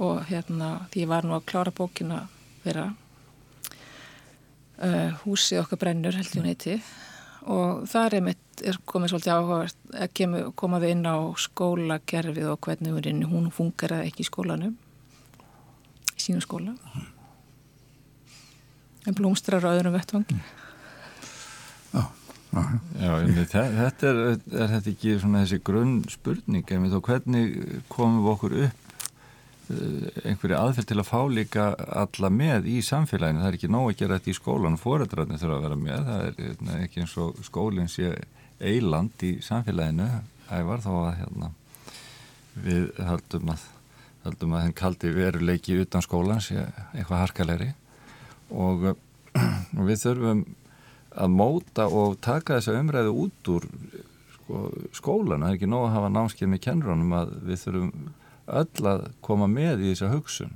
og 0.02 0.24
hérna 0.28 0.88
því 0.90 1.04
ég 1.04 1.10
var 1.10 1.26
nú 1.26 1.36
að 1.36 1.46
klára 1.50 1.72
bókina 1.74 2.24
vera 2.64 2.88
uh, 4.82 5.10
húsið 5.24 5.62
okkar 5.62 5.82
brennur 5.84 6.16
held 6.16 6.30
ég 6.30 6.40
hún 6.40 6.50
heiti. 6.50 6.78
Og 7.44 7.84
það 7.90 8.16
er, 8.18 8.36
er 8.64 8.78
komið 8.88 9.12
svolítið 9.12 9.34
áhugavert 9.34 9.90
að 9.92 10.12
kemur, 10.16 10.46
koma 10.56 10.80
við 10.82 10.94
inn 10.94 11.04
á 11.06 11.16
skólakerfið 11.44 12.50
og 12.54 12.60
hvernig 12.64 12.94
hún 13.28 13.50
fungeraði 13.52 14.08
ekki 14.08 14.24
í 14.24 14.30
skólanum 14.30 14.78
í 16.14 16.22
sínu 16.22 16.40
skóla. 16.44 16.72
En 19.04 19.16
blómstrar 19.16 19.66
á 19.68 19.74
öðrum 19.74 19.92
vettvangi. 19.92 20.38
Já, 21.92 22.04
já. 23.02 23.10
Þetta 23.50 24.08
er, 24.08 24.18
er 24.38 24.70
þetta 24.72 24.90
ekki 24.92 25.18
svona 25.18 25.42
þessi 25.42 25.60
grunn 25.66 25.96
spurning 26.08 26.64
og 26.94 27.10
hvernig 27.10 27.58
komum 27.92 28.22
við 28.24 28.32
okkur 28.32 28.56
upp 28.68 28.93
einhverju 29.64 30.56
aðferð 30.58 30.88
til 30.90 30.98
að 31.00 31.08
fá 31.08 31.20
líka 31.32 31.66
alla 32.02 32.30
með 32.30 32.66
í 32.68 32.78
samfélaginu, 32.84 33.40
það 33.40 33.50
er 33.50 33.58
ekki 33.58 33.70
nóg 33.72 33.90
að 33.90 33.98
gera 34.00 34.18
þetta 34.18 34.32
í 34.32 34.38
skólan 34.38 34.80
fórættararnir 34.80 35.40
þurfa 35.40 35.56
að 35.56 35.64
vera 35.64 35.78
með. 35.80 36.08
Það 36.08 36.24
er 36.24 36.40
hérna, 36.42 36.80
ekki 36.84 37.04
eins 37.04 37.14
og 37.24 37.38
skólinn 37.46 37.92
sé 37.92 38.10
eiland 38.60 39.24
í 39.24 39.32
samfélaginu 39.44 40.08
ævar 40.52 40.84
þá 40.84 40.90
að 40.94 41.14
hérna, 41.22 41.48
við 42.64 42.90
haldum 43.00 43.54
að 43.54 43.70
haldum 44.24 44.54
að 44.56 44.62
henn 44.64 44.76
kaldi 44.76 45.12
veruleiki 45.12 45.78
utan 45.82 46.04
skólan 46.04 46.42
sé 46.44 46.62
eitthvað 46.94 47.22
harkalegri. 47.26 47.70
Og, 48.52 48.90
og 49.78 49.88
við 49.88 50.00
þurfum 50.04 50.44
að 51.14 51.30
móta 51.30 51.86
og 51.88 52.18
taka 52.24 52.58
þessa 52.58 52.76
umræðu 52.80 53.14
út 53.24 53.50
úr 53.54 53.66
sko, 54.34 54.60
skólan, 54.96 55.44
það 55.44 55.50
er 55.50 55.58
ekki 55.58 55.70
nóg 55.70 55.88
að 55.88 55.96
hafa 55.98 56.12
námskeið 56.16 56.52
með 56.52 56.62
kennrunum 56.66 57.16
að 57.20 57.34
við 57.48 57.60
þurfum 57.64 57.92
öll 58.46 58.88
að 58.90 59.06
koma 59.24 59.48
með 59.50 59.84
í 59.84 59.92
þessa 59.92 60.10
hugsun. 60.12 60.52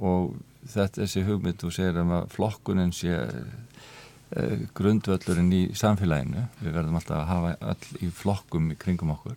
Og 0.00 0.32
þetta 0.68 1.02
þessi 1.02 1.26
hugmynd 1.26 1.60
þú 1.60 1.72
segir 1.74 2.00
um 2.02 2.14
að 2.16 2.30
flokkunin 2.34 2.94
sé 2.94 3.12
eh, 3.16 4.64
grundvöllurinn 4.76 5.52
í 5.56 5.62
samfélaginu. 5.76 6.46
Við 6.60 6.74
verðum 6.76 6.98
alltaf 7.00 7.20
að 7.20 7.30
hafa 7.30 7.54
öll 7.74 8.06
í 8.06 8.10
flokkum 8.14 8.72
í 8.72 8.78
kringum 8.80 9.14
okkur. 9.16 9.36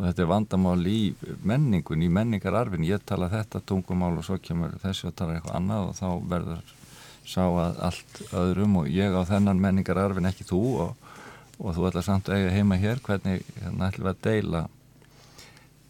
Og 0.00 0.06
þetta 0.06 0.22
er 0.24 0.30
vandamál 0.30 0.80
í 0.88 1.00
menningun 1.44 2.02
í 2.02 2.08
menningararfin, 2.08 2.86
ég 2.88 3.02
tala 3.04 3.28
þetta 3.28 3.60
tungumál 3.68 4.14
og 4.16 4.24
svo 4.24 4.38
kemur 4.40 4.78
þessi 4.80 5.10
að 5.10 5.16
tala 5.18 5.34
eitthvað 5.36 5.58
annað 5.58 5.90
og 5.90 5.98
þá 5.98 6.06
verður 6.30 6.76
sá 7.28 7.42
að 7.44 7.82
allt 7.90 8.20
öðrum 8.32 8.78
og 8.80 8.88
ég 8.90 9.12
á 9.12 9.22
þennan 9.28 9.60
menningararfin 9.60 10.30
ekki 10.30 10.46
þú 10.48 10.62
og, 10.86 11.10
og 11.60 11.76
þú 11.76 11.90
ætlar 11.90 12.06
samt 12.06 12.30
að 12.30 12.40
eiga 12.40 12.54
heima 12.56 12.78
hér. 12.80 13.02
Hvernig 13.04 13.44
hérna 13.60 13.90
ætlum 13.90 14.08
við 14.08 14.14
að 14.14 14.22
deila 14.24 14.62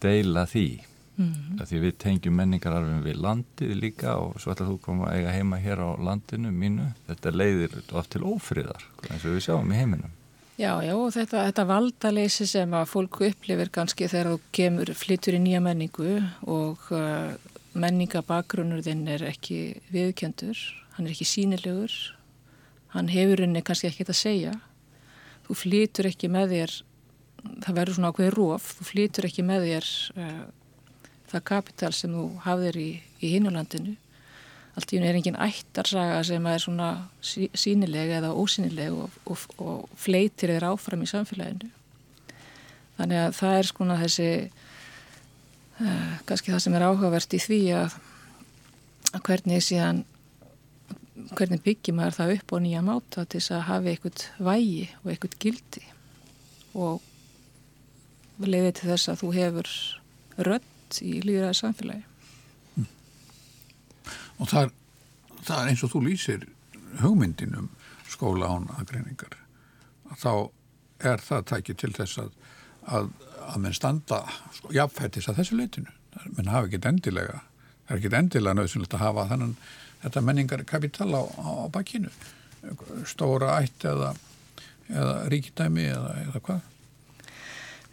deila 0.03 0.47
því. 0.49 0.69
Mm. 1.21 1.59
því 1.67 1.79
við 1.83 1.97
tengjum 2.01 2.37
menningararfum 2.39 3.01
við 3.05 3.19
landið 3.21 3.73
líka 3.77 4.15
og 4.17 4.39
svo 4.41 4.53
ætlar 4.53 4.71
þú 4.71 4.77
koma 4.81 5.09
að 5.09 5.19
eiga 5.19 5.35
heima 5.35 5.59
hér 5.61 5.83
á 5.83 5.89
landinu 6.07 6.53
mínu. 6.55 6.87
Þetta 7.09 7.35
leiðir 7.35 7.77
oft 7.91 8.13
til 8.15 8.23
ófriðar 8.25 8.87
eins 9.09 9.25
og 9.27 9.35
við 9.35 9.45
sjáum 9.45 9.73
í 9.73 9.77
heiminum. 9.77 10.15
Já, 10.61 10.75
já, 10.85 10.93
þetta, 10.93 11.45
þetta 11.47 11.63
valdaleysi 11.65 12.45
sem 12.49 12.73
að 12.77 12.89
fólku 12.91 13.25
upplifir 13.31 13.71
kannski 13.73 14.09
þegar 14.11 14.33
þú 14.33 14.39
kemur 14.53 14.91
flyttur 14.97 15.37
í 15.37 15.39
nýja 15.41 15.61
menningu 15.63 16.19
og 16.45 16.91
uh, 16.93 17.31
menningabakgrunnur 17.73 18.83
þinn 18.85 19.07
er 19.09 19.23
ekki 19.29 19.79
viðkjöndur, 19.93 20.59
hann 20.97 21.07
er 21.07 21.15
ekki 21.15 21.27
sínilegur, 21.27 21.95
hann 22.93 23.09
hefur 23.09 23.41
henni 23.45 23.63
kannski 23.65 23.89
ekkert 23.89 24.11
að 24.13 24.19
segja, 24.19 24.53
þú 25.47 25.57
flyttur 25.63 26.11
ekki 26.11 26.29
með 26.29 26.55
þér 26.55 26.77
það 27.63 27.77
verður 27.77 27.97
svona 27.97 28.11
ákveði 28.11 28.33
róf, 28.35 28.71
þú 28.77 28.87
flýtur 28.91 29.27
ekki 29.27 29.45
með 29.45 29.67
þér 29.67 29.89
uh, 30.15 30.45
það 31.31 31.45
kapital 31.51 31.93
sem 31.95 32.15
þú 32.15 32.25
hafðir 32.45 32.79
í, 32.81 32.89
í 33.21 33.35
hinulandinu 33.35 33.97
allt 34.77 34.93
í 34.93 34.99
hún 34.99 35.07
er 35.07 35.17
engin 35.19 35.39
ættarsaga 35.39 36.21
sem 36.23 36.45
er 36.47 36.61
svona 36.63 36.89
sí, 37.23 37.49
sínileg 37.53 38.13
eða 38.17 38.31
ósínileg 38.37 38.95
og, 38.95 39.17
og, 39.27 39.43
og 39.59 39.97
fleitir 39.99 40.53
þér 40.53 40.69
áfram 40.69 41.03
í 41.03 41.09
samfélaginu. 41.11 41.71
Þannig 42.95 43.19
að 43.25 43.35
það 43.35 43.57
er 43.57 43.67
skona 43.67 43.97
þessi 43.99 44.29
uh, 44.47 46.15
kannski 46.29 46.53
það 46.53 46.63
sem 46.63 46.77
er 46.77 46.87
áhugavert 46.87 47.35
í 47.35 47.41
því 47.43 47.59
að, 47.81 47.99
að 49.11 49.23
hvernig 49.27 49.67
síðan 49.67 50.03
hvernig 51.35 51.61
byggjum 51.65 51.99
maður 51.99 52.17
það 52.17 52.35
upp 52.37 52.55
og 52.55 52.63
nýja 52.63 52.81
máta 52.85 53.25
til 53.25 53.41
þess 53.41 53.55
að 53.57 53.65
hafa 53.67 53.91
eitthvað 53.91 54.23
vægi 54.47 54.85
og 55.01 55.11
eitthvað 55.11 55.39
gildi. 55.43 55.83
Og 56.79 57.10
leiði 58.49 58.71
til 58.77 58.89
þess 58.91 59.11
að 59.11 59.21
þú 59.21 59.33
hefur 59.35 59.73
rött 60.47 61.01
í 61.01 61.13
líðræði 61.25 61.57
samfélagi. 61.59 62.05
Og 64.41 64.49
það 64.49 64.63
er, 64.63 64.71
það 65.45 65.57
er 65.59 65.69
eins 65.71 65.83
og 65.85 65.93
þú 65.93 66.01
lýsir 66.07 66.47
hugmyndin 67.01 67.57
um 67.59 67.69
skóla 68.09 68.49
án 68.49 68.69
aðgreiningar. 68.79 69.37
Þá 70.17 70.31
er 71.11 71.21
það 71.23 71.45
tækið 71.51 71.79
til 71.81 71.91
þess 71.97 72.21
að, 72.21 72.33
að, 72.85 73.11
að 73.47 73.61
menn 73.63 73.77
standa 73.77 74.23
sko, 74.57 74.73
jafnfættis 74.75 75.29
að 75.31 75.41
þessu 75.41 75.59
leitinu. 75.59 75.93
Menn 76.35 76.51
hafa 76.51 76.67
ekkit 76.67 76.89
endilega, 76.89 77.39
það 77.85 77.93
er 77.93 78.01
ekkit 78.01 78.17
endilega 78.19 78.57
nöðsynlegt 78.57 78.97
að 78.97 79.05
hafa 79.05 79.27
þannan 79.31 79.55
þetta 80.01 80.25
menningar 80.25 80.65
kapital 80.69 81.09
á, 81.13 81.23
á, 81.23 81.49
bakkinu. 81.73 82.11
Stóra 83.09 83.55
ætt 83.61 83.85
eða, 83.89 84.11
eða 84.89 85.15
ríkidæmi 85.33 85.87
eða, 85.93 86.13
eða 86.25 86.43
hvað. 86.45 86.67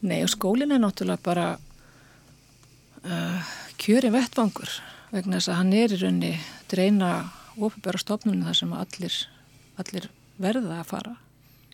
Nei 0.07 0.21
og 0.23 0.31
skólinn 0.31 0.75
er 0.75 0.83
náttúrulega 0.83 1.25
bara 1.25 1.47
uh, 3.03 3.55
kjöri 3.81 4.13
vettvangur 4.15 4.71
vegna 5.11 5.39
þess 5.39 5.51
að 5.51 5.59
hann 5.61 5.73
er 5.75 5.95
í 5.95 6.01
raunni 6.03 6.33
dreina 6.71 7.13
ofinbæra 7.59 7.99
stofnunum 7.99 8.47
þar 8.47 8.59
sem 8.61 8.75
allir, 8.77 9.17
allir 9.81 10.11
verða 10.39 10.81
að 10.83 10.91
fara 10.93 11.15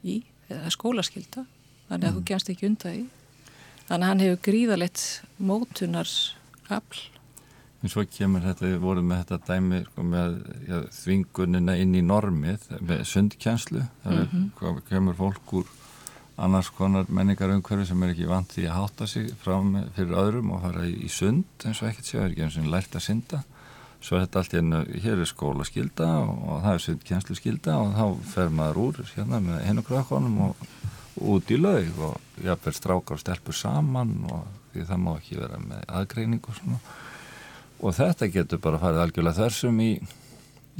í 0.05 0.22
eða 0.49 0.72
skólaskylda 0.72 1.45
þannig 1.89 2.07
að 2.09 2.11
mm. 2.11 2.16
þú 2.18 2.25
kemst 2.31 2.53
ekki 2.53 2.68
undan 2.70 3.01
í 3.01 3.03
þannig 3.89 4.05
að 4.05 4.09
hann 4.09 4.25
hefur 4.25 4.45
gríðalegt 4.49 5.05
mótunar 5.37 6.14
afl 6.72 7.11
En 7.85 7.93
svo 7.93 8.01
kemur 8.09 8.41
þetta, 8.41 8.64
við 8.64 8.79
vorum 8.81 9.11
með 9.11 9.18
þetta 9.27 9.53
dæmi 9.53 9.79
sko, 9.85 10.03
með 10.09 10.37
já, 10.64 10.77
þvingunina 11.03 11.75
inn 11.77 11.91
í 11.93 12.01
normið 12.01 12.62
með 12.81 13.03
sundkjænslu, 13.11 13.83
það 14.01 14.14
mm 14.22 14.31
-hmm. 14.31 14.79
kemur 14.89 15.18
fólk 15.18 15.53
úr 15.61 15.66
annars 16.37 16.70
konar 16.74 17.07
menningarumhverfi 17.09 17.87
sem 17.89 18.03
er 18.03 18.12
ekki 18.14 18.26
vant 18.26 18.51
því 18.51 18.66
að 18.66 18.78
hátta 18.78 19.07
sig 19.11 19.28
fram 19.43 19.74
fyrir 19.95 20.16
öðrum 20.18 20.55
og 20.57 20.64
fara 20.64 20.87
í, 20.89 21.09
sund 21.12 21.66
eins 21.66 21.82
og 21.82 21.91
ekkert 21.91 22.09
séu, 22.09 22.22
er 22.22 22.32
ekki 22.32 22.47
eins 22.47 22.59
og 22.59 22.70
lært 22.72 22.97
að 22.99 23.07
synda. 23.07 23.43
Svo 24.05 24.18
þetta 24.20 24.41
allt 24.41 24.57
ennu, 24.59 24.80
hér 25.01 25.22
er 25.22 25.30
skóla 25.30 25.64
skilda 25.64 26.09
og, 26.26 26.59
það 26.64 26.72
er 26.72 26.82
sundkjenslu 26.87 27.39
skilda 27.39 27.78
og 27.80 27.95
þá 27.95 28.26
fer 28.35 28.51
maður 28.53 28.80
úr 28.82 29.01
hérna 29.14 29.41
með 29.45 29.62
hennu 29.68 29.87
krökkunum 29.87 30.43
og, 30.49 30.66
út 31.14 31.55
í 31.55 31.61
laug 31.61 32.03
og 32.03 32.43
jáfnveg 32.43 32.74
strákar 32.74 33.16
og 33.16 33.22
stelpur 33.22 33.55
saman 33.55 34.16
og 34.26 34.49
því 34.72 34.87
það 34.89 35.03
má 35.05 35.12
ekki 35.14 35.39
vera 35.39 35.61
með 35.62 35.85
aðgreining 36.01 36.49
og 36.51 36.59
svona. 36.59 36.80
Og 37.85 37.95
þetta 37.95 38.30
getur 38.35 38.62
bara 38.64 38.80
farið 38.82 39.05
algjörlega 39.05 39.45
þessum 39.45 39.78
í, 39.85 39.93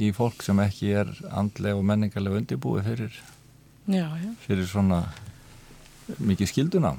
í 0.03 0.11
fólk 0.15 0.43
sem 0.43 0.59
ekki 0.59 0.91
er 0.99 1.13
andlega 1.31 1.79
og 1.79 1.87
menningarlega 1.87 2.41
undirbúið 2.41 2.89
fyrir, 2.91 3.21
fyrir 4.43 4.67
svona 4.67 5.05
mikið 6.19 6.51
skilduna 6.51 6.95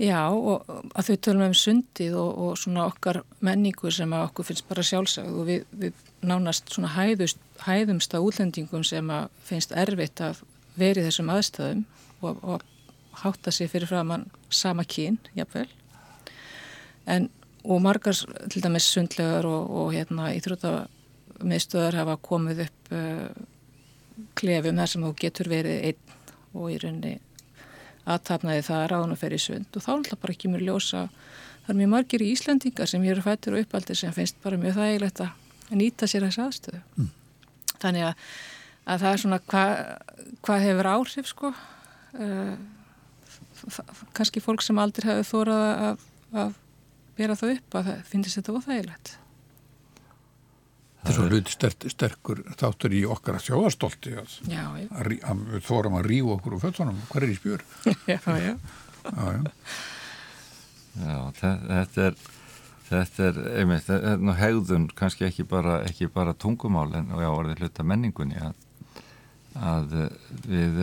Já 0.00 0.30
og 0.32 0.64
að 0.96 1.10
þau 1.10 1.16
tölum 1.26 1.42
um 1.50 1.56
sundið 1.56 2.14
og, 2.16 2.30
og 2.40 2.54
svona 2.56 2.86
okkar 2.88 3.20
menningu 3.44 3.90
sem 3.92 4.12
að 4.16 4.30
okkur 4.30 4.48
finnst 4.48 4.68
bara 4.70 4.84
sjálfsagt 4.86 5.28
og 5.28 5.44
við, 5.50 5.66
við 5.76 5.98
nánast 6.24 6.72
svona 6.72 6.94
hæðust, 6.94 7.40
hæðumst 7.66 8.16
að 8.16 8.28
útlendingum 8.30 8.86
sem 8.86 9.12
að 9.12 9.28
finnst 9.44 9.74
erfitt 9.76 10.22
að 10.24 10.40
veri 10.80 11.04
þessum 11.04 11.32
aðstæðum 11.34 11.84
og, 12.24 12.40
og 12.40 12.64
hátta 13.20 13.52
sér 13.52 13.68
fyrir 13.68 13.90
framann 13.90 14.30
sama 14.48 14.86
kín, 14.88 15.20
jáfnvel 15.36 15.68
en 17.10 17.28
og 17.64 17.82
margar 17.84 18.16
til 18.48 18.62
dæmis 18.64 18.88
sundlegar 18.88 19.44
og, 19.44 19.68
og 19.68 19.92
hérna 19.92 20.30
íþrótamiðstöðar 20.32 21.98
hafa 22.00 22.16
komið 22.24 22.64
upp 22.66 22.94
uh, 22.96 23.26
klefum 24.38 24.80
þar 24.80 24.92
sem 24.94 25.04
þú 25.04 25.16
getur 25.20 25.50
verið 25.52 25.90
einn 25.90 26.14
og 26.56 26.70
í 26.72 26.78
rauninni 26.80 27.18
aðtapnaði 28.08 28.64
það 28.66 28.80
að 28.80 28.90
ráðan 28.92 29.14
að 29.14 29.22
fer 29.22 29.36
í 29.36 29.40
sund. 29.40 29.68
Og 29.74 29.84
þá 29.84 29.90
er 29.90 29.96
alltaf 29.98 30.22
bara 30.22 30.36
ekki 30.36 30.50
mjög 30.52 30.66
ljósa 30.68 31.02
það 31.64 31.74
er 31.74 31.78
mjög 31.80 31.92
margir 31.92 32.24
í 32.24 32.30
Íslandingar 32.34 32.90
sem 32.90 33.04
hér 33.04 33.20
er 33.20 33.24
fættur 33.26 33.56
og 33.56 33.64
uppaldir 33.64 33.98
sem 33.98 34.14
finnst 34.14 34.40
bara 34.42 34.58
mjög 34.60 34.78
þægilegt 34.78 35.22
að 35.24 35.76
nýta 35.78 36.08
sér 36.10 36.26
þessi 36.26 36.42
aðstöðu. 36.44 36.80
Mm. 36.96 37.10
þannig 37.80 38.06
að, 38.08 38.24
að 38.84 39.04
það 39.04 39.12
er 39.12 39.22
svona 39.22 39.40
hvað 39.52 39.74
hva 40.40 40.58
hefur 40.64 40.90
áhrif 40.90 41.30
sko. 41.30 41.52
Uh, 42.16 42.54
kannski 44.16 44.42
fólk 44.42 44.64
sem 44.64 44.78
aldrei 44.80 45.12
hefur 45.12 45.28
þórað 45.30 45.64
að, 45.70 46.04
að 46.42 46.54
bera 47.18 47.36
það 47.38 47.54
upp 47.58 47.76
að 47.76 47.90
það 47.90 48.04
finnst 48.10 48.38
þetta 48.38 48.56
óþægilegt 48.56 49.12
Þetta 51.00 51.12
er 51.12 51.16
svo 51.16 51.28
hlut 51.30 51.48
sterk, 51.48 51.86
sterkur 51.94 52.42
þáttur 52.60 52.92
í 52.92 53.04
okkar 53.08 53.38
að 53.38 53.46
sjóastolti 53.46 54.12
að, 54.20 54.34
já, 54.52 54.64
já. 54.76 54.88
að, 54.90 55.14
að 55.32 55.46
við 55.54 55.62
þórum 55.70 55.96
að 55.96 56.10
rífa 56.10 56.34
okkur 56.34 56.56
úr 56.56 56.64
föttunum, 56.66 56.98
hvað 57.08 57.24
er 57.24 57.32
í 57.32 57.38
spjör? 57.38 57.64
Já, 58.10 58.18
já. 58.36 58.52
Já, 61.00 61.16
þetta 61.38 62.04
er 62.10 62.20
Þetta 62.90 63.26
er, 63.28 63.36
einmitt, 63.60 63.84
þetta 63.86 64.14
er 64.16 64.22
nú 64.26 64.32
hegðun, 64.34 64.88
kannski 64.98 65.28
ekki 65.28 65.44
bara, 65.46 65.76
ekki 65.86 66.08
bara 66.10 66.34
tungumál 66.34 66.88
en 66.98 67.12
já, 67.14 67.28
orðið 67.30 67.62
hluta 67.62 67.84
menningunni 67.86 68.40
að, 68.42 68.56
að 69.54 69.94
við 70.50 70.80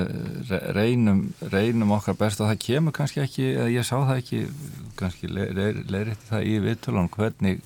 reynum, 0.77 1.25
reynum 1.51 1.91
okkar 1.97 2.15
best 2.19 2.39
og 2.39 2.47
það 2.47 2.61
kemur 2.63 2.95
kannski 2.95 3.25
ekki, 3.25 3.49
eða 3.57 3.73
ég 3.73 3.89
sá 3.89 3.97
það 3.97 4.21
ekki, 4.21 4.39
kannski 5.01 5.31
leiritti 5.33 6.29
það 6.29 6.47
í 6.47 6.55
viðtölun 6.69 7.11
hvernig, 7.17 7.59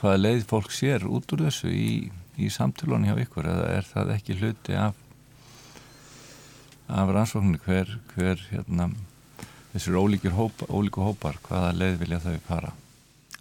hvaða 0.00 0.16
leið 0.20 0.44
fólk 0.50 0.72
sér 0.74 1.06
út 1.08 1.30
úr 1.34 1.46
þessu 1.46 1.70
í, 1.72 2.10
í 2.40 2.50
samtölunni 2.52 3.10
hjá 3.10 3.22
ykkur 3.24 3.48
eða 3.50 3.70
er 3.76 3.88
það 3.88 4.12
ekki 4.16 4.38
hluti 4.40 4.76
af, 4.78 4.98
af 6.88 7.14
rannsóknir 7.14 7.62
hver, 7.66 7.96
hver 8.14 8.44
hérna, 8.50 8.90
þessir 9.74 9.98
hópar, 10.34 10.70
ólíku 10.70 11.04
hópar, 11.04 11.40
hvaða 11.48 11.74
leið 11.76 11.98
vilja 12.04 12.22
þau 12.26 12.38
fara? 12.48 12.72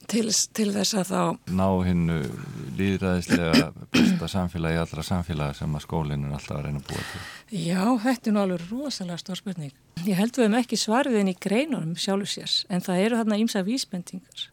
til, 0.09 0.29
til 0.55 0.69
þess 0.73 0.97
að 0.97 1.09
þá 1.09 1.53
ná 1.59 1.65
hinnu 1.85 2.17
líðræðislega 2.79 3.69
besta 3.93 4.29
samfélagi 4.31 4.79
allra 4.81 5.05
samfélagi 5.05 5.59
sem 5.59 5.75
að 5.77 5.85
skólinn 5.85 6.25
er 6.27 6.35
alltaf 6.37 6.57
að 6.57 6.63
reyna 6.67 6.81
að 6.81 6.87
búa 6.89 7.03
til. 7.11 7.23
Já, 7.65 7.83
þetta 8.05 8.31
er 8.31 8.35
nú 8.35 8.43
alveg 8.43 8.65
rosalega 8.69 9.21
stór 9.21 9.41
spurning. 9.41 9.73
Ég 10.05 10.19
held 10.19 10.37
við 10.37 10.47
hefum 10.47 10.57
ekki 10.61 10.79
svarið 10.79 11.19
inn 11.21 11.33
í 11.33 11.35
greinunum 11.47 11.97
sjálfur 11.99 12.31
sérs 12.31 12.61
en 12.71 12.85
það 12.85 13.03
eru 13.05 13.19
þarna 13.21 13.41
ímsa 13.43 13.63
vísbendingar 13.67 14.47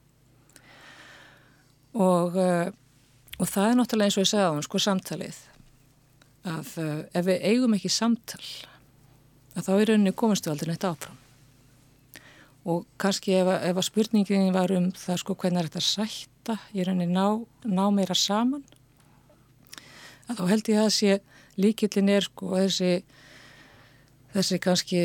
og, 1.96 2.36
uh, 2.36 2.68
og 3.40 3.50
það 3.50 3.68
er 3.70 3.78
náttúrulega 3.80 4.10
eins 4.10 4.18
og 4.18 4.24
ég 4.26 4.30
sagði 4.30 4.48
á 4.48 4.52
hann, 4.52 4.66
sko 4.66 4.80
samtalið. 4.82 5.38
Að 6.46 6.72
uh, 6.82 6.98
ef 7.16 7.28
við 7.28 7.46
eigum 7.50 7.76
ekki 7.76 7.92
samtal 7.92 8.42
að 9.56 9.64
þá 9.64 9.72
er 9.74 9.86
rauninni 9.90 10.12
komast 10.16 10.46
við 10.46 10.54
aldrei 10.54 10.72
neitt 10.72 10.86
áfram. 10.86 11.20
Og 12.66 12.84
kannski 13.00 13.36
ef, 13.38 13.48
ef 13.48 13.78
að 13.78 13.88
spurningin 13.88 14.52
var 14.54 14.74
um 14.74 14.90
það 14.92 15.22
sko 15.22 15.36
hvernig 15.38 15.62
er 15.62 15.70
þetta 15.70 15.86
sætta 15.86 16.58
ég 16.76 16.88
rauninni 16.88 17.08
ná, 17.14 17.40
ná 17.64 17.84
meira 17.94 18.16
saman 18.18 18.64
að 20.26 20.40
þá 20.40 20.44
held 20.50 20.70
ég 20.72 20.82
að 20.82 20.92
sé 20.94 21.18
líkillin 21.56 22.10
er 22.12 22.26
sko 22.26 22.52
þessi 22.56 22.92
þessi 24.34 24.60
kannski 24.62 25.02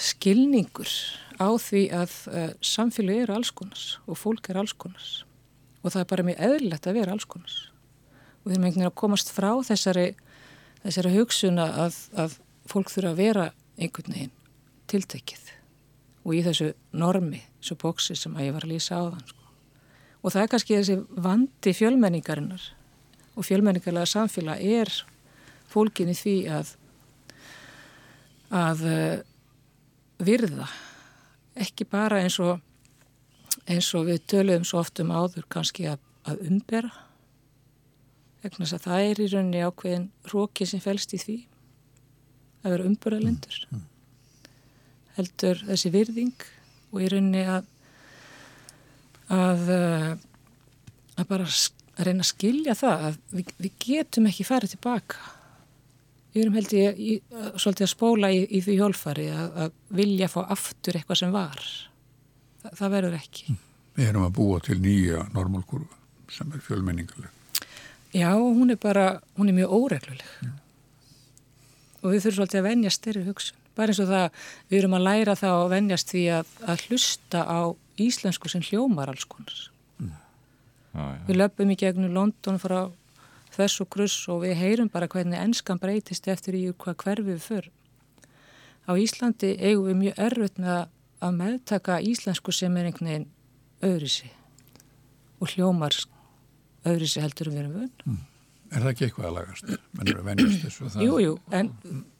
skilningur 0.00 0.90
á 1.36 1.48
því 1.60 1.82
að 1.92 2.14
uh, 2.32 2.50
samfélagi 2.64 3.26
eru 3.26 3.36
alls 3.36 3.52
konars 3.52 3.86
og 4.06 4.16
fólk 4.20 4.48
er 4.48 4.62
alls 4.62 4.72
konars 4.72 5.25
og 5.86 5.94
það 5.94 6.02
er 6.02 6.10
bara 6.12 6.26
mjög 6.26 6.44
eðlilegt 6.48 6.86
að 6.86 6.98
vera 7.00 7.14
alls 7.14 7.26
konars 7.30 7.56
og 8.46 8.52
einhvern 8.52 8.68
veginn 8.68 8.86
að 8.86 8.98
komast 9.00 9.32
frá 9.34 9.50
þessari, 9.66 10.06
þessari 10.84 11.14
hugsun 11.16 11.58
að, 11.58 11.96
að 12.14 12.36
fólk 12.70 12.92
þurfa 12.92 13.10
að 13.10 13.18
vera 13.18 13.46
einhvern 13.74 14.14
veginn 14.14 14.34
tiltekið. 14.90 15.48
Og 16.26 16.36
í 16.38 16.42
þessu 16.46 16.68
normi, 16.94 17.40
þessu 17.58 17.76
bóksi 17.82 18.14
sem 18.18 18.34
að 18.38 18.46
ég 18.46 18.54
var 18.54 18.66
að 18.66 18.72
lýsa 18.74 19.00
á 19.02 19.10
þann 19.10 19.26
sko. 19.26 19.42
og 20.22 20.32
það 20.34 20.42
er 20.42 20.52
kannski 20.52 20.78
þessi 20.78 20.96
vandi 21.26 21.74
fjölmenningarinnar. 21.74 22.62
Og 23.34 23.46
fjölmenningarlega 23.46 24.10
samfélag 24.10 24.62
er 24.62 24.94
fólkin 25.70 26.10
í 26.10 26.16
því 26.18 26.36
að 26.54 26.74
að 28.54 28.82
uh, 28.86 29.18
virða. 30.22 30.68
Ekki 31.58 31.86
bara 31.90 32.22
eins 32.22 32.38
og 32.38 32.60
eins 33.70 33.88
og 33.98 34.06
við 34.10 34.22
töluðum 34.30 34.66
svo 34.66 34.80
oft 34.82 35.00
um 35.02 35.12
áður 35.14 35.46
kannski 35.52 35.88
að, 35.90 36.00
að 36.28 36.42
umbera. 36.50 36.92
Vegna 38.42 38.64
þess 38.64 38.78
að 38.78 38.86
það 38.86 39.06
er 39.10 39.20
í 39.20 39.28
rauninni 39.32 39.62
ákveðin 39.66 40.08
róki 40.32 40.66
sem 40.68 40.82
fælst 40.82 41.14
í 41.16 41.22
því 41.22 41.36
að 42.62 42.74
vera 42.74 42.86
umberalendur 42.88 43.56
mm, 43.70 43.78
mm. 43.78 43.86
Heldur 45.16 45.62
þessi 45.68 45.90
virðing 45.94 46.46
og 46.92 47.02
í 47.02 47.08
rauninni 47.10 47.46
að 47.46 47.72
að, 49.32 49.70
eh, 49.74 50.12
að 51.16 51.28
bara 51.30 51.46
að 51.46 52.04
reyna 52.06 52.22
að 52.22 52.30
skilja 52.30 52.76
það 52.78 53.08
að 53.08 53.18
við, 53.32 53.50
við 53.58 53.80
getum 53.82 54.28
ekki 54.30 54.46
farið 54.46 54.76
tilbaka. 54.76 55.32
Við 56.34 56.42
erum 56.42 56.58
held 56.58 56.72
ég 56.76 56.98
svolítið 57.56 57.86
að 57.86 57.92
spóla 57.94 58.30
í, 58.30 58.42
í 58.44 58.60
því 58.62 58.74
hjólfari 58.76 59.26
að, 59.32 59.60
að 59.64 59.76
vilja 59.98 60.28
fá 60.28 60.42
aftur 60.44 60.98
eitthvað 60.98 61.22
sem 61.22 61.32
var 61.32 61.62
Þa, 62.66 62.74
það 62.74 62.94
verður 62.96 63.16
ekki. 63.20 63.56
Við 63.96 64.08
erum 64.10 64.26
að 64.26 64.32
búa 64.36 64.60
til 64.64 64.76
nýja 64.82 65.22
normálkurvu 65.34 66.32
sem 66.34 66.50
er 66.52 66.62
fjölmenningarleg. 66.64 67.30
Já, 68.16 68.32
hún 68.34 68.72
er 68.74 68.78
bara, 68.80 69.20
hún 69.36 69.50
er 69.52 69.54
mjög 69.54 69.74
óregluleg. 69.76 70.26
Já. 70.42 70.50
og 72.02 72.12
við 72.12 72.22
þurfum 72.22 72.36
svolítið 72.36 72.60
að 72.60 72.66
venja 72.66 72.90
styrri 72.90 73.22
hugsun. 73.26 73.62
Bara 73.76 73.92
eins 73.92 74.00
og 74.02 74.10
það 74.10 74.26
við 74.70 74.78
erum 74.78 74.96
að 74.96 75.06
læra 75.06 75.34
það 75.36 75.62
og 75.62 75.70
vennjast 75.72 76.12
því 76.12 76.22
að, 76.38 76.52
að 76.66 76.84
hlusta 76.86 77.42
á 77.46 77.60
íslensku 78.00 78.50
sem 78.50 78.62
hljómar 78.62 79.10
alls 79.12 79.26
konar. 79.28 79.56
Ah, 80.96 81.16
við 81.26 81.40
löpum 81.42 81.72
í 81.72 81.76
gegnum 81.76 82.14
London 82.14 82.60
frá 82.60 82.78
þess 83.52 83.82
og 83.84 83.90
gruss 83.92 84.16
og 84.32 84.44
við 84.46 84.56
heyrum 84.60 84.88
bara 84.92 85.08
hvernig 85.12 85.40
ennskan 85.40 85.80
breytist 85.80 86.28
eftir 86.28 86.56
í 86.56 86.70
hvað 86.72 86.96
hverfi 87.02 87.26
við 87.26 87.42
för 87.44 87.68
á 88.86 88.92
Íslandi 88.94 89.56
eigum 89.58 89.90
við 89.90 89.98
mjög 90.00 90.20
erfitt 90.28 90.60
með 90.62 90.72
að 90.72 90.84
meðtaka 91.34 92.00
íslensku 92.04 92.54
sem 92.54 92.76
er 92.76 92.90
einhvern 92.90 93.10
veginn 93.10 93.28
öðrisi 93.86 94.30
og 95.40 95.52
hljómar 95.52 95.96
öðrisi 96.86 97.22
heldur 97.24 97.50
um 97.50 97.56
við 97.56 97.62
erum 97.64 97.76
vunn 97.80 97.92
mm. 98.06 98.24
Er 98.74 98.82
það 98.82 98.90
ekki 98.90 99.04
eitthvað 99.06 99.26
að 99.28 99.34
lagast? 99.36 99.68
Að 99.70 100.40
þessu 100.64 100.88
það... 100.90 101.02
Jú, 101.04 101.18
jú, 101.22 101.34
en, 101.54 101.68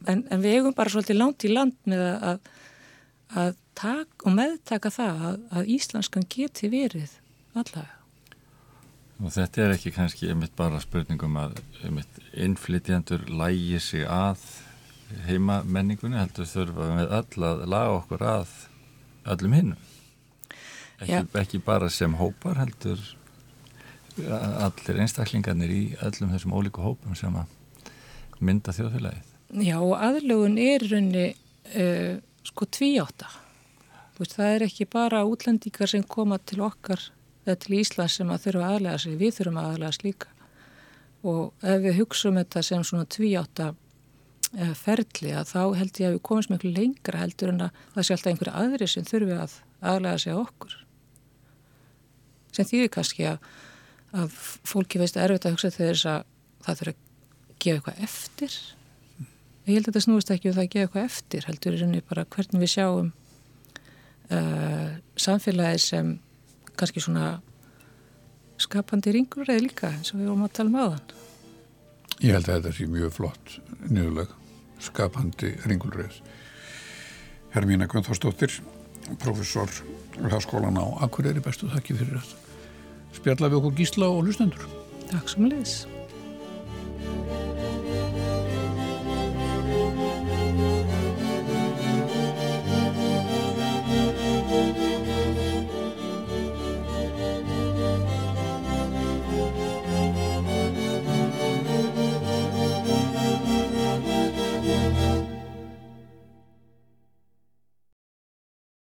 en, 0.06 0.20
en 0.30 0.42
við 0.44 0.60
eigum 0.60 0.76
bara 0.76 0.92
svolítið 0.92 1.18
langt 1.18 1.46
í 1.46 1.50
land 1.50 1.74
með 1.90 2.04
að, 2.06 2.50
að 3.42 3.56
tak 3.76 4.26
og 4.28 4.36
meðtaka 4.36 4.92
það 4.94 5.24
að, 5.30 5.40
að 5.58 5.72
íslenskan 5.74 6.28
geti 6.30 6.70
verið 6.70 7.16
allavega. 7.56 7.92
Og 9.16 9.32
þetta 9.32 9.64
er 9.64 9.74
ekki 9.74 9.94
kannski 9.96 10.30
einmitt 10.30 10.54
bara 10.58 10.78
spurningum 10.82 11.38
að 11.40 11.56
einmitt 11.82 12.22
innflytjandur 12.36 13.24
lægi 13.32 13.80
sig 13.80 14.06
að 14.06 14.42
heima 15.26 15.62
menningunni 15.64 16.18
heldur 16.20 16.48
þurfa 16.50 16.88
með 16.98 17.14
öll 17.20 17.46
að 17.48 17.62
laga 17.72 17.94
okkur 18.00 18.24
að 18.28 18.56
öllum 19.32 19.56
hinnum. 19.56 19.84
Ekki, 21.00 21.22
ekki 21.40 21.60
bara 21.64 21.90
sem 21.92 22.14
hópar 22.16 22.56
heldur 22.62 23.00
allir 24.24 25.00
einstaklingarnir 25.04 25.72
í 25.72 25.80
öllum 26.04 26.32
þessum 26.32 26.54
ólíku 26.56 26.84
hópum 26.84 27.16
sem 27.18 27.34
að 27.36 27.50
mynda 28.40 28.72
þjóðfélagið. 28.76 29.34
Já 29.62 29.76
og 29.78 29.96
aðlugun 30.00 30.56
er 30.60 30.84
raunni 30.90 31.26
uh, 31.32 32.16
sko 32.46 32.68
tvíáta. 32.72 33.28
Það 34.16 34.48
er 34.48 34.64
ekki 34.64 34.86
bara 34.88 35.26
útlendíkar 35.28 35.90
sem 35.92 36.04
koma 36.08 36.38
til 36.40 36.62
okkar 36.64 37.02
eða 37.44 37.58
til 37.60 37.76
Íslands 37.82 38.16
sem 38.16 38.30
að 38.32 38.46
þurfa 38.46 38.70
aðlega 38.72 39.02
sig, 39.02 39.18
við 39.20 39.36
þurfum 39.36 39.60
aðlega 39.60 39.92
slíka 39.92 40.32
og 41.26 41.66
ef 41.66 41.82
við 41.82 41.98
hugsaum 42.00 42.38
þetta 42.38 42.62
sem 42.64 42.84
svona 42.86 43.08
tvíáta 43.10 43.72
uh, 43.72 43.85
ferli 44.78 45.32
að 45.36 45.52
þá 45.52 45.62
held 45.76 46.00
ég 46.00 46.08
að 46.08 46.16
við 46.16 46.24
komum 46.28 46.44
sem 46.44 46.56
eitthvað 46.56 46.76
lengra 46.78 47.22
heldur 47.22 47.52
en 47.52 47.64
að 47.66 47.78
það 47.94 48.06
sé 48.06 48.16
alltaf 48.16 48.32
einhverja 48.32 48.58
aðri 48.62 48.88
sem 48.90 49.06
þurfi 49.06 49.38
að 49.42 49.56
aðlega 49.92 50.22
sig 50.22 50.36
okkur. 50.36 50.76
Sem 52.56 52.68
þýðir 52.68 52.92
kannski 52.94 53.26
að 53.32 53.48
að 54.16 54.32
fólki 54.66 55.00
veist 55.00 55.18
erfitt 55.20 55.46
að 55.46 55.56
hugsa 55.56 55.72
þegar 55.74 55.98
þess 55.98 56.08
að 56.10 56.24
það 56.66 56.80
þurfa 56.80 56.94
að 56.94 57.02
gefa 57.64 57.76
eitthvað 57.76 58.02
eftir. 58.06 58.56
Ég 59.66 59.74
held 59.74 59.82
að 59.82 59.90
þetta 59.90 60.04
snúist 60.04 60.32
ekki 60.32 60.50
um 60.50 60.56
það 60.56 60.64
að 60.64 60.72
gefa 60.74 60.86
eitthvað 60.86 61.08
eftir 61.10 61.48
heldur 61.50 61.76
rauninni 61.76 62.04
bara 62.06 62.26
hvernig 62.36 62.62
við 62.62 62.72
sjáum 62.72 63.10
uh, 64.30 64.90
samfélagi 65.26 65.82
sem 65.82 66.12
kannski 66.76 67.02
svona 67.02 67.36
skapandi 68.62 69.12
ringur 69.12 69.48
eða 69.48 69.64
líka 69.64 69.92
eins 69.92 70.14
og 70.14 70.20
við 70.20 70.30
vorum 70.30 70.46
að 70.46 70.54
tala 70.56 70.72
um 70.72 70.78
aðan 70.84 71.16
Ég 72.24 72.32
held 72.32 72.48
að 72.48 72.56
þetta 72.56 72.74
sé 72.76 72.88
mjög 72.88 73.12
flott 73.16 73.58
nýðuleg 73.90 74.32
skapandi 74.86 75.52
ringulreið 75.66 76.20
Hermína 77.52 77.88
Guðnþórsdóttir 77.90 78.58
professor 79.22 79.70
á 80.20 80.26
Háskólan 80.32 80.80
á 80.80 80.84
Akureyri 81.04 81.44
bestu 81.44 81.68
þakki 81.72 81.96
fyrir 81.98 82.20
þetta 82.20 82.46
spjalla 83.16 83.50
við 83.50 83.60
okkur 83.60 83.76
gísla 83.80 84.08
og 84.12 84.24
hlustendur. 84.26 84.66
Takk 85.10 85.30
sem 85.32 85.48
leðis. 85.48 85.76